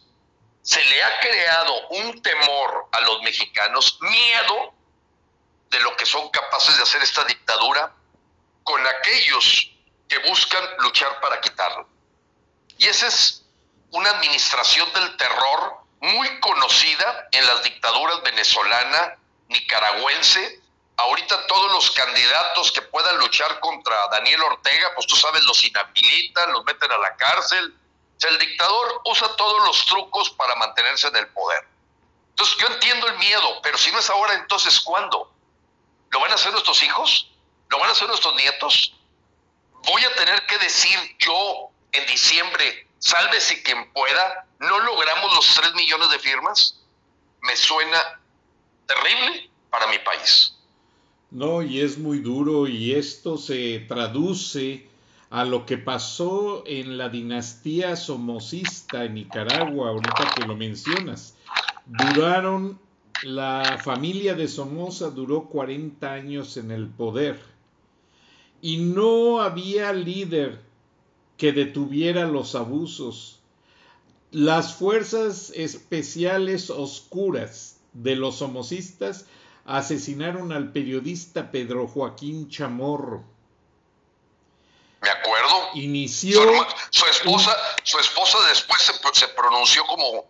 se 0.65 0.83
le 0.83 1.03
ha 1.03 1.21
creado 1.21 1.89
un 1.89 2.23
temor 2.23 2.89
a 2.91 3.01
los 3.01 3.21
mexicanos, 3.21 3.99
miedo 4.01 4.75
de 5.69 5.79
lo 5.81 5.95
que 5.95 6.07
son 6.07 6.31
capaces 6.31 6.75
de 6.79 6.83
hacer 6.83 7.03
esta 7.03 7.23
dictadura 7.25 7.95
con 8.63 8.85
aquellos 8.87 9.71
que 10.09 10.19
buscan 10.21 10.65
luchar 10.79 11.21
para 11.21 11.39
quitarlo. 11.43 11.87
Y 12.79 12.87
esa 12.87 13.09
es 13.09 13.45
una 13.91 14.09
administración 14.09 14.91
del 14.95 15.15
terror 15.19 15.85
muy 16.01 16.41
conocida 16.41 17.29
en 17.33 17.47
las 17.47 17.63
dictaduras 17.63 18.23
venezolana, 18.23 19.19
nicaragüense. 19.49 20.63
Ahorita 20.97 21.47
todos 21.47 21.73
los 21.73 21.91
candidatos 21.91 22.73
que 22.73 22.81
puedan 22.81 23.19
luchar 23.19 23.61
contra 23.61 24.09
Daniel 24.13 24.43
Ortega, 24.45 24.93
pues 24.95 25.07
tú 25.07 25.17
sabes, 25.17 25.45
los 25.45 25.63
inhabilitan, 25.63 26.53
los 26.53 26.65
meten 26.65 26.91
a 26.91 26.97
la 26.97 27.15
cárcel. 27.17 27.75
El 28.29 28.39
dictador 28.39 29.03
usa 29.05 29.35
todos 29.37 29.67
los 29.67 29.85
trucos 29.87 30.31
para 30.31 30.55
mantenerse 30.57 31.09
en 31.09 31.17
el 31.17 31.29
poder. 31.29 31.67
Entonces 32.31 32.57
yo 32.59 32.67
entiendo 32.67 33.07
el 33.07 33.19
miedo, 33.19 33.61
pero 33.63 33.79
si 33.79 33.91
no 33.93 33.99
es 33.99 34.11
ahora, 34.11 34.35
entonces 34.35 34.81
¿cuándo? 34.81 35.33
¿Lo 36.11 36.21
van 36.21 36.31
a 36.31 36.35
hacer 36.35 36.53
nuestros 36.53 36.83
hijos? 36.83 37.31
¿Lo 37.69 37.79
van 37.79 37.89
a 37.89 37.93
hacer 37.93 38.09
nuestros 38.09 38.35
nietos? 38.35 38.95
Voy 39.85 40.03
a 40.05 40.15
tener 40.15 40.45
que 40.47 40.59
decir 40.59 40.99
yo 41.19 41.71
en 41.93 42.07
diciembre, 42.07 42.89
sálvese 42.99 43.63
quien 43.63 43.93
pueda, 43.93 44.47
no 44.59 44.79
logramos 44.81 45.35
los 45.35 45.55
3 45.55 45.75
millones 45.75 46.11
de 46.11 46.19
firmas, 46.19 46.81
me 47.43 47.57
suena 47.57 48.21
terrible 48.87 49.51
para 49.71 49.87
mi 49.89 49.99
país. 49.99 50.55
No, 51.31 51.63
y 51.63 51.81
es 51.81 51.99
muy 51.99 52.19
duro 52.19 52.67
y 52.69 52.95
esto 52.95 53.37
se 53.37 53.81
traduce 53.89 54.89
a 55.35 55.45
lo 55.45 55.67
que 55.67 55.79
pasó 55.79 56.63
en 56.65 56.97
la 56.97 57.09
dinastía 57.09 57.97
somocista 57.97 59.05
en 59.05 59.15
Nicaragua, 59.15 59.89
ahorita 59.89 60.33
que 60.33 60.47
lo 60.47 60.55
mencionas. 60.55 61.35
Duraron, 61.87 62.79
la 63.25 63.81
familia 63.83 64.35
de 64.37 64.47
Somoza 64.47 65.11
duró 65.11 65.47
40 65.49 66.13
años 66.13 66.57
en 66.57 66.71
el 66.71 66.87
poder 66.87 67.41
y 68.63 68.77
no 68.77 69.41
había 69.41 69.93
líder 69.93 70.61
que 71.37 71.53
detuviera 71.53 72.29
los 72.29 72.55
abusos. 72.55 73.41
Las 74.31 74.77
fuerzas 74.77 75.51
especiales 75.57 76.71
oscuras 76.71 77.81
de 77.93 78.15
los 78.15 78.37
somocistas 78.37 79.27
asesinaron 79.65 80.53
al 80.53 80.71
periodista 80.71 81.51
Pedro 81.51 81.89
Joaquín 81.89 82.49
Chamorro. 82.49 83.34
Inició. 85.75 86.41
Su, 86.91 87.07
esposa, 87.07 87.57
su 87.83 87.99
esposa 87.99 88.39
después 88.49 88.83
se, 89.13 89.29
pronunció 89.29 89.85
como, 89.87 90.25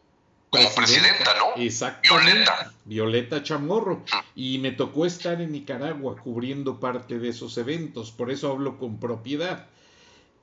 como 0.51 0.75
presidenta, 0.75 1.35
¿no? 1.39 1.55
Violeta. 2.03 2.73
Violeta 2.85 3.43
Chamorro. 3.43 4.05
Y 4.35 4.59
me 4.59 4.73
tocó 4.73 5.07
estar 5.07 5.41
en 5.41 5.53
Nicaragua 5.53 6.17
cubriendo 6.17 6.81
parte 6.81 7.19
de 7.19 7.29
esos 7.29 7.57
eventos, 7.59 8.11
por 8.11 8.31
eso 8.31 8.51
hablo 8.51 8.79
con 8.79 8.99
propiedad 8.99 9.69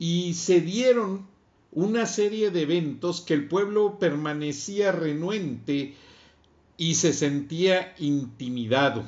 y 0.03 0.33
se 0.33 0.61
dieron 0.61 1.27
una 1.71 2.07
serie 2.07 2.49
de 2.49 2.63
eventos 2.63 3.21
que 3.21 3.35
el 3.35 3.47
pueblo 3.47 3.99
permanecía 3.99 4.91
renuente 4.91 5.93
y 6.75 6.95
se 6.95 7.13
sentía 7.13 7.93
intimidado. 7.99 9.03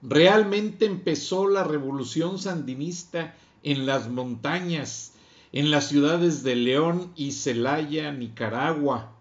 Realmente 0.00 0.86
empezó 0.86 1.46
la 1.46 1.62
revolución 1.62 2.38
sandinista 2.38 3.34
en 3.62 3.86
las 3.86 4.08
montañas, 4.08 5.12
en 5.52 5.70
las 5.70 5.88
ciudades 5.88 6.42
de 6.42 6.56
León 6.56 7.12
y 7.16 7.32
Celaya, 7.32 8.12
Nicaragua, 8.12 9.12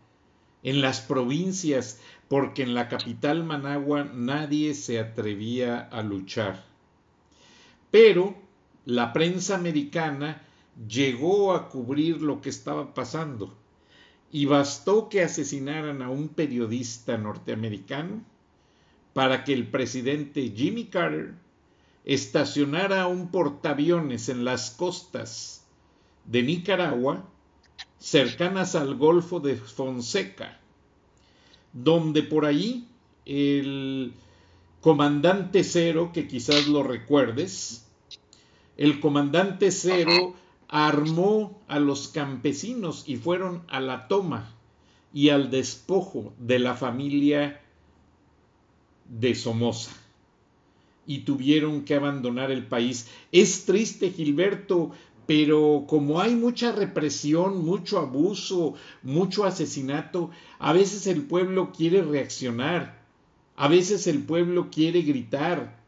en 0.64 0.82
las 0.82 1.02
provincias, 1.02 2.00
porque 2.28 2.64
en 2.64 2.74
la 2.74 2.88
capital 2.88 3.44
Managua 3.44 4.04
nadie 4.14 4.74
se 4.74 5.00
atrevía 5.00 5.80
a 5.80 6.04
luchar. 6.04 6.64
Pero 7.92 8.36
la 8.86 9.14
prensa 9.14 9.56
americana 9.56 10.42
llegó 10.88 11.54
a 11.54 11.70
cubrir 11.70 12.22
lo 12.22 12.42
que 12.42 12.50
estaba 12.50 12.94
pasando 12.94 13.58
y 14.32 14.46
bastó 14.46 15.10
que 15.10 15.24
asesinaran 15.24 16.02
a 16.02 16.10
un 16.10 16.30
periodista 16.30 17.18
norteamericano 17.18 18.24
para 19.14 19.44
que 19.44 19.54
el 19.54 19.68
presidente 19.68 20.54
Jimmy 20.56 20.86
Carter 20.86 21.34
estacionara 22.10 23.06
un 23.06 23.28
portaaviones 23.30 24.30
en 24.30 24.44
las 24.44 24.72
costas 24.72 25.64
de 26.26 26.42
Nicaragua 26.42 27.24
cercanas 28.00 28.74
al 28.74 28.96
Golfo 28.96 29.40
de 29.40 29.56
Fonseca, 29.56 30.60
donde 31.72 32.24
por 32.24 32.48
ahí 32.48 32.88
el 33.28 34.14
comandante 34.82 35.64
Cero, 35.64 36.10
que 36.12 36.28
quizás 36.28 36.68
lo 36.68 36.82
recuerdes, 36.82 37.86
el 38.76 39.00
comandante 39.02 39.70
Cero 39.70 40.34
armó 40.68 41.62
a 41.68 41.78
los 41.78 42.08
campesinos 42.08 43.04
y 43.06 43.18
fueron 43.18 43.62
a 43.68 43.80
la 43.82 44.08
toma 44.08 44.56
y 45.14 45.30
al 45.30 45.52
despojo 45.52 46.34
de 46.40 46.58
la 46.58 46.76
familia 46.76 47.62
de 49.06 49.36
Somoza 49.36 50.09
y 51.10 51.22
tuvieron 51.22 51.86
que 51.86 51.96
abandonar 51.96 52.52
el 52.52 52.68
país. 52.68 53.08
Es 53.32 53.66
triste, 53.66 54.12
Gilberto, 54.12 54.92
pero 55.26 55.86
como 55.88 56.22
hay 56.22 56.36
mucha 56.36 56.72
represión, 56.72 57.66
mucho 57.66 57.98
abuso, 57.98 58.76
mucho 59.02 59.44
asesinato, 59.44 60.30
a 60.60 60.72
veces 60.72 61.08
el 61.08 61.24
pueblo 61.24 61.72
quiere 61.76 62.04
reaccionar, 62.04 63.02
a 63.56 63.68
veces 63.68 64.06
el 64.06 64.22
pueblo 64.22 64.70
quiere 64.70 65.02
gritar. 65.02 65.80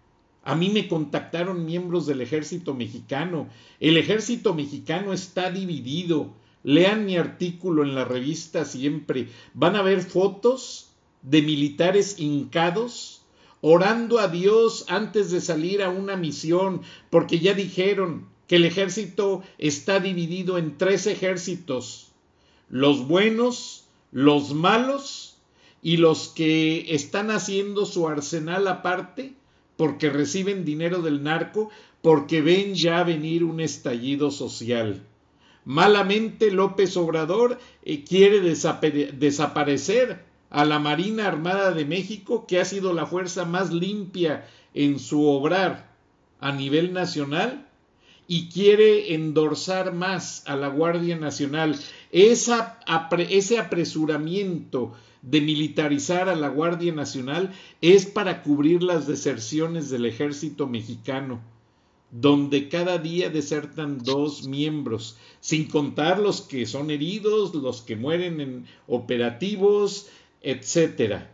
A 0.43 0.55
mí 0.55 0.69
me 0.69 0.87
contactaron 0.87 1.67
miembros 1.67 2.07
del 2.07 2.21
ejército 2.21 2.73
mexicano. 2.73 3.47
El 3.79 3.97
ejército 3.97 4.55
mexicano 4.55 5.13
está 5.13 5.51
dividido. 5.51 6.33
Lean 6.63 7.05
mi 7.05 7.15
artículo 7.15 7.83
en 7.83 7.93
la 7.93 8.05
revista 8.05 8.65
siempre. 8.65 9.27
Van 9.53 9.75
a 9.75 9.83
ver 9.83 10.01
fotos 10.01 10.89
de 11.21 11.43
militares 11.43 12.19
hincados 12.19 13.20
orando 13.61 14.19
a 14.19 14.27
Dios 14.27 14.85
antes 14.87 15.31
de 15.31 15.41
salir 15.41 15.81
a 15.81 15.89
una 15.89 16.15
misión, 16.15 16.81
porque 17.09 17.39
ya 17.39 17.53
dijeron 17.53 18.27
que 18.47 18.57
el 18.57 18.65
ejército 18.65 19.43
está 19.57 19.99
dividido 19.99 20.57
en 20.57 20.77
tres 20.77 21.07
ejércitos, 21.07 22.11
los 22.69 23.07
buenos, 23.07 23.87
los 24.11 24.53
malos 24.53 25.37
y 25.81 25.97
los 25.97 26.27
que 26.27 26.93
están 26.93 27.31
haciendo 27.31 27.85
su 27.85 28.07
arsenal 28.07 28.67
aparte 28.67 29.33
porque 29.81 30.11
reciben 30.11 30.63
dinero 30.63 31.01
del 31.01 31.23
narco, 31.23 31.71
porque 32.03 32.41
ven 32.41 32.75
ya 32.75 33.03
venir 33.03 33.43
un 33.43 33.59
estallido 33.59 34.29
social. 34.29 35.01
Malamente 35.65 36.51
López 36.51 36.95
Obrador 36.97 37.57
eh, 37.83 38.03
quiere 38.03 38.41
desaparecer 38.41 40.23
a 40.51 40.65
la 40.65 40.77
Marina 40.77 41.27
Armada 41.27 41.71
de 41.71 41.85
México, 41.85 42.45
que 42.45 42.59
ha 42.59 42.65
sido 42.65 42.93
la 42.93 43.07
fuerza 43.07 43.45
más 43.45 43.73
limpia 43.73 44.45
en 44.73 44.99
su 44.99 45.25
obrar 45.25 45.89
a 46.39 46.51
nivel 46.51 46.93
nacional, 46.93 47.67
y 48.27 48.47
quiere 48.47 49.13
endorsar 49.13 49.93
más 49.93 50.43
a 50.47 50.55
la 50.55 50.69
Guardia 50.69 51.17
Nacional. 51.17 51.77
Esa, 52.13 52.79
ese 53.29 53.59
apresuramiento 53.59 54.93
de 55.21 55.41
militarizar 55.41 56.29
a 56.29 56.35
la 56.35 56.47
Guardia 56.47 56.93
Nacional 56.93 57.51
es 57.81 58.05
para 58.05 58.41
cubrir 58.41 58.83
las 58.83 59.05
deserciones 59.05 59.89
del 59.89 60.05
ejército 60.05 60.65
mexicano, 60.65 61.41
donde 62.09 62.69
cada 62.69 62.99
día 62.99 63.29
desertan 63.29 63.99
dos 63.99 64.47
miembros, 64.47 65.17
sin 65.41 65.67
contar 65.67 66.17
los 66.17 66.39
que 66.39 66.65
son 66.65 66.89
heridos, 66.89 67.53
los 67.53 67.81
que 67.81 67.97
mueren 67.97 68.39
en 68.39 68.65
operativos, 68.87 70.07
etcétera. 70.41 71.33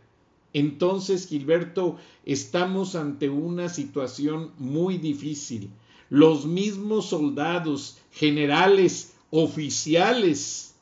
Entonces, 0.53 1.27
Gilberto, 1.27 1.97
estamos 2.25 2.95
ante 2.95 3.29
una 3.29 3.69
situación 3.69 4.51
muy 4.57 4.97
difícil. 4.97 5.69
Los 6.09 6.45
mismos 6.45 7.07
soldados, 7.09 7.97
generales, 8.11 9.13
oficiales, 9.29 10.75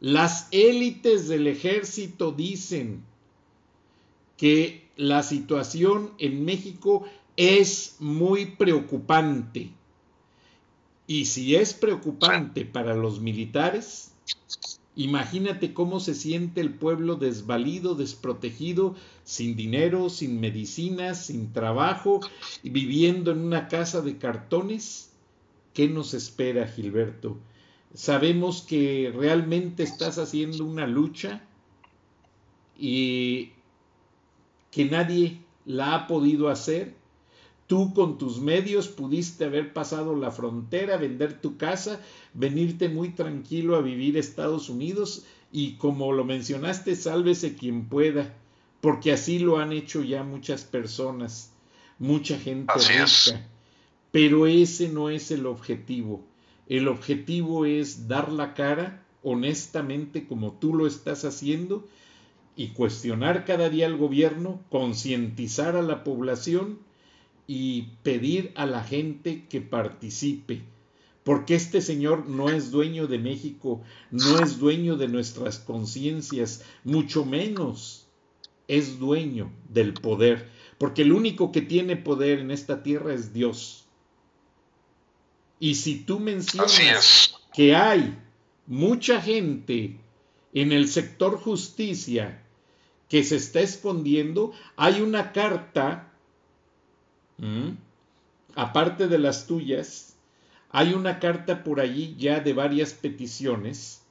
las 0.00 0.48
élites 0.50 1.28
del 1.28 1.46
ejército 1.46 2.32
dicen 2.32 3.02
que 4.36 4.88
la 4.96 5.22
situación 5.22 6.12
en 6.18 6.44
México 6.44 7.04
es 7.36 7.96
muy 7.98 8.46
preocupante. 8.46 9.70
Y 11.06 11.24
si 11.24 11.56
es 11.56 11.74
preocupante 11.74 12.64
para 12.64 12.94
los 12.94 13.20
militares, 13.20 14.12
Imagínate 15.00 15.72
cómo 15.72 15.98
se 15.98 16.14
siente 16.14 16.60
el 16.60 16.74
pueblo 16.74 17.14
desvalido, 17.16 17.94
desprotegido, 17.94 18.94
sin 19.24 19.56
dinero, 19.56 20.10
sin 20.10 20.40
medicinas, 20.40 21.24
sin 21.24 21.54
trabajo, 21.54 22.20
viviendo 22.62 23.30
en 23.30 23.38
una 23.38 23.68
casa 23.68 24.02
de 24.02 24.18
cartones. 24.18 25.10
¿Qué 25.72 25.88
nos 25.88 26.12
espera, 26.12 26.66
Gilberto? 26.66 27.38
Sabemos 27.94 28.60
que 28.60 29.10
realmente 29.16 29.84
estás 29.84 30.18
haciendo 30.18 30.66
una 30.66 30.86
lucha 30.86 31.42
y 32.78 33.52
que 34.70 34.84
nadie 34.84 35.40
la 35.64 35.94
ha 35.94 36.06
podido 36.08 36.50
hacer 36.50 36.94
Tú 37.70 37.94
con 37.94 38.18
tus 38.18 38.40
medios 38.40 38.88
pudiste 38.88 39.44
haber 39.44 39.72
pasado 39.72 40.16
la 40.16 40.32
frontera, 40.32 40.96
vender 40.96 41.40
tu 41.40 41.56
casa, 41.56 42.00
venirte 42.34 42.88
muy 42.88 43.10
tranquilo 43.10 43.76
a 43.76 43.80
vivir 43.80 44.16
a 44.16 44.18
Estados 44.18 44.68
Unidos 44.68 45.24
y 45.52 45.74
como 45.74 46.12
lo 46.12 46.24
mencionaste, 46.24 46.96
sálvese 46.96 47.54
quien 47.54 47.84
pueda, 47.88 48.34
porque 48.80 49.12
así 49.12 49.38
lo 49.38 49.58
han 49.58 49.72
hecho 49.72 50.02
ya 50.02 50.24
muchas 50.24 50.64
personas, 50.64 51.52
mucha 52.00 52.40
gente 52.40 52.74
rica. 52.74 53.48
Pero 54.10 54.48
ese 54.48 54.88
no 54.88 55.08
es 55.08 55.30
el 55.30 55.46
objetivo. 55.46 56.24
El 56.66 56.88
objetivo 56.88 57.66
es 57.66 58.08
dar 58.08 58.32
la 58.32 58.54
cara 58.54 59.06
honestamente 59.22 60.26
como 60.26 60.54
tú 60.54 60.74
lo 60.74 60.88
estás 60.88 61.24
haciendo 61.24 61.86
y 62.56 62.70
cuestionar 62.70 63.44
cada 63.44 63.68
día 63.68 63.86
al 63.86 63.96
gobierno, 63.96 64.60
concientizar 64.70 65.76
a 65.76 65.82
la 65.82 66.02
población 66.02 66.89
y 67.52 67.96
pedir 68.04 68.52
a 68.54 68.64
la 68.64 68.84
gente 68.84 69.44
que 69.48 69.60
participe, 69.60 70.62
porque 71.24 71.56
este 71.56 71.80
Señor 71.80 72.28
no 72.28 72.48
es 72.48 72.70
dueño 72.70 73.08
de 73.08 73.18
México, 73.18 73.82
no 74.12 74.38
es 74.38 74.60
dueño 74.60 74.96
de 74.96 75.08
nuestras 75.08 75.58
conciencias, 75.58 76.64
mucho 76.84 77.24
menos 77.24 78.06
es 78.68 79.00
dueño 79.00 79.50
del 79.68 79.94
poder, 79.94 80.48
porque 80.78 81.02
el 81.02 81.12
único 81.12 81.50
que 81.50 81.60
tiene 81.60 81.96
poder 81.96 82.38
en 82.38 82.52
esta 82.52 82.84
tierra 82.84 83.14
es 83.14 83.32
Dios. 83.32 83.84
Y 85.58 85.74
si 85.74 85.96
tú 85.96 86.20
mencionas 86.20 87.34
que 87.52 87.74
hay 87.74 88.16
mucha 88.68 89.20
gente 89.20 89.98
en 90.54 90.70
el 90.70 90.86
sector 90.86 91.36
justicia 91.36 92.44
que 93.08 93.24
se 93.24 93.34
está 93.34 93.58
escondiendo, 93.58 94.52
hay 94.76 95.00
una 95.00 95.32
carta 95.32 96.09
Mm. 97.40 97.70
Aparte 98.54 99.08
de 99.08 99.18
las 99.18 99.46
tuyas, 99.46 100.16
hay 100.70 100.92
una 100.92 101.18
carta 101.18 101.64
por 101.64 101.80
allí 101.80 102.14
ya 102.18 102.40
de 102.40 102.52
varias 102.52 102.92
peticiones 102.92 104.02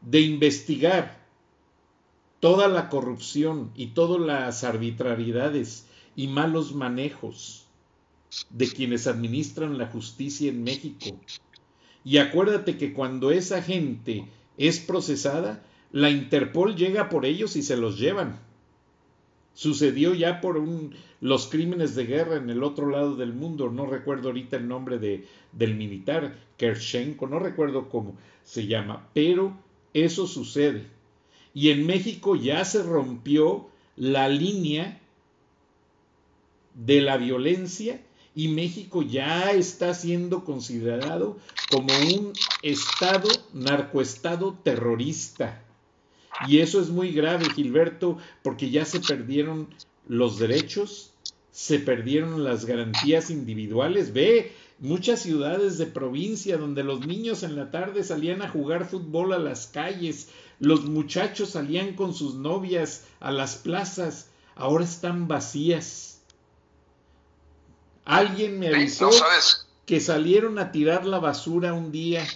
de 0.00 0.20
investigar 0.20 1.24
toda 2.40 2.68
la 2.68 2.88
corrupción 2.88 3.70
y 3.74 3.88
todas 3.88 4.20
las 4.20 4.64
arbitrariedades 4.64 5.86
y 6.14 6.26
malos 6.26 6.74
manejos 6.74 7.66
de 8.50 8.68
quienes 8.68 9.06
administran 9.06 9.78
la 9.78 9.86
justicia 9.86 10.50
en 10.50 10.64
México. 10.64 11.06
Y 12.04 12.18
acuérdate 12.18 12.76
que 12.76 12.92
cuando 12.92 13.30
esa 13.30 13.62
gente 13.62 14.26
es 14.58 14.80
procesada, 14.80 15.64
la 15.92 16.10
Interpol 16.10 16.76
llega 16.76 17.08
por 17.08 17.24
ellos 17.24 17.56
y 17.56 17.62
se 17.62 17.76
los 17.76 17.98
llevan 17.98 18.38
sucedió 19.56 20.14
ya 20.14 20.42
por 20.42 20.58
un, 20.58 20.94
los 21.22 21.46
crímenes 21.46 21.94
de 21.94 22.04
guerra 22.04 22.36
en 22.36 22.50
el 22.50 22.62
otro 22.62 22.90
lado 22.90 23.16
del 23.16 23.32
mundo. 23.32 23.70
No 23.70 23.86
recuerdo 23.86 24.28
ahorita 24.28 24.58
el 24.58 24.68
nombre 24.68 24.98
de, 24.98 25.26
del 25.52 25.74
militar, 25.74 26.36
Kershenko, 26.58 27.26
no 27.26 27.38
recuerdo 27.38 27.88
cómo 27.88 28.16
se 28.44 28.66
llama, 28.66 29.08
pero 29.14 29.56
eso 29.94 30.26
sucede. 30.26 30.86
Y 31.54 31.70
en 31.70 31.86
México 31.86 32.36
ya 32.36 32.64
se 32.66 32.82
rompió 32.82 33.70
la 33.96 34.28
línea 34.28 35.00
de 36.74 37.00
la 37.00 37.16
violencia 37.16 38.02
y 38.34 38.48
México 38.48 39.00
ya 39.00 39.52
está 39.52 39.94
siendo 39.94 40.44
considerado 40.44 41.38
como 41.70 41.94
un 42.14 42.34
estado, 42.62 43.30
narcoestado 43.54 44.52
terrorista. 44.62 45.62
Y 46.46 46.58
eso 46.58 46.80
es 46.80 46.88
muy 46.88 47.12
grave, 47.12 47.46
Gilberto, 47.50 48.18
porque 48.42 48.70
ya 48.70 48.84
se 48.84 49.00
perdieron 49.00 49.68
los 50.06 50.38
derechos, 50.38 51.12
se 51.50 51.78
perdieron 51.78 52.44
las 52.44 52.66
garantías 52.66 53.30
individuales. 53.30 54.12
Ve 54.12 54.52
muchas 54.78 55.20
ciudades 55.22 55.78
de 55.78 55.86
provincia 55.86 56.58
donde 56.58 56.84
los 56.84 57.06
niños 57.06 57.42
en 57.42 57.56
la 57.56 57.70
tarde 57.70 58.04
salían 58.04 58.42
a 58.42 58.48
jugar 58.48 58.86
fútbol 58.86 59.32
a 59.32 59.38
las 59.38 59.66
calles, 59.66 60.28
los 60.58 60.84
muchachos 60.84 61.50
salían 61.50 61.94
con 61.94 62.14
sus 62.14 62.34
novias 62.34 63.04
a 63.20 63.30
las 63.30 63.56
plazas, 63.56 64.28
ahora 64.54 64.84
están 64.84 65.28
vacías. 65.28 66.20
Alguien 68.04 68.58
me 68.58 68.68
avisó 68.68 69.10
que 69.84 70.00
salieron 70.00 70.58
a 70.58 70.72
tirar 70.72 71.06
la 71.06 71.18
basura 71.18 71.72
un 71.72 71.90
día 71.90 72.26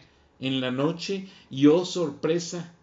en 0.41 0.61
la 0.61 0.71
noche 0.71 1.29
y 1.51 1.67
oh 1.67 1.85
sorpresa, 1.85 2.75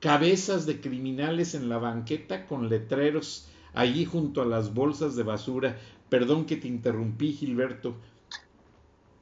cabezas 0.00 0.66
de 0.66 0.80
criminales 0.80 1.54
en 1.54 1.68
la 1.68 1.78
banqueta 1.78 2.46
con 2.46 2.68
letreros 2.68 3.46
allí 3.74 4.04
junto 4.04 4.42
a 4.42 4.46
las 4.46 4.74
bolsas 4.74 5.14
de 5.14 5.22
basura. 5.22 5.78
Perdón 6.08 6.46
que 6.46 6.56
te 6.56 6.66
interrumpí, 6.66 7.32
Gilberto. 7.32 7.94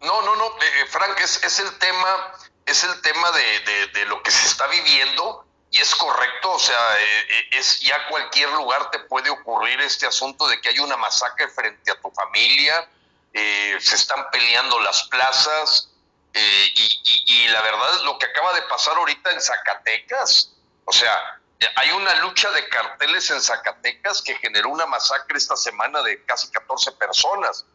No, 0.01 0.23
no, 0.23 0.37
no, 0.37 0.47
eh, 0.47 0.87
Frank, 0.89 1.19
es, 1.21 1.43
es, 1.43 1.59
el 1.59 1.77
tema, 1.79 2.33
es 2.65 2.85
el 2.85 3.01
tema 3.03 3.31
de, 3.33 4.05
lo 4.07 4.23
que 4.23 4.31
se 4.31 4.47
está 4.47 4.67
viviendo 4.69 5.45
y 5.71 5.79
es 5.81 5.95
correcto, 5.97 6.53
o 6.53 6.59
sea, 6.59 6.99
eh, 6.99 7.27
eh, 7.29 7.49
es 7.53 7.81
ya 7.81 8.09
cualquier 8.09 8.49
lugar 8.53 8.91
te 8.91 9.01
puede 9.01 9.29
ocurrir 9.29 9.81
este 9.81 10.07
asunto 10.07 10.49
de 10.49 10.61
que 10.61 10.71
hay 10.71 10.79
una 10.79 10.97
masacre 10.97 11.49
frente 11.49 11.91
a 11.91 12.01
tu 12.01 12.11
familia, 12.11 12.89
se 13.35 13.95
están 13.95 14.31
peleando 14.33 14.81
las 14.81 15.05
plazas 15.05 15.91
y, 16.35 17.25
y 17.27 17.49
la 17.49 17.61
verdad 17.63 17.97
es 17.97 18.03
lo 18.03 18.19
que 18.19 18.27
acaba 18.27 18.53
de 18.53 18.63
pasar 18.63 18.97
ahorita 18.97 19.31
en 19.31 19.41
Zacatecas, 19.41 20.58
o 20.89 20.93
sea, 20.93 21.39
hay 21.77 21.91
una 21.91 22.15
lucha 22.23 22.51
de 22.51 22.67
carteles 22.71 23.31
en 23.31 23.43
Zacatecas 23.43 24.23
que 24.23 24.35
generó 24.37 24.71
una 24.71 24.87
masacre 24.87 25.37
esta 25.37 25.55
semana 25.55 26.03
de 26.03 26.25
casi 26.25 26.51
14 26.51 26.93
personas. 26.93 27.67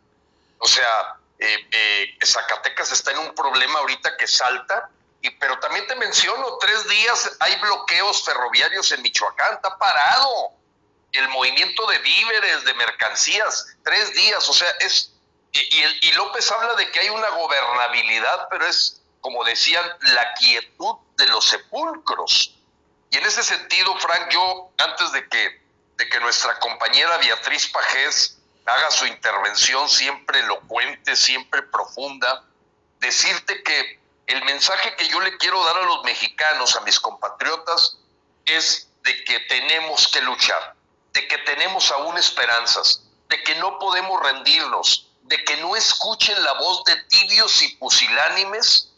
O 0.57 0.67
sea, 0.67 1.19
eh, 1.37 1.69
eh, 1.71 2.17
Zacatecas 2.25 2.91
está 2.91 3.11
en 3.11 3.19
un 3.19 3.35
problema 3.35 3.77
ahorita 3.77 4.17
que 4.17 4.27
salta, 4.27 4.89
y, 5.21 5.29
pero 5.29 5.59
también 5.59 5.85
te 5.85 5.95
menciono, 5.95 6.57
tres 6.57 6.89
días 6.89 7.37
hay 7.39 7.55
bloqueos 7.57 8.25
ferroviarios 8.25 8.91
en 8.93 9.03
Michoacán, 9.03 9.53
está 9.53 9.77
parado 9.77 10.53
el 11.11 11.29
movimiento 11.29 11.85
de 11.85 11.99
víveres, 11.99 12.65
de 12.65 12.73
mercancías, 12.73 13.77
tres 13.83 14.11
días, 14.15 14.49
o 14.49 14.53
sea, 14.53 14.69
es... 14.79 15.11
Y, 15.51 16.07
y 16.07 16.11
López 16.13 16.51
habla 16.51 16.73
de 16.73 16.89
que 16.89 16.99
hay 16.99 17.09
una 17.09 17.29
gobernabilidad, 17.29 18.47
pero 18.49 18.65
es, 18.65 19.03
como 19.21 19.43
decían, 19.43 19.85
la 19.99 20.33
quietud 20.33 20.95
de 21.15 21.27
los 21.27 21.45
sepulcros. 21.45 22.57
Y 23.13 23.17
en 23.17 23.25
ese 23.27 23.43
sentido, 23.43 23.95
Frank, 23.99 24.29
yo 24.31 24.71
antes 24.75 25.11
de 25.11 25.29
que, 25.29 25.61
de 25.97 26.09
que 26.09 26.19
nuestra 26.19 26.59
compañera 26.59 27.19
Beatriz 27.19 27.67
Pajés 27.67 28.39
haga 28.65 28.89
su 28.89 29.05
intervención 29.05 29.87
siempre 29.87 30.39
elocuente, 30.39 31.15
siempre 31.15 31.61
profunda, 31.61 32.43
decirte 32.97 33.61
que 33.61 33.99
el 34.25 34.43
mensaje 34.45 34.95
que 34.95 35.07
yo 35.09 35.19
le 35.19 35.37
quiero 35.37 35.63
dar 35.63 35.77
a 35.77 35.85
los 35.85 36.03
mexicanos, 36.03 36.75
a 36.75 36.81
mis 36.81 36.99
compatriotas, 36.99 37.99
es 38.47 38.89
de 39.03 39.23
que 39.25 39.41
tenemos 39.41 40.07
que 40.07 40.21
luchar, 40.21 40.73
de 41.11 41.27
que 41.27 41.37
tenemos 41.37 41.91
aún 41.91 42.17
esperanzas, 42.17 43.03
de 43.29 43.43
que 43.43 43.53
no 43.57 43.77
podemos 43.77 44.23
rendirnos, 44.23 45.11
de 45.21 45.43
que 45.43 45.57
no 45.57 45.75
escuchen 45.75 46.43
la 46.43 46.53
voz 46.53 46.83
de 46.85 46.95
tibios 47.03 47.61
y 47.61 47.75
pusilánimes, 47.75 48.89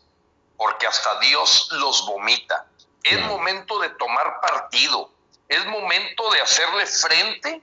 porque 0.56 0.88
hasta 0.88 1.20
Dios 1.20 1.68
los 1.72 2.06
vomita. 2.06 2.66
Es 3.06 3.22
momento 3.22 3.77
de 3.80 3.90
tomar 3.90 4.41
partido, 4.41 5.11
es 5.48 5.64
momento 5.68 6.32
de 6.32 6.41
hacerle 6.41 6.88
frente, 6.88 7.61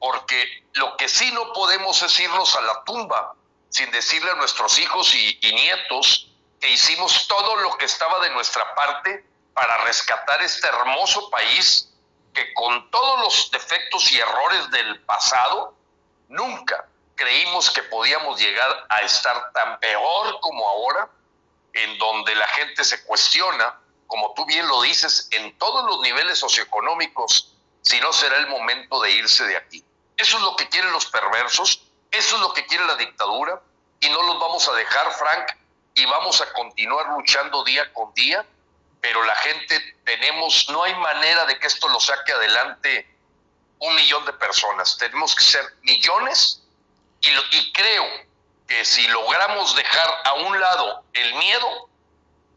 porque 0.00 0.64
lo 0.72 0.96
que 0.96 1.08
sí 1.08 1.30
no 1.30 1.52
podemos 1.52 2.02
es 2.02 2.18
irnos 2.18 2.56
a 2.56 2.60
la 2.62 2.82
tumba 2.82 3.34
sin 3.68 3.88
decirle 3.92 4.32
a 4.32 4.34
nuestros 4.34 4.80
hijos 4.80 5.14
y, 5.14 5.38
nietos 5.54 6.32
que 6.60 6.70
hicimos 6.70 7.28
todo 7.28 7.54
lo 7.56 7.78
que 7.78 7.84
estaba 7.84 8.18
de 8.18 8.30
nuestra 8.30 8.74
parte 8.74 9.24
para 9.54 9.76
rescatar 9.84 10.42
este 10.42 10.66
hermoso 10.66 11.30
país 11.30 11.88
que 12.34 12.52
con 12.54 12.90
todos 12.90 13.20
los 13.20 13.50
defectos 13.52 14.10
y 14.10 14.18
errores 14.18 14.70
del 14.72 15.00
pasado, 15.02 15.72
nunca 16.28 16.88
creímos 17.14 17.70
que 17.70 17.84
podíamos 17.84 18.40
llegar 18.40 18.86
a 18.88 19.02
estar 19.02 19.52
tan 19.52 19.78
peor 19.78 20.40
como 20.40 20.68
ahora, 20.68 21.08
en 21.74 21.96
donde 21.98 22.34
la 22.34 22.48
gente 22.48 22.82
se 22.82 23.04
cuestiona 23.04 23.78
como 24.10 24.34
tú 24.34 24.44
bien 24.44 24.66
lo 24.66 24.82
dices, 24.82 25.28
en 25.30 25.56
todos 25.56 25.84
los 25.84 26.00
niveles 26.00 26.36
socioeconómicos, 26.36 27.54
si 27.80 28.00
no 28.00 28.12
será 28.12 28.38
el 28.38 28.48
momento 28.48 29.00
de 29.00 29.12
irse 29.12 29.46
de 29.46 29.56
aquí. 29.56 29.84
Eso 30.16 30.36
es 30.36 30.42
lo 30.42 30.56
que 30.56 30.68
quieren 30.68 30.90
los 30.90 31.06
perversos, 31.06 31.84
eso 32.10 32.34
es 32.34 32.42
lo 32.42 32.52
que 32.52 32.66
quiere 32.66 32.84
la 32.86 32.96
dictadura, 32.96 33.62
y 34.00 34.08
no 34.08 34.20
los 34.22 34.40
vamos 34.40 34.66
a 34.66 34.72
dejar, 34.72 35.12
Frank, 35.12 35.52
y 35.94 36.04
vamos 36.06 36.40
a 36.40 36.52
continuar 36.52 37.06
luchando 37.16 37.62
día 37.62 37.92
con 37.92 38.12
día, 38.14 38.44
pero 39.00 39.22
la 39.22 39.36
gente 39.36 39.80
tenemos, 40.04 40.68
no 40.70 40.82
hay 40.82 40.94
manera 40.96 41.46
de 41.46 41.56
que 41.60 41.68
esto 41.68 41.88
lo 41.88 42.00
saque 42.00 42.32
adelante 42.32 43.08
un 43.78 43.94
millón 43.94 44.24
de 44.24 44.32
personas, 44.32 44.98
tenemos 44.98 45.36
que 45.36 45.44
ser 45.44 45.64
millones, 45.82 46.64
y, 47.20 47.28
y 47.28 47.72
creo 47.72 48.04
que 48.66 48.84
si 48.84 49.06
logramos 49.06 49.76
dejar 49.76 50.10
a 50.24 50.34
un 50.34 50.58
lado 50.58 51.04
el 51.12 51.32
miedo, 51.36 51.89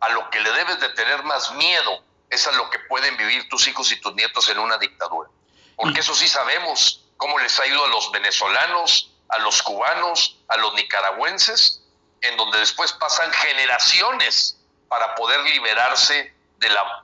a 0.04 0.10
lo 0.10 0.30
que 0.30 0.40
le 0.42 0.52
debes 0.52 0.82
de 0.82 0.90
tener 0.90 1.24
más 1.24 1.54
miedo 1.54 2.04
es 2.30 2.46
a 2.46 2.52
lo 2.52 2.70
que 2.70 2.80
pueden 2.80 3.16
vivir 3.16 3.48
tus 3.48 3.68
hijos 3.70 3.90
y 3.94 4.02
tus 4.02 4.14
nietos 4.16 4.50
en 4.50 4.60
una 4.60 4.78
dictadura. 4.78 5.30
Porque 5.78 6.02
eso 6.02 6.14
sí 6.14 6.28
sabemos 6.28 7.06
cómo 7.16 7.40
les 7.40 7.58
ha 7.58 7.66
ido 7.66 7.86
a 7.86 7.88
los 7.88 8.12
venezolanos, 8.12 9.12
a 9.30 9.38
los 9.40 9.64
cubanos, 9.64 10.38
a 10.50 10.58
los 10.58 10.74
nicaragüenses, 10.74 11.84
en 12.20 12.36
donde 12.36 12.60
después 12.60 12.92
pasan 12.94 13.32
generaciones 13.32 14.60
para 14.90 15.16
poder 15.16 15.40
liberarse 15.42 16.36
de 16.58 16.70
la 16.70 17.04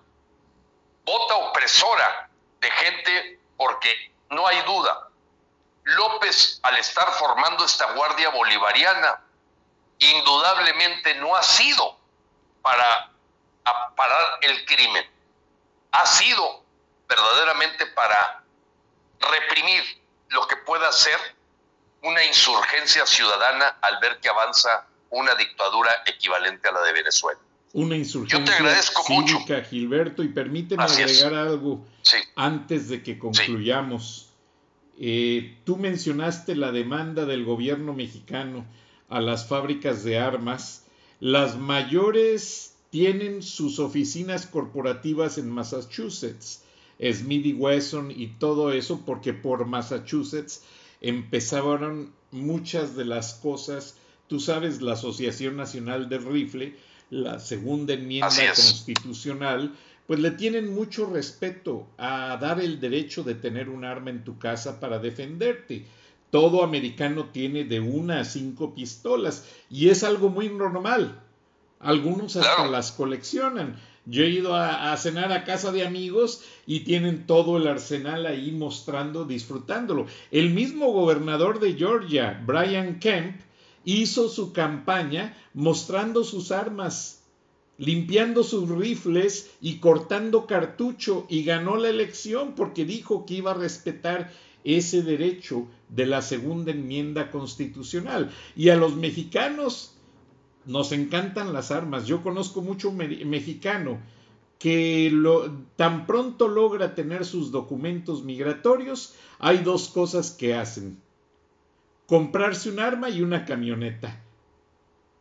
bota 1.05 1.35
opresora 1.35 2.30
de 2.59 2.69
gente, 2.69 3.39
porque 3.55 4.11
no 4.30 4.45
hay 4.45 4.61
duda, 4.63 5.07
López 5.84 6.59
al 6.63 6.77
estar 6.77 7.09
formando 7.13 7.63
esta 7.63 7.93
guardia 7.93 8.30
bolivariana, 8.30 9.21
indudablemente 9.99 11.15
no 11.15 11.35
ha 11.35 11.43
sido 11.43 11.98
para 12.61 13.11
parar 13.95 14.40
el 14.41 14.65
crimen. 14.65 15.06
Ha 15.91 16.06
sido 16.06 16.64
verdaderamente 17.07 17.86
para 17.88 18.44
reprimir 19.19 19.84
lo 20.30 20.48
que 20.48 20.56
pueda 20.57 20.91
ser 20.91 21.18
una 22.03 22.23
insurgencia 22.23 23.06
ciudadana 23.06 23.77
al 23.81 23.99
ver 23.99 24.19
que 24.19 24.30
avanza 24.30 24.88
una 25.10 25.36
dictadura 25.36 25.91
equivalente 26.06 26.69
a 26.69 26.72
la 26.72 26.81
de 26.81 26.94
Venezuela. 26.94 27.40
Una 27.73 27.95
insurgencia 27.95 28.40
Yo 28.40 28.45
te 28.45 28.52
agradezco 28.52 29.03
mucho. 29.10 29.40
Gilberto, 29.69 30.23
y 30.23 30.30
permíteme 30.30 30.84
agregar 30.84 31.34
algo 31.34 31.86
antes 32.36 32.90
de 32.90 33.03
que 33.03 33.19
concluyamos. 33.19 34.30
Eh, 34.99 35.57
tú 35.65 35.77
mencionaste 35.77 36.56
la 36.56 36.72
demanda 36.72 37.26
del 37.26 37.45
gobierno 37.45 37.94
mexicano 37.94 38.65
a 39.10 39.22
las 39.22 39.48
fábricas 39.48 40.03
de 40.03 40.19
armas 40.19 40.86
las 41.19 41.57
mayores 41.57 42.73
tienen 42.89 43.43
sus 43.43 43.79
oficinas 43.79 44.47
corporativas 44.47 45.37
en 45.37 45.49
Massachusetts, 45.49 46.63
Smith 47.13 47.45
y 47.45 47.53
Wesson 47.53 48.11
y 48.11 48.27
todo 48.39 48.71
eso, 48.71 49.03
porque 49.05 49.33
por 49.33 49.65
Massachusetts 49.65 50.63
empezaron 51.01 52.11
muchas 52.31 52.95
de 52.95 53.05
las 53.05 53.35
cosas. 53.35 53.95
Tú 54.27 54.39
sabes, 54.39 54.81
la 54.81 54.93
Asociación 54.93 55.55
Nacional 55.55 56.09
del 56.09 56.25
Rifle, 56.25 56.75
la 57.09 57.39
segunda 57.39 57.93
enmienda 57.93 58.29
constitucional, 58.55 59.75
pues 60.07 60.19
le 60.19 60.31
tienen 60.31 60.73
mucho 60.73 61.05
respeto 61.05 61.87
a 61.97 62.37
dar 62.41 62.59
el 62.59 62.79
derecho 62.79 63.23
de 63.23 63.35
tener 63.35 63.69
un 63.69 63.85
arma 63.85 64.09
en 64.09 64.23
tu 64.23 64.39
casa 64.39 64.79
para 64.79 64.99
defenderte 64.99 65.85
todo 66.31 66.64
americano 66.64 67.26
tiene 67.26 67.64
de 67.64 67.80
una 67.80 68.22
a 68.22 68.26
cinco 68.26 68.76
pistolas 68.76 69.45
y 69.69 69.89
es 69.89 70.03
algo 70.03 70.30
muy 70.30 70.49
normal. 70.49 71.22
Algunos 71.80 72.35
hasta 72.35 72.68
las 72.68 72.91
coleccionan. 72.91 73.80
Yo 74.06 74.23
he 74.23 74.30
ido 74.30 74.56
a, 74.56 74.95
cenar 74.97 75.31
a 75.31 75.43
casa 75.43 75.72
de 75.72 75.85
amigos 75.85 76.43
y 76.65 76.81
tienen 76.81 77.27
todo 77.27 77.57
el 77.57 77.68
arsenal 77.68 78.26
ahí 78.26 78.51
mostrando, 78.51 79.23
disfrutándolo. 79.26 80.07
El 80.31 80.49
mismo 80.49 80.91
gobernador 80.91 81.60
de 81.60 81.73
Georgia, 81.73 82.41
Brian 82.45 82.99
Kemp, 82.99 83.39
hizo 83.85 84.27
su 84.27 84.51
campaña 84.51 85.38
mostrando 85.53 86.23
sus 86.23 86.51
armas, 86.51 87.23
limpiando 87.77 88.43
sus 88.43 88.68
rifles 88.69 89.51
y 89.61 89.77
cortando 89.77 90.47
cartucho 90.47 91.26
y 91.30 91.43
ganó 91.43 91.77
la 91.77 91.89
elección 91.89 92.56
porque 92.56 92.85
dijo 92.85 93.26
que 93.26 93.35
iba 93.35 93.51
a 93.51 93.56
respetar 93.56 94.31
ese 94.64 95.02
derecho 95.02 95.68
de 95.90 96.06
la 96.06 96.22
segunda 96.22 96.72
enmienda 96.72 97.31
constitucional. 97.31 98.31
Y 98.56 98.69
a 98.69 98.76
los 98.76 98.95
mexicanos 98.95 99.95
nos 100.65 100.91
encantan 100.91 101.53
las 101.53 101.72
armas. 101.72 102.06
Yo 102.06 102.22
conozco 102.22 102.61
mucho 102.61 102.91
mexicano 102.91 103.99
que 104.60 105.10
lo, 105.11 105.49
tan 105.77 106.06
pronto 106.06 106.49
logra 106.49 106.94
tener 106.94 107.26
sus 107.26 107.52
documentos 107.52 108.23
migratorios, 108.23 109.15
hay 109.40 109.60
dos 109.60 109.88
cosas 109.88 110.31
que 110.31 110.53
hacen. 110.53 110.99
Comprarse 112.06 112.69
un 112.69 112.80
arma 112.80 113.10
y 113.10 113.22
una 113.22 113.45
camioneta. 113.45 114.22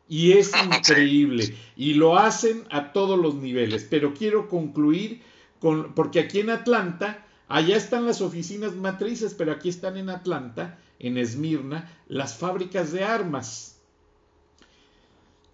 Y 0.08 0.32
es 0.32 0.52
increíble. 0.64 1.54
Y 1.76 1.94
lo 1.94 2.18
hacen 2.18 2.64
a 2.70 2.92
todos 2.92 3.18
los 3.18 3.36
niveles. 3.36 3.86
Pero 3.88 4.12
quiero 4.12 4.48
concluir 4.48 5.22
con, 5.60 5.94
porque 5.94 6.18
aquí 6.18 6.40
en 6.40 6.50
Atlanta 6.50 7.24
Allá 7.48 7.76
están 7.76 8.04
las 8.04 8.20
oficinas 8.20 8.74
matrices, 8.74 9.32
pero 9.32 9.52
aquí 9.52 9.70
están 9.70 9.96
en 9.96 10.10
Atlanta, 10.10 10.78
en 10.98 11.16
Esmirna, 11.16 11.90
las 12.06 12.36
fábricas 12.36 12.92
de 12.92 13.04
armas. 13.04 13.80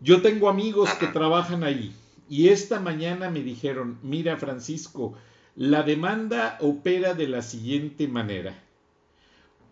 Yo 0.00 0.20
tengo 0.20 0.48
amigos 0.48 0.90
que 0.94 1.06
trabajan 1.06 1.62
ahí 1.62 1.94
y 2.28 2.48
esta 2.48 2.80
mañana 2.80 3.30
me 3.30 3.42
dijeron, 3.42 3.98
mira 4.02 4.36
Francisco, 4.36 5.14
la 5.54 5.84
demanda 5.84 6.58
opera 6.60 7.14
de 7.14 7.28
la 7.28 7.42
siguiente 7.42 8.08
manera. 8.08 8.60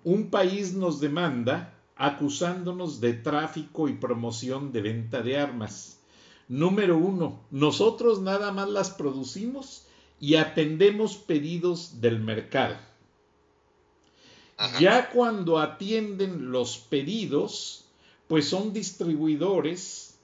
Un 0.05 0.31
país 0.31 0.75
nos 0.75 1.01
demanda 1.01 1.75
acusándonos 1.97 3.01
de 3.01 3.15
tráfico 3.15 3.89
y 3.89 3.95
promoción 3.95 4.73
de 4.73 4.83
venta 4.83 5.23
de 5.23 5.39
armas. 5.39 6.01
Número 6.49 6.97
uno, 6.97 7.41
nosotros 7.51 8.21
nada 8.21 8.53
más 8.53 8.69
las 8.69 8.91
producimos 8.91 9.87
y 10.23 10.37
atendemos 10.37 11.17
pedidos 11.17 12.01
del 12.01 12.21
mercado. 12.21 12.77
Ya 14.79 15.11
cuando 15.11 15.59
atienden 15.59 16.53
los 16.53 16.79
pedidos, 16.79 17.87
pues 18.29 18.49
son 18.49 18.73
distribuidores, 18.73 20.21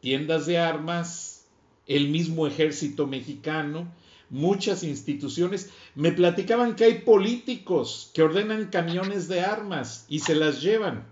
tiendas 0.00 0.44
de 0.44 0.58
armas, 0.58 1.46
el 1.86 2.10
mismo 2.10 2.46
ejército 2.46 3.06
mexicano, 3.06 3.90
muchas 4.28 4.82
instituciones. 4.82 5.70
Me 5.94 6.12
platicaban 6.12 6.76
que 6.76 6.84
hay 6.84 6.98
políticos 6.98 8.10
que 8.12 8.22
ordenan 8.22 8.68
camiones 8.68 9.28
de 9.28 9.40
armas 9.40 10.04
y 10.10 10.18
se 10.18 10.34
las 10.34 10.60
llevan. 10.60 11.06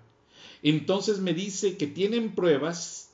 Entonces 0.62 1.20
me 1.20 1.32
dice 1.32 1.78
que 1.78 1.86
tienen 1.86 2.34
pruebas, 2.34 3.12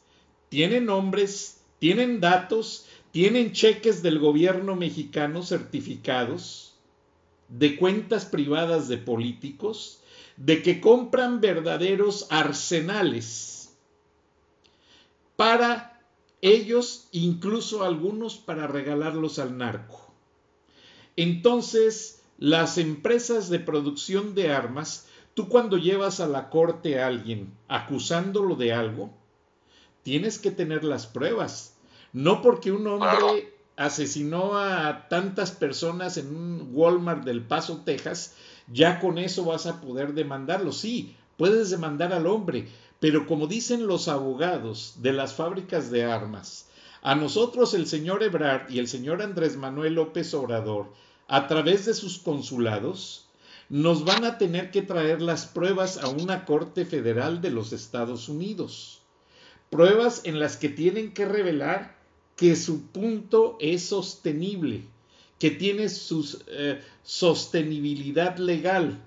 tienen 0.48 0.86
nombres, 0.86 1.60
tienen 1.78 2.18
datos, 2.18 2.86
tienen 3.12 3.52
cheques 3.52 4.02
del 4.02 4.18
gobierno 4.18 4.74
mexicano 4.74 5.42
certificados 5.42 6.74
de 7.48 7.76
cuentas 7.76 8.24
privadas 8.24 8.88
de 8.88 8.96
políticos, 8.96 10.00
de 10.36 10.62
que 10.62 10.80
compran 10.80 11.40
verdaderos 11.40 12.26
arsenales 12.30 13.74
para 15.36 16.00
ellos, 16.40 17.08
incluso 17.12 17.84
algunos 17.84 18.36
para 18.36 18.66
regalarlos 18.66 19.38
al 19.38 19.58
narco. 19.58 20.12
Entonces, 21.16 22.22
las 22.38 22.78
empresas 22.78 23.50
de 23.50 23.60
producción 23.60 24.34
de 24.34 24.50
armas, 24.50 25.06
tú 25.34 25.48
cuando 25.48 25.76
llevas 25.76 26.20
a 26.20 26.26
la 26.26 26.48
corte 26.48 27.00
a 27.00 27.06
alguien 27.06 27.52
acusándolo 27.68 28.56
de 28.56 28.72
algo, 28.72 29.10
tienes 30.02 30.38
que 30.38 30.50
tener 30.50 30.82
las 30.84 31.06
pruebas. 31.06 31.76
No 32.12 32.42
porque 32.42 32.72
un 32.72 32.86
hombre 32.86 33.52
asesinó 33.76 34.58
a 34.58 35.08
tantas 35.08 35.50
personas 35.50 36.18
en 36.18 36.34
un 36.34 36.68
Walmart 36.72 37.24
del 37.24 37.40
Paso, 37.40 37.82
Texas, 37.84 38.34
ya 38.70 39.00
con 39.00 39.16
eso 39.16 39.46
vas 39.46 39.66
a 39.66 39.80
poder 39.80 40.12
demandarlo. 40.12 40.72
Sí, 40.72 41.16
puedes 41.38 41.70
demandar 41.70 42.12
al 42.12 42.26
hombre, 42.26 42.68
pero 43.00 43.26
como 43.26 43.46
dicen 43.46 43.86
los 43.86 44.08
abogados 44.08 44.96
de 44.98 45.14
las 45.14 45.32
fábricas 45.32 45.90
de 45.90 46.04
armas, 46.04 46.68
a 47.00 47.14
nosotros 47.14 47.72
el 47.74 47.86
señor 47.86 48.22
Ebrard 48.22 48.70
y 48.70 48.78
el 48.78 48.88
señor 48.88 49.22
Andrés 49.22 49.56
Manuel 49.56 49.94
López 49.94 50.34
Obrador, 50.34 50.92
a 51.28 51.48
través 51.48 51.86
de 51.86 51.94
sus 51.94 52.18
consulados, 52.18 53.26
nos 53.70 54.04
van 54.04 54.24
a 54.24 54.36
tener 54.36 54.70
que 54.70 54.82
traer 54.82 55.22
las 55.22 55.46
pruebas 55.46 55.96
a 55.96 56.08
una 56.08 56.44
Corte 56.44 56.84
Federal 56.84 57.40
de 57.40 57.50
los 57.50 57.72
Estados 57.72 58.28
Unidos. 58.28 59.00
Pruebas 59.70 60.20
en 60.24 60.38
las 60.38 60.58
que 60.58 60.68
tienen 60.68 61.14
que 61.14 61.24
revelar 61.24 62.01
que 62.36 62.56
su 62.56 62.86
punto 62.86 63.56
es 63.60 63.84
sostenible, 63.84 64.84
que 65.38 65.50
tiene 65.50 65.88
su 65.88 66.40
eh, 66.48 66.82
sostenibilidad 67.02 68.36
legal 68.36 69.00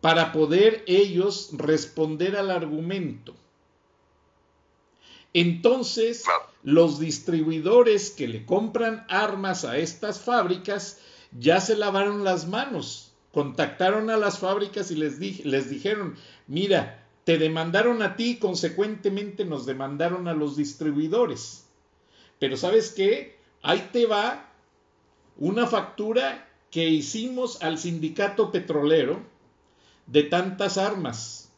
para 0.00 0.32
poder 0.32 0.84
ellos 0.86 1.50
responder 1.52 2.36
al 2.36 2.50
argumento. 2.50 3.34
Entonces, 5.32 6.24
los 6.62 7.00
distribuidores 7.00 8.10
que 8.10 8.28
le 8.28 8.46
compran 8.46 9.04
armas 9.08 9.64
a 9.64 9.78
estas 9.78 10.20
fábricas 10.20 10.98
ya 11.32 11.60
se 11.60 11.76
lavaron 11.76 12.22
las 12.22 12.46
manos, 12.46 13.12
contactaron 13.32 14.10
a 14.10 14.16
las 14.16 14.38
fábricas 14.38 14.90
y 14.90 14.94
les, 14.94 15.18
les 15.44 15.70
dijeron, 15.70 16.16
mira, 16.46 17.04
te 17.24 17.38
demandaron 17.38 18.02
a 18.02 18.16
ti, 18.16 18.36
consecuentemente 18.36 19.44
nos 19.44 19.66
demandaron 19.66 20.28
a 20.28 20.34
los 20.34 20.56
distribuidores. 20.56 21.63
Pero 22.38 22.56
sabes 22.56 22.90
qué? 22.90 23.38
Ahí 23.62 23.88
te 23.92 24.06
va 24.06 24.50
una 25.36 25.66
factura 25.66 26.48
que 26.70 26.88
hicimos 26.88 27.62
al 27.62 27.78
sindicato 27.78 28.50
petrolero 28.50 29.22
de 30.06 30.24
tantas 30.24 30.76
armas 30.76 31.52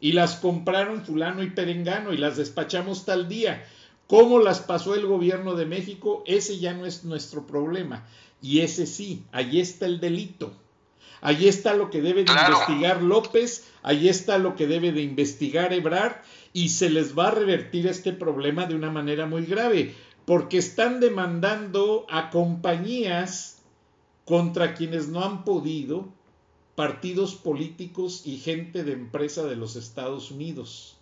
y 0.00 0.12
las 0.12 0.36
compraron 0.36 1.04
fulano 1.04 1.42
y 1.42 1.50
perengano 1.50 2.12
y 2.12 2.16
las 2.16 2.36
despachamos 2.36 3.04
tal 3.04 3.28
día. 3.28 3.64
¿Cómo 4.06 4.38
las 4.38 4.60
pasó 4.60 4.94
el 4.94 5.06
gobierno 5.06 5.54
de 5.54 5.66
México? 5.66 6.22
Ese 6.26 6.58
ya 6.58 6.72
no 6.72 6.86
es 6.86 7.04
nuestro 7.04 7.46
problema. 7.46 8.06
Y 8.40 8.60
ese 8.60 8.86
sí, 8.86 9.24
ahí 9.32 9.60
está 9.60 9.86
el 9.86 10.00
delito. 10.00 10.52
Ahí 11.20 11.48
está 11.48 11.74
lo 11.74 11.90
que 11.90 12.00
debe 12.00 12.24
de 12.24 12.32
investigar 12.32 13.02
López, 13.02 13.64
ahí 13.82 14.08
está 14.08 14.38
lo 14.38 14.54
que 14.54 14.68
debe 14.68 14.92
de 14.92 15.02
investigar 15.02 15.72
Ebrard 15.72 16.22
y 16.52 16.68
se 16.68 16.90
les 16.90 17.18
va 17.18 17.28
a 17.28 17.32
revertir 17.32 17.88
este 17.88 18.12
problema 18.12 18.66
de 18.66 18.76
una 18.76 18.90
manera 18.90 19.26
muy 19.26 19.44
grave, 19.44 19.94
porque 20.28 20.58
están 20.58 21.00
demandando 21.00 22.04
a 22.10 22.28
compañías 22.28 23.62
contra 24.26 24.74
quienes 24.74 25.08
no 25.08 25.24
han 25.24 25.42
podido 25.42 26.06
partidos 26.74 27.34
políticos 27.34 28.26
y 28.26 28.36
gente 28.36 28.84
de 28.84 28.92
empresa 28.92 29.44
de 29.44 29.56
los 29.56 29.74
Estados 29.74 30.30
Unidos. 30.30 30.98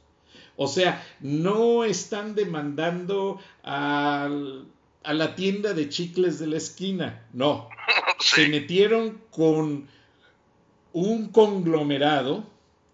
O 0.56 0.68
sea, 0.68 1.04
no 1.18 1.82
están 1.82 2.36
demandando 2.36 3.40
a, 3.64 4.30
la 5.02 5.34
tienda 5.34 5.74
de 5.74 5.88
chicles 5.88 6.38
de 6.38 6.46
la 6.46 6.58
esquina, 6.58 7.26
no. 7.32 7.68
Se 8.20 8.48
metieron 8.48 9.20
con 9.32 9.88
un 10.92 11.28
conglomerado 11.30 12.44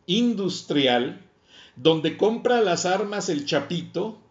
industrial 0.07 1.21
donde 1.77 2.17
compra 2.17 2.63
las 2.63 2.87
armas 2.87 3.29
el 3.29 3.45
Chapito, 3.45 4.22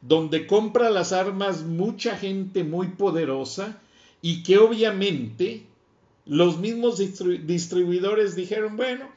donde 0.00 0.46
compra 0.46 0.90
las 0.90 1.12
armas 1.12 1.62
mucha 1.62 2.16
gente 2.16 2.64
muy 2.64 2.88
poderosa 2.88 3.80
y 4.22 4.42
que 4.42 4.58
obviamente 4.58 5.64
los 6.26 6.58
mismos 6.58 6.98
distribuidores 6.98 8.36
dijeron, 8.36 8.76
bueno, 8.76 9.08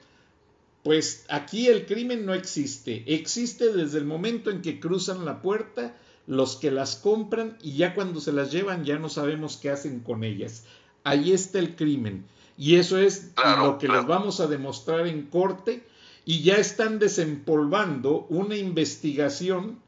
pues 0.84 1.26
aquí 1.30 1.68
el 1.68 1.86
crimen 1.86 2.26
no 2.26 2.34
existe, 2.34 3.03
existe 3.06 3.72
desde 3.74 3.99
el 3.99 4.06
momento 4.06 4.49
en 4.49 4.62
que 4.62 4.80
cruzan 4.80 5.26
la 5.26 5.41
puerta 5.41 5.95
los 6.28 6.56
que 6.56 6.72
las 6.72 6.95
compran 6.95 7.58
y 7.62 7.74
ya 7.74 7.94
cuando 7.94 8.22
se 8.22 8.32
las 8.32 8.52
llevan 8.52 8.86
ya 8.86 8.98
no 8.98 9.10
sabemos 9.10 9.58
qué 9.58 9.70
hacen 9.70 9.99
con 9.99 10.24
ellas. 10.24 10.64
Ahí 11.03 11.32
está 11.34 11.60
el 11.60 11.76
crimen. 11.76 12.26
Y 12.58 12.76
eso 12.76 12.99
es 12.99 13.32
lo 13.60 13.78
que 13.78 13.88
les 13.88 14.06
vamos 14.06 14.40
a 14.40 14.48
demostrar 14.48 15.08
en 15.08 15.24
corte 15.24 15.84
y 16.26 16.44
ya 16.44 16.56
están 16.56 16.99
desempolvando 16.99 18.28
una 18.30 18.56
investigación 18.56 19.80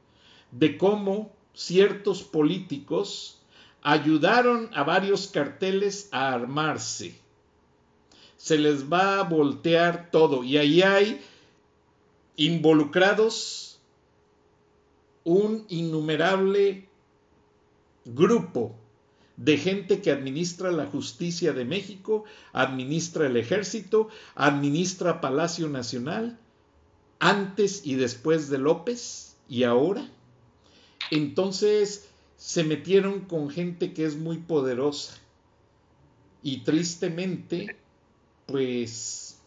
de 0.57 0.77
cómo 0.77 1.31
ciertos 1.53 2.23
políticos 2.23 3.39
ayudaron 3.81 4.69
a 4.73 4.83
varios 4.83 5.27
carteles 5.27 6.09
a 6.11 6.33
armarse. 6.33 7.15
Se 8.37 8.57
les 8.57 8.91
va 8.91 9.19
a 9.19 9.23
voltear 9.23 10.09
todo 10.11 10.43
y 10.43 10.57
ahí 10.57 10.81
hay 10.81 11.21
involucrados 12.35 13.79
un 15.23 15.65
innumerable 15.69 16.87
grupo 18.05 18.75
de 19.37 19.57
gente 19.57 20.01
que 20.01 20.11
administra 20.11 20.71
la 20.71 20.85
justicia 20.85 21.53
de 21.53 21.65
México, 21.65 22.25
administra 22.51 23.27
el 23.27 23.37
ejército, 23.37 24.09
administra 24.35 25.21
Palacio 25.21 25.69
Nacional, 25.69 26.37
antes 27.19 27.85
y 27.85 27.95
después 27.95 28.49
de 28.49 28.57
López 28.59 29.35
y 29.47 29.63
ahora. 29.63 30.09
Entonces, 31.13 32.09
se 32.37 32.63
metieron 32.63 33.19
con 33.21 33.51
gente 33.51 33.93
que 33.93 34.03
es 34.03 34.17
muy 34.17 34.37
poderosa. 34.37 35.15
Y 36.41 36.61
tristemente, 36.61 37.77
pues 38.47 39.39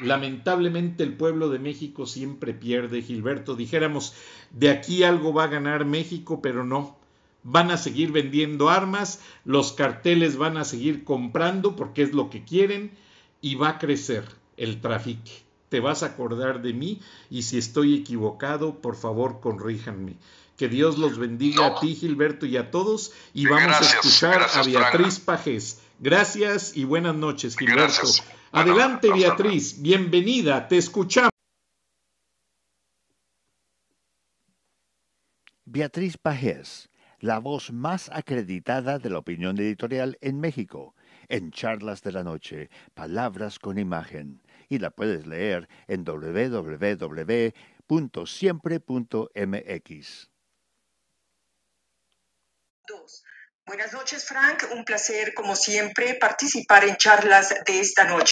lamentablemente 0.00 1.04
el 1.04 1.16
pueblo 1.16 1.50
de 1.50 1.60
México 1.60 2.04
siempre 2.04 2.52
pierde, 2.52 3.00
Gilberto. 3.00 3.54
Dijéramos, 3.54 4.14
de 4.50 4.70
aquí 4.70 5.04
algo 5.04 5.32
va 5.32 5.44
a 5.44 5.54
ganar 5.54 5.84
México, 5.84 6.42
pero 6.42 6.64
no. 6.64 6.96
Van 7.44 7.70
a 7.70 7.76
seguir 7.76 8.10
vendiendo 8.10 8.68
armas, 8.68 9.20
los 9.44 9.72
carteles 9.72 10.36
van 10.36 10.56
a 10.56 10.64
seguir 10.64 11.04
comprando 11.04 11.76
porque 11.76 12.02
es 12.02 12.12
lo 12.12 12.28
que 12.28 12.42
quieren 12.42 12.90
y 13.40 13.54
va 13.54 13.68
a 13.68 13.78
crecer 13.78 14.24
el 14.56 14.80
tráfico. 14.80 15.30
Te 15.68 15.78
vas 15.78 16.02
a 16.02 16.06
acordar 16.06 16.60
de 16.60 16.72
mí 16.72 17.00
y 17.30 17.42
si 17.42 17.56
estoy 17.56 17.94
equivocado, 17.94 18.82
por 18.82 18.96
favor, 18.96 19.38
corríjanme. 19.40 20.16
Que 20.56 20.68
Dios 20.68 20.98
los 20.98 21.18
bendiga 21.18 21.66
a 21.66 21.80
ti, 21.80 21.94
Gilberto, 21.94 22.46
y 22.46 22.56
a 22.56 22.70
todos. 22.70 23.12
Y 23.34 23.46
vamos 23.46 23.76
a 23.76 23.80
escuchar 23.80 24.46
a 24.54 24.62
Beatriz 24.62 25.18
Pajes. 25.18 25.80
Gracias 25.98 26.76
y 26.76 26.84
buenas 26.84 27.14
noches, 27.14 27.56
Gilberto. 27.56 28.08
Adelante, 28.52 29.10
Beatriz. 29.10 29.80
Bienvenida. 29.80 30.68
Te 30.68 30.76
escuchamos. 30.76 31.32
Beatriz 35.64 36.18
Pajés, 36.18 36.90
la 37.18 37.38
voz 37.38 37.72
más 37.72 38.10
acreditada 38.12 38.98
de 38.98 39.08
la 39.08 39.20
opinión 39.20 39.58
editorial 39.58 40.18
en 40.20 40.38
México, 40.38 40.94
en 41.30 41.50
Charlas 41.50 42.02
de 42.02 42.12
la 42.12 42.22
Noche, 42.22 42.68
Palabras 42.92 43.58
con 43.58 43.78
Imagen, 43.78 44.42
y 44.68 44.80
la 44.80 44.90
puedes 44.90 45.26
leer 45.26 45.70
en 45.88 46.04
www.siempre.mx. 46.04 47.52
Buenas 53.64 53.92
noches, 53.92 54.24
Frank. 54.24 54.64
Un 54.72 54.84
placer, 54.84 55.34
como 55.34 55.54
siempre, 55.54 56.14
participar 56.14 56.84
en 56.84 56.96
charlas 56.96 57.54
de 57.64 57.80
esta 57.80 58.04
noche. 58.04 58.31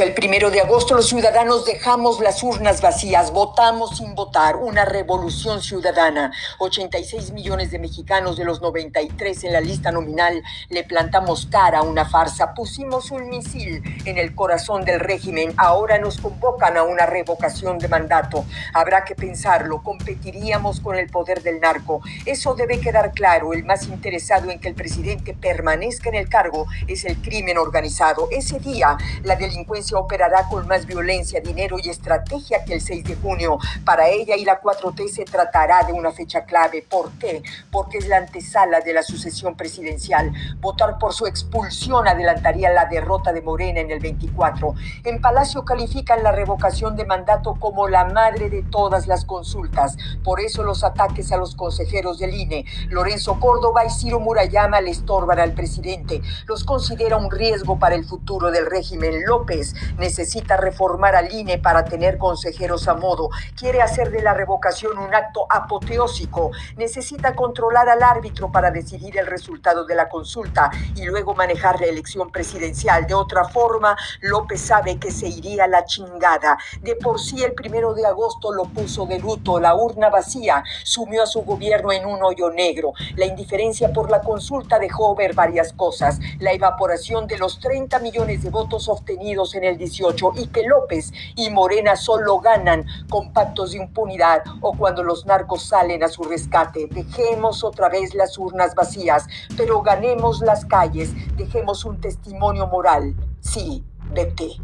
El 0.00 0.14
primero 0.14 0.50
de 0.50 0.62
agosto 0.62 0.94
los 0.94 1.10
ciudadanos 1.10 1.66
dejamos 1.66 2.20
las 2.20 2.42
urnas 2.42 2.80
vacías, 2.80 3.32
votamos 3.32 3.98
sin 3.98 4.14
votar, 4.14 4.56
una 4.56 4.86
revolución 4.86 5.60
ciudadana. 5.60 6.32
86 6.58 7.32
millones 7.32 7.70
de 7.70 7.78
mexicanos 7.78 8.38
de 8.38 8.46
los 8.46 8.62
93 8.62 9.44
en 9.44 9.52
la 9.52 9.60
lista 9.60 9.92
nominal 9.92 10.42
le 10.70 10.84
plantamos 10.84 11.46
cara 11.50 11.80
a 11.80 11.82
una 11.82 12.06
farsa, 12.06 12.54
pusimos 12.54 13.10
un 13.10 13.28
misil 13.28 13.82
en 14.06 14.16
el 14.16 14.34
corazón 14.34 14.86
del 14.86 15.00
régimen, 15.00 15.52
ahora 15.58 15.98
nos 15.98 16.16
convocan 16.16 16.78
a 16.78 16.82
una 16.82 17.04
revocación 17.04 17.78
de 17.78 17.88
mandato. 17.88 18.46
Habrá 18.72 19.04
que 19.04 19.14
pensarlo, 19.14 19.82
competiríamos 19.82 20.80
con 20.80 20.96
el 20.96 21.10
poder 21.10 21.42
del 21.42 21.60
narco. 21.60 22.00
Eso 22.24 22.54
debe 22.54 22.80
quedar 22.80 23.12
claro, 23.12 23.52
el 23.52 23.64
más 23.64 23.86
interesado 23.86 24.50
en 24.50 24.60
que 24.60 24.68
el 24.68 24.74
presidente 24.74 25.34
permanezca 25.34 26.08
en 26.08 26.14
el 26.14 26.30
cargo 26.30 26.66
es 26.88 27.04
el 27.04 27.20
crimen 27.20 27.58
organizado. 27.58 28.28
Ese 28.30 28.58
día 28.60 28.96
la 29.24 29.36
delincuencia 29.36 29.89
operará 29.98 30.48
con 30.48 30.66
más 30.66 30.86
violencia, 30.86 31.40
dinero 31.40 31.76
y 31.82 31.88
estrategia 31.88 32.64
que 32.64 32.74
el 32.74 32.80
6 32.80 33.04
de 33.04 33.16
junio. 33.16 33.58
Para 33.84 34.08
ella 34.08 34.36
y 34.36 34.44
la 34.44 34.60
4T 34.60 35.08
se 35.08 35.24
tratará 35.24 35.82
de 35.84 35.92
una 35.92 36.12
fecha 36.12 36.44
clave. 36.44 36.84
¿Por 36.88 37.10
qué? 37.12 37.42
Porque 37.70 37.98
es 37.98 38.08
la 38.08 38.18
antesala 38.18 38.80
de 38.80 38.92
la 38.92 39.02
sucesión 39.02 39.56
presidencial. 39.56 40.32
Votar 40.60 40.98
por 40.98 41.12
su 41.12 41.26
expulsión 41.26 42.08
adelantaría 42.08 42.70
la 42.70 42.86
derrota 42.86 43.32
de 43.32 43.42
Morena 43.42 43.80
en 43.80 43.90
el 43.90 44.00
24. 44.00 44.74
En 45.04 45.20
Palacio 45.20 45.64
califican 45.64 46.22
la 46.22 46.32
revocación 46.32 46.96
de 46.96 47.04
mandato 47.04 47.56
como 47.58 47.88
la 47.88 48.04
madre 48.04 48.50
de 48.50 48.62
todas 48.62 49.06
las 49.06 49.24
consultas. 49.24 49.96
Por 50.24 50.40
eso 50.40 50.62
los 50.62 50.84
ataques 50.84 51.32
a 51.32 51.36
los 51.36 51.54
consejeros 51.54 52.18
del 52.18 52.34
INE, 52.34 52.64
Lorenzo 52.88 53.38
Córdoba 53.40 53.84
y 53.84 53.90
Ciro 53.90 54.20
Murayama 54.20 54.80
le 54.80 54.90
estorban 54.90 55.38
al 55.38 55.52
presidente. 55.52 56.22
Los 56.46 56.64
considera 56.64 57.16
un 57.16 57.30
riesgo 57.30 57.78
para 57.78 57.94
el 57.94 58.04
futuro 58.04 58.50
del 58.50 58.66
régimen. 58.66 59.24
López 59.26 59.74
necesita 59.98 60.56
reformar 60.56 61.14
al 61.14 61.32
INE 61.32 61.58
para 61.58 61.84
tener 61.84 62.18
consejeros 62.18 62.88
a 62.88 62.94
modo, 62.94 63.30
quiere 63.56 63.82
hacer 63.82 64.10
de 64.10 64.22
la 64.22 64.34
revocación 64.34 64.98
un 64.98 65.14
acto 65.14 65.46
apoteósico, 65.48 66.50
necesita 66.76 67.34
controlar 67.34 67.88
al 67.88 68.02
árbitro 68.02 68.50
para 68.50 68.70
decidir 68.70 69.18
el 69.18 69.26
resultado 69.26 69.84
de 69.84 69.94
la 69.94 70.08
consulta 70.08 70.70
y 70.94 71.04
luego 71.04 71.34
manejar 71.34 71.80
la 71.80 71.86
elección 71.86 72.30
presidencial. 72.30 73.06
De 73.06 73.14
otra 73.14 73.44
forma, 73.44 73.96
López 74.20 74.60
sabe 74.60 74.98
que 74.98 75.10
se 75.10 75.28
iría 75.28 75.66
la 75.66 75.84
chingada. 75.84 76.58
De 76.80 76.96
por 76.96 77.20
sí 77.20 77.42
el 77.42 77.52
primero 77.52 77.94
de 77.94 78.06
agosto 78.06 78.52
lo 78.52 78.64
puso 78.64 79.06
de 79.06 79.18
luto, 79.18 79.60
la 79.60 79.74
urna 79.74 80.08
vacía 80.08 80.62
sumió 80.84 81.22
a 81.22 81.26
su 81.26 81.42
gobierno 81.42 81.92
en 81.92 82.06
un 82.06 82.22
hoyo 82.22 82.50
negro. 82.50 82.92
La 83.16 83.26
indiferencia 83.26 83.92
por 83.92 84.10
la 84.10 84.20
consulta 84.20 84.78
dejó 84.78 85.14
ver 85.14 85.34
varias 85.34 85.72
cosas, 85.72 86.18
la 86.38 86.52
evaporación 86.52 87.26
de 87.26 87.38
los 87.38 87.60
30 87.60 87.98
millones 88.00 88.42
de 88.42 88.50
votos 88.50 88.88
obtenidos 88.88 89.54
en 89.54 89.64
el 89.70 89.78
18 89.78 90.32
y 90.36 90.46
que 90.48 90.64
López 90.64 91.12
y 91.36 91.50
Morena 91.50 91.96
solo 91.96 92.38
ganan 92.38 92.86
con 93.08 93.32
pactos 93.32 93.72
de 93.72 93.78
impunidad 93.78 94.42
o 94.60 94.76
cuando 94.76 95.02
los 95.02 95.26
narcos 95.26 95.62
salen 95.62 96.02
a 96.02 96.08
su 96.08 96.22
rescate. 96.24 96.86
Dejemos 96.90 97.64
otra 97.64 97.88
vez 97.88 98.14
las 98.14 98.36
urnas 98.38 98.74
vacías, 98.74 99.26
pero 99.56 99.82
ganemos 99.82 100.40
las 100.40 100.64
calles, 100.64 101.10
dejemos 101.36 101.84
un 101.84 102.00
testimonio 102.00 102.66
moral. 102.66 103.14
Sí, 103.40 103.84
vete. 104.12 104.56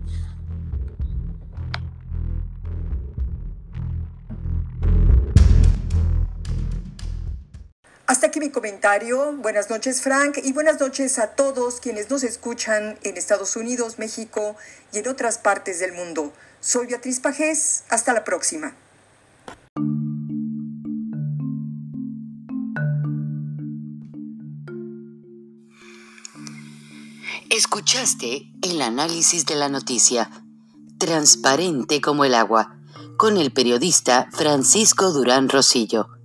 Hasta 8.09 8.29
aquí 8.29 8.39
mi 8.39 8.51
comentario. 8.51 9.33
Buenas 9.33 9.69
noches 9.69 10.01
Frank 10.01 10.39
y 10.41 10.53
buenas 10.53 10.79
noches 10.79 11.19
a 11.19 11.35
todos 11.35 11.81
quienes 11.81 12.09
nos 12.09 12.23
escuchan 12.23 12.97
en 13.03 13.17
Estados 13.17 13.57
Unidos, 13.57 13.99
México 13.99 14.55
y 14.93 14.99
en 14.99 15.09
otras 15.09 15.39
partes 15.39 15.81
del 15.81 15.93
mundo. 15.93 16.33
Soy 16.61 16.87
Beatriz 16.87 17.19
Pajés. 17.19 17.83
Hasta 17.89 18.13
la 18.13 18.23
próxima. 18.23 18.77
Escuchaste 27.51 28.53
el 28.63 28.83
análisis 28.83 29.47
de 29.47 29.57
la 29.57 29.69
noticia, 29.69 30.31
transparente 30.99 32.01
como 32.01 32.25
el 32.25 32.37
agua, 32.37 32.79
con 33.17 33.37
el 33.37 33.53
periodista 33.53 34.29
Francisco 34.31 35.11
Durán 35.11 35.49
Rosillo 35.49 36.16